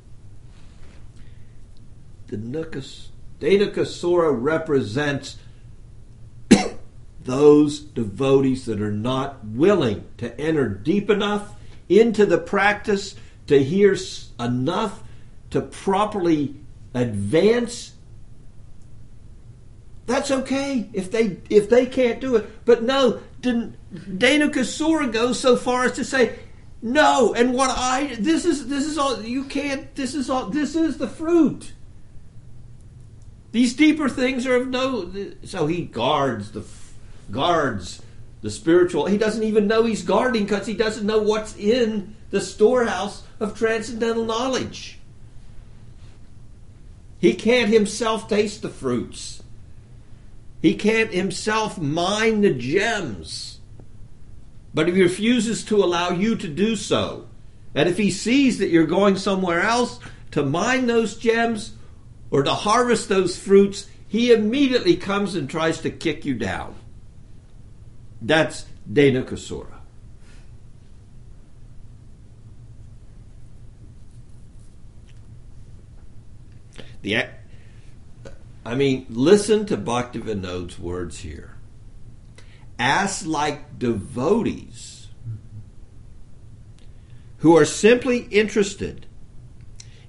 The 2.27 2.37
nukas 2.37 3.07
Dhenukasura 3.39 4.31
represents 4.33 5.37
those 7.23 7.79
devotees 7.79 8.65
that 8.65 8.81
are 8.81 8.91
not 8.91 9.45
willing 9.45 10.05
to 10.17 10.39
enter 10.39 10.69
deep 10.69 11.09
enough 11.09 11.53
into 11.89 12.25
the 12.25 12.37
practice 12.37 13.15
to 13.47 13.61
hear 13.61 13.97
enough 14.39 15.03
to 15.49 15.61
properly 15.61 16.55
advance 16.93 17.93
that's 20.05 20.31
okay 20.31 20.89
if 20.93 21.11
they 21.11 21.37
if 21.49 21.69
they 21.69 21.85
can't 21.85 22.19
do 22.19 22.35
it 22.35 22.65
but 22.65 22.83
no 22.83 23.19
Dhenukasura 23.43 25.11
goes 25.11 25.39
so 25.39 25.55
far 25.55 25.85
as 25.85 25.93
to 25.93 26.05
say 26.05 26.39
No, 26.81 27.33
and 27.33 27.53
what 27.53 27.71
I 27.71 28.15
this 28.19 28.45
is 28.45 28.67
this 28.67 28.85
is 28.85 28.97
all 28.97 29.21
you 29.21 29.43
can't 29.43 29.93
this 29.95 30.15
is 30.15 30.29
all 30.29 30.47
this 30.47 30.75
is 30.75 30.97
the 30.97 31.07
fruit. 31.07 31.73
These 33.51 33.75
deeper 33.75 34.09
things 34.09 34.47
are 34.47 34.55
of 34.55 34.67
no 34.69 35.11
so 35.43 35.67
he 35.67 35.83
guards 35.83 36.51
the 36.51 36.63
guards 37.29 38.01
the 38.41 38.49
spiritual. 38.49 39.05
He 39.05 39.17
doesn't 39.17 39.43
even 39.43 39.67
know 39.67 39.83
he's 39.83 40.03
guarding 40.03 40.43
because 40.43 40.67
he 40.67 40.73
doesn't 40.73 41.05
know 41.05 41.19
what's 41.19 41.55
in 41.55 42.15
the 42.29 42.41
storehouse 42.41 43.23
of 43.39 43.57
transcendental 43.57 44.25
knowledge. 44.25 44.99
He 47.19 47.33
can't 47.33 47.69
himself 47.69 48.27
taste 48.27 48.61
the 48.61 48.69
fruits. 48.69 49.42
He 50.63 50.73
can't 50.73 51.13
himself 51.13 51.77
mine 51.77 52.41
the 52.41 52.53
gems 52.53 53.53
but 54.73 54.87
he 54.87 55.01
refuses 55.01 55.63
to 55.65 55.83
allow 55.83 56.09
you 56.09 56.35
to 56.35 56.47
do 56.47 56.75
so. 56.75 57.27
And 57.75 57.87
if 57.87 57.97
he 57.97 58.09
sees 58.09 58.57
that 58.59 58.69
you're 58.69 58.85
going 58.85 59.17
somewhere 59.17 59.61
else 59.61 59.99
to 60.31 60.43
mine 60.43 60.87
those 60.87 61.15
gems 61.15 61.73
or 62.31 62.43
to 62.43 62.53
harvest 62.53 63.09
those 63.09 63.37
fruits, 63.37 63.87
he 64.07 64.31
immediately 64.31 64.95
comes 64.95 65.35
and 65.35 65.49
tries 65.49 65.79
to 65.81 65.91
kick 65.91 66.25
you 66.25 66.33
down. 66.33 66.75
That's 68.21 68.65
Dhenukasura. 68.91 69.67
The, 77.01 77.25
I 78.65 78.75
mean, 78.75 79.05
listen 79.09 79.65
to 79.67 79.77
Bhaktivinoda's 79.77 80.79
words 80.79 81.19
here 81.19 81.53
as 82.79 83.25
like 83.25 83.77
devotees 83.77 85.07
who 87.37 87.55
are 87.55 87.65
simply 87.65 88.19
interested 88.31 89.05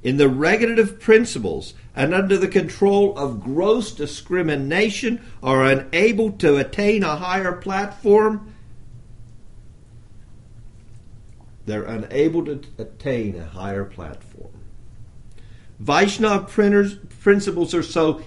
in 0.02 0.16
the 0.18 0.28
regulative 0.28 1.00
principles 1.00 1.74
and 1.96 2.14
under 2.14 2.36
the 2.36 2.48
control 2.48 3.16
of 3.16 3.42
gross 3.42 3.92
discrimination 3.92 5.24
are 5.42 5.64
unable 5.64 6.30
to 6.32 6.56
attain 6.56 7.02
a 7.02 7.16
higher 7.16 7.52
platform, 7.52 8.54
they're 11.66 11.84
unable 11.84 12.44
to 12.44 12.60
attain 12.78 13.36
a 13.36 13.46
higher 13.46 13.84
platform. 13.84 14.52
Vaishnava 15.78 16.44
principles 16.44 17.74
are 17.74 17.82
so 17.82 18.22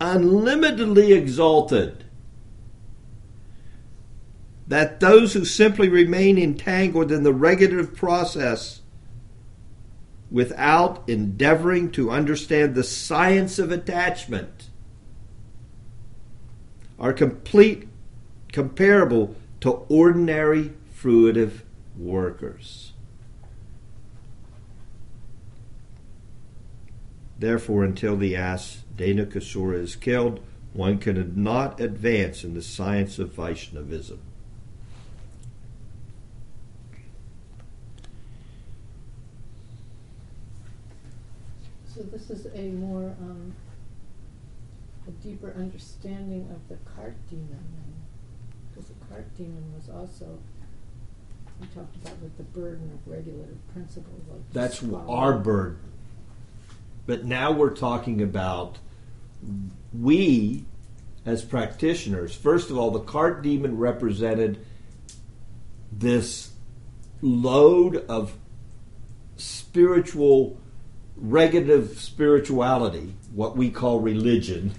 unlimitedly 0.00 1.12
exalted 1.12 2.04
that 4.66 5.00
those 5.00 5.32
who 5.32 5.44
simply 5.44 5.88
remain 5.88 6.38
entangled 6.38 7.10
in 7.10 7.24
the 7.24 7.32
regulative 7.32 7.94
process 7.94 8.82
without 10.30 11.02
endeavoring 11.08 11.90
to 11.90 12.10
understand 12.10 12.74
the 12.74 12.84
science 12.84 13.58
of 13.58 13.72
attachment 13.72 14.70
are 16.98 17.12
complete 17.12 17.88
comparable 18.52 19.34
to 19.60 19.70
ordinary 19.88 20.72
fruitive 20.96 21.62
workers. 21.98 22.89
Therefore, 27.40 27.84
until 27.84 28.18
the 28.18 28.36
ass 28.36 28.84
Dhenukasura 28.98 29.76
is 29.76 29.96
killed, 29.96 30.40
one 30.74 30.98
cannot 30.98 31.80
advance 31.80 32.44
in 32.44 32.52
the 32.52 32.60
science 32.60 33.18
of 33.18 33.32
Vaishnavism. 33.32 34.20
So 41.86 42.02
this 42.02 42.28
is 42.28 42.46
a 42.54 42.68
more, 42.72 43.16
um, 43.22 43.54
a 45.08 45.10
deeper 45.22 45.54
understanding 45.56 46.46
of 46.50 46.68
the 46.68 46.76
cart 46.94 47.16
demon 47.30 47.58
Because 48.68 48.90
the 48.90 49.06
cart 49.06 49.34
demon 49.38 49.64
was 49.74 49.88
also, 49.88 50.38
we 51.58 51.66
talked 51.68 51.96
about 51.96 52.20
with 52.20 52.36
the 52.36 52.42
burden 52.42 52.90
of 52.92 53.10
regulative 53.10 53.58
principles. 53.72 54.20
Like 54.28 54.52
That's 54.52 54.84
our 55.08 55.38
burden. 55.38 55.90
But 57.06 57.24
now 57.24 57.52
we're 57.52 57.74
talking 57.74 58.22
about 58.22 58.78
we 59.92 60.64
as 61.26 61.44
practitioners. 61.44 62.34
First 62.34 62.70
of 62.70 62.78
all, 62.78 62.90
the 62.90 63.00
cart 63.00 63.42
demon 63.42 63.76
represented 63.76 64.64
this 65.92 66.50
load 67.20 67.96
of 68.08 68.34
spiritual 69.36 70.58
regulative 71.16 71.98
spirituality, 71.98 73.14
what 73.34 73.56
we 73.56 73.70
call 73.70 74.00
religion, 74.00 74.72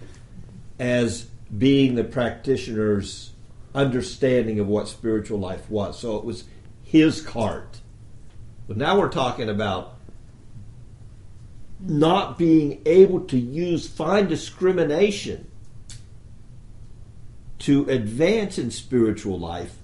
as 0.80 1.28
being 1.56 1.96
the 1.96 2.04
practitioner's 2.04 3.32
understanding 3.76 4.60
of 4.60 4.68
what 4.68 4.88
spiritual 4.88 5.40
life 5.40 5.70
was. 5.70 6.00
So 6.00 6.18
it 6.18 6.26
was 6.26 6.46
his 6.84 7.22
cart. 7.22 7.80
But 8.68 8.78
now 8.78 8.98
we're 9.00 9.10
talking 9.10 9.50
about 9.50 9.98
not 11.82 12.38
being 12.38 12.82
able 12.86 13.22
to 13.22 13.38
use 13.38 13.88
fine 13.88 14.28
discrimination 14.28 15.50
to 17.60 17.88
advance 17.90 18.58
in 18.58 18.72
spiritual 18.72 19.40
life 19.40 19.78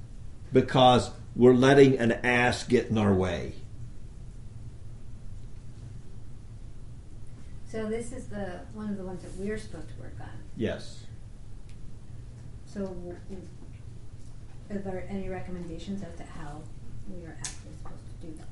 because 0.51 1.11
we're 1.35 1.53
letting 1.53 1.97
an 1.99 2.11
ass 2.11 2.63
get 2.63 2.87
in 2.87 2.97
our 2.97 3.13
way. 3.13 3.53
So 7.69 7.85
this 7.85 8.11
is 8.11 8.27
the 8.27 8.61
one 8.73 8.89
of 8.89 8.97
the 8.97 9.03
ones 9.03 9.21
that 9.23 9.35
we're 9.37 9.57
supposed 9.57 9.89
to 9.89 10.01
work 10.01 10.15
on. 10.19 10.29
Yes. 10.55 11.03
So, 12.65 12.95
are 14.69 14.77
there 14.77 15.05
any 15.09 15.29
recommendations 15.29 16.01
as 16.03 16.15
to 16.17 16.23
how 16.23 16.61
we 17.09 17.25
are 17.25 17.37
actually 17.39 17.73
supposed 17.83 18.21
to 18.21 18.27
do 18.27 18.33
that? 18.37 18.47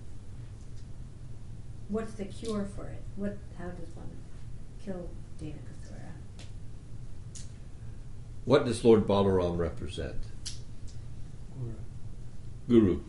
What's 1.90 2.14
the 2.14 2.26
cure 2.26 2.68
for 2.76 2.88
it? 2.88 3.02
What? 3.16 3.38
How 3.58 3.66
does 3.66 3.96
one 3.96 4.10
kill 4.84 5.10
Dhenukasura? 5.40 6.12
What 8.46 8.66
does 8.66 8.84
Lord 8.84 9.08
Balaram 9.08 9.58
represent? 9.58 10.18
Guru. 11.58 11.76
Guru. 12.68 13.02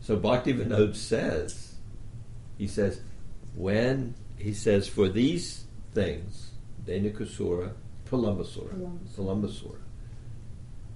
So 0.00 0.18
Bhaktivinoda 0.18 0.94
says, 0.94 1.76
he 2.58 2.66
says, 2.66 3.00
when 3.54 4.14
he 4.36 4.52
says, 4.52 4.86
for 4.86 5.08
these 5.08 5.64
things, 5.94 6.50
Dhenukasura, 6.84 7.72
Pralambasura, 8.06 8.98
Pralambasura, 9.16 9.78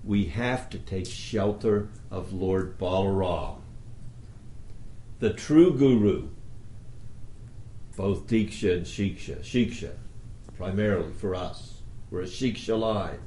we 0.05 0.27
have 0.27 0.69
to 0.71 0.79
take 0.79 1.07
shelter 1.07 1.89
of 2.11 2.33
Lord 2.35 2.79
Balaram, 2.79 3.61
the 5.21 5.33
true 5.33 5.77
guru, 5.77 6.29
both 7.97 8.27
Diksha 8.27 8.77
and 8.77 8.87
Shiksha. 8.87 9.41
Shiksha, 9.41 9.93
primarily 10.57 11.13
for 11.13 11.35
us. 11.35 11.83
We're 12.11 12.23
a 12.23 12.27
Shiksha 12.27 12.79
line. 12.79 13.21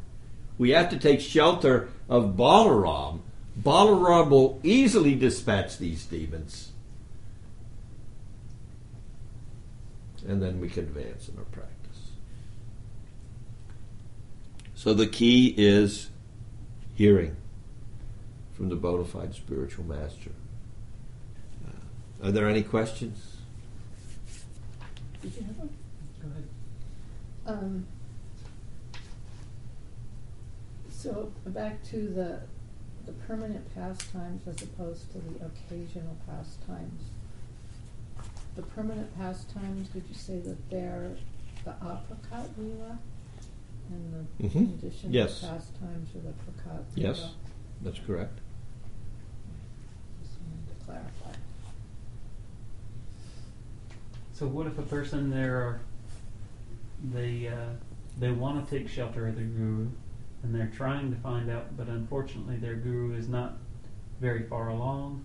We 0.58 0.72
have 0.72 0.90
to 0.90 1.00
take 1.00 1.22
shelter 1.22 1.90
of 2.10 2.36
Balaram. 2.36 3.22
Balaram 3.60 4.30
will 4.30 4.60
easily 4.64 5.16
dispatch 5.16 5.78
these 5.78 6.06
demons 6.06 6.72
and 10.28 10.42
then 10.42 10.60
we 10.60 10.70
can 10.70 10.84
advance 10.84 11.30
in 11.30 11.38
our 11.38 11.46
practice. 11.46 12.12
So 14.76 14.94
the 14.94 15.08
key 15.08 15.54
is 15.58 16.10
hearing 16.96 17.36
from 18.54 18.70
the 18.70 18.76
bona 18.76 19.06
fide 19.06 19.34
spiritual 19.34 19.86
master. 19.86 20.32
Are 22.24 22.32
there 22.32 22.48
any 22.48 22.64
questions? 22.64 23.38
Did 25.22 25.36
you 25.36 25.44
have 25.44 25.58
one? 25.58 25.70
Go 26.22 26.28
ahead. 26.30 26.48
Um, 27.60 27.86
so 30.90 31.32
back 31.48 31.84
to 31.86 32.08
the 32.08 32.42
the 33.08 33.14
permanent 33.14 33.74
pastimes 33.74 34.48
as 34.48 34.62
opposed 34.62 35.12
to 35.12 35.18
the 35.18 35.46
occasional 35.48 36.16
pastimes 36.28 37.02
the 38.56 38.62
permanent 38.64 39.16
pastimes, 39.18 39.88
did 39.90 40.04
you 40.10 40.14
say 40.14 40.40
that 40.40 40.70
they're 40.70 41.12
the 41.64 41.72
aprakat 41.72 42.50
lila? 42.58 43.00
And 43.90 44.28
the 44.40 44.44
Mhm. 44.48 44.80
conditioned 44.80 45.14
Yes. 45.14 45.40
pastimes 45.42 46.14
are 46.16 46.20
the 46.20 46.34
prakat 46.34 46.84
Yes, 46.96 47.34
that's 47.82 48.00
correct. 48.00 48.40
Just 50.22 50.36
wanted 50.42 50.68
to 50.80 50.86
clarify. 50.86 51.21
So 54.42 54.48
what 54.48 54.66
if 54.66 54.80
a 54.80 54.82
person 54.82 55.30
there 55.30 55.58
are 55.58 55.82
they 57.14 57.48
uh, 57.48 57.76
they 58.18 58.32
want 58.32 58.68
to 58.68 58.76
take 58.76 58.90
shelter 58.90 59.28
of 59.28 59.36
their 59.36 59.46
guru 59.46 59.88
and 60.42 60.56
they're 60.56 60.72
trying 60.76 61.12
to 61.14 61.18
find 61.22 61.48
out, 61.52 61.78
but 61.78 61.88
unfortunately 61.88 62.56
their 62.56 62.74
guru 62.74 63.16
is 63.16 63.30
not 63.30 63.60
very 64.20 64.42
far 64.42 64.70
along, 64.70 65.24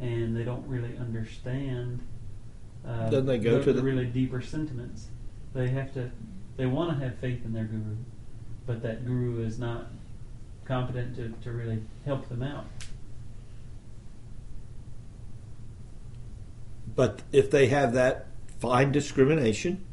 and 0.00 0.36
they 0.36 0.44
don't 0.44 0.64
really 0.68 0.96
understand. 0.98 1.98
Uh, 2.86 3.10
Then 3.10 3.26
they 3.26 3.38
go 3.38 3.58
the, 3.58 3.64
to 3.64 3.72
the- 3.72 3.82
really 3.82 4.06
deeper 4.06 4.40
sentiments. 4.40 5.08
They 5.52 5.70
have 5.70 5.92
to. 5.94 6.12
They 6.56 6.66
want 6.66 6.96
to 6.96 7.04
have 7.04 7.18
faith 7.18 7.44
in 7.44 7.52
their 7.54 7.64
guru, 7.64 7.96
but 8.66 8.82
that 8.82 9.04
guru 9.04 9.44
is 9.44 9.58
not 9.58 9.90
competent 10.64 11.16
to, 11.16 11.30
to 11.42 11.50
really 11.50 11.82
help 12.04 12.28
them 12.28 12.44
out. 12.44 12.66
But 16.94 17.22
if 17.32 17.50
they 17.50 17.66
have 17.66 17.94
that 17.94 18.28
fine 18.64 18.92
discrimination 18.92 19.84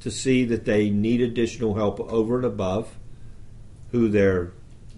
to 0.00 0.10
see 0.10 0.44
that 0.44 0.64
they 0.64 0.90
need 0.90 1.20
additional 1.20 1.74
help 1.74 2.00
over 2.00 2.36
and 2.36 2.44
above 2.44 2.98
who 3.92 4.08
their 4.08 4.52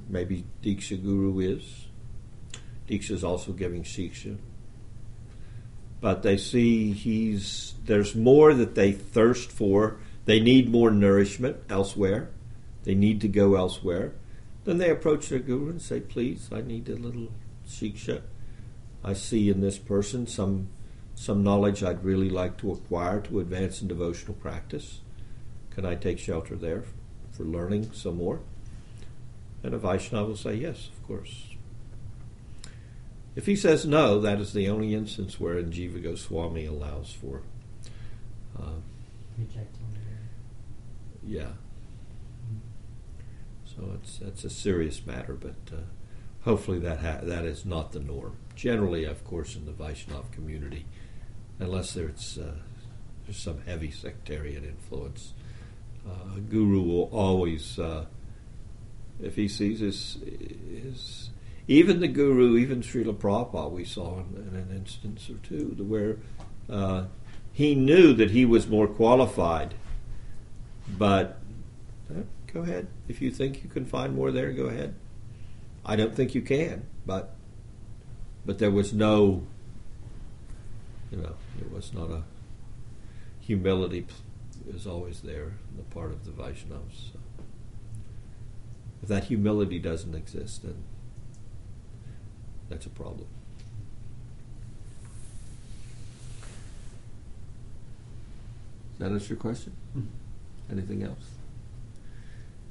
maybe 0.08 0.44
Diksha 0.62 1.02
guru 1.02 1.40
is, 1.40 1.86
Diksha 2.88 3.10
is 3.10 3.22
also 3.22 3.52
giving 3.52 3.82
Shiksha. 3.82 4.38
But 6.00 6.22
they 6.22 6.38
see 6.38 6.92
he's 6.92 7.74
there's 7.84 8.14
more 8.14 8.54
that 8.54 8.74
they 8.74 8.92
thirst 8.92 9.52
for. 9.52 9.98
They 10.24 10.40
need 10.40 10.70
more 10.70 10.90
nourishment 10.90 11.58
elsewhere. 11.68 12.30
They 12.84 12.94
need 12.94 13.20
to 13.20 13.28
go 13.28 13.56
elsewhere. 13.56 14.14
Then 14.64 14.78
they 14.78 14.90
approach 14.90 15.28
their 15.28 15.38
guru 15.38 15.68
and 15.68 15.82
say, 15.82 16.00
"Please, 16.00 16.48
I 16.50 16.62
need 16.62 16.88
a 16.88 16.96
little 16.96 17.28
shiksha. 17.68 18.22
I 19.04 19.12
see 19.12 19.50
in 19.50 19.60
this 19.60 19.78
person 19.78 20.26
some 20.26 20.68
some 21.20 21.42
knowledge 21.42 21.82
I'd 21.82 22.02
really 22.02 22.30
like 22.30 22.56
to 22.58 22.72
acquire 22.72 23.20
to 23.20 23.40
advance 23.40 23.82
in 23.82 23.88
devotional 23.88 24.32
practice. 24.32 25.00
Can 25.68 25.84
I 25.84 25.94
take 25.94 26.18
shelter 26.18 26.56
there 26.56 26.84
for 27.32 27.44
learning 27.44 27.92
some 27.92 28.16
more?" 28.16 28.40
And 29.62 29.74
a 29.74 29.78
Vaishnava 29.78 30.28
will 30.28 30.36
say, 30.36 30.54
"Yes, 30.54 30.88
of 30.88 31.06
course." 31.06 31.48
If 33.36 33.44
he 33.44 33.54
says 33.54 33.84
no, 33.84 34.18
that 34.20 34.40
is 34.40 34.54
the 34.54 34.68
only 34.68 34.94
instance 34.94 35.38
wherein 35.38 35.70
Jiva 35.70 36.02
Goswami 36.02 36.64
allows 36.64 37.12
for, 37.12 37.42
uh, 38.58 38.80
Rejecting 39.38 39.90
yeah. 41.22 41.52
So 43.64 43.92
it's 43.94 44.18
that's 44.18 44.44
a 44.44 44.50
serious 44.50 45.06
matter, 45.06 45.34
but 45.34 45.54
uh, 45.72 45.82
hopefully 46.42 46.78
that 46.80 47.00
ha- 47.00 47.20
that 47.22 47.44
is 47.44 47.64
not 47.64 47.92
the 47.92 48.00
norm. 48.00 48.36
Generally, 48.56 49.04
of 49.04 49.22
course, 49.24 49.54
in 49.54 49.66
the 49.66 49.72
Vaishnava 49.72 50.26
community, 50.32 50.86
unless 51.60 51.92
there's 51.94 52.38
uh, 52.38 52.54
there's 53.24 53.38
some 53.38 53.60
heavy 53.66 53.90
sectarian 53.90 54.64
influence, 54.64 55.34
uh, 56.06 56.36
a 56.36 56.40
guru 56.40 56.82
will 56.82 57.08
always, 57.12 57.78
uh, 57.78 58.06
if 59.22 59.36
he 59.36 59.46
sees 59.46 59.80
his, 59.80 60.18
his 60.82 61.30
even 61.68 62.00
the 62.00 62.08
guru, 62.08 62.56
even 62.56 62.82
Srila 62.82 63.14
Prabhupada, 63.14 63.70
we 63.70 63.84
saw 63.84 64.18
in, 64.18 64.48
in 64.50 64.56
an 64.56 64.72
instance 64.74 65.30
or 65.30 65.36
two 65.46 65.76
where 65.78 66.16
uh, 66.68 67.04
he 67.52 67.74
knew 67.74 68.12
that 68.14 68.30
he 68.30 68.44
was 68.44 68.66
more 68.66 68.88
qualified, 68.88 69.74
but 70.88 71.38
uh, 72.10 72.22
go 72.52 72.62
ahead. 72.62 72.88
If 73.06 73.20
you 73.22 73.30
think 73.30 73.62
you 73.62 73.68
can 73.68 73.84
find 73.84 74.16
more 74.16 74.32
there, 74.32 74.50
go 74.52 74.66
ahead. 74.66 74.94
I 75.84 75.96
don't 75.96 76.14
think 76.14 76.34
you 76.34 76.42
can, 76.42 76.86
but 77.06 77.36
but 78.44 78.58
there 78.58 78.70
was 78.70 78.92
no, 78.92 79.46
you 81.10 81.18
know, 81.18 81.34
it 81.60 81.72
was 81.72 81.92
not 81.92 82.10
a 82.10 82.22
humility 83.40 84.06
is 84.68 84.86
always 84.86 85.22
there 85.22 85.44
on 85.70 85.76
the 85.76 85.82
part 85.82 86.12
of 86.12 86.24
the 86.24 86.30
Vaishnavas. 86.30 87.12
So 87.12 87.18
if 89.02 89.08
that 89.08 89.24
humility 89.24 89.78
doesn't 89.78 90.14
exist, 90.14 90.62
then 90.62 90.84
that's 92.68 92.86
a 92.86 92.90
problem. 92.90 93.26
Does 98.92 99.08
that 99.08 99.12
answer 99.12 99.28
your 99.34 99.38
question? 99.38 99.72
Hmm. 99.94 100.02
Anything 100.70 101.02
else? 101.02 101.30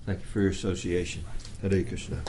Thank 0.06 0.20
you 0.20 0.26
for 0.28 0.42
your 0.42 0.52
association. 0.52 1.24
Hare 1.62 1.84
Krishna. 1.84 2.22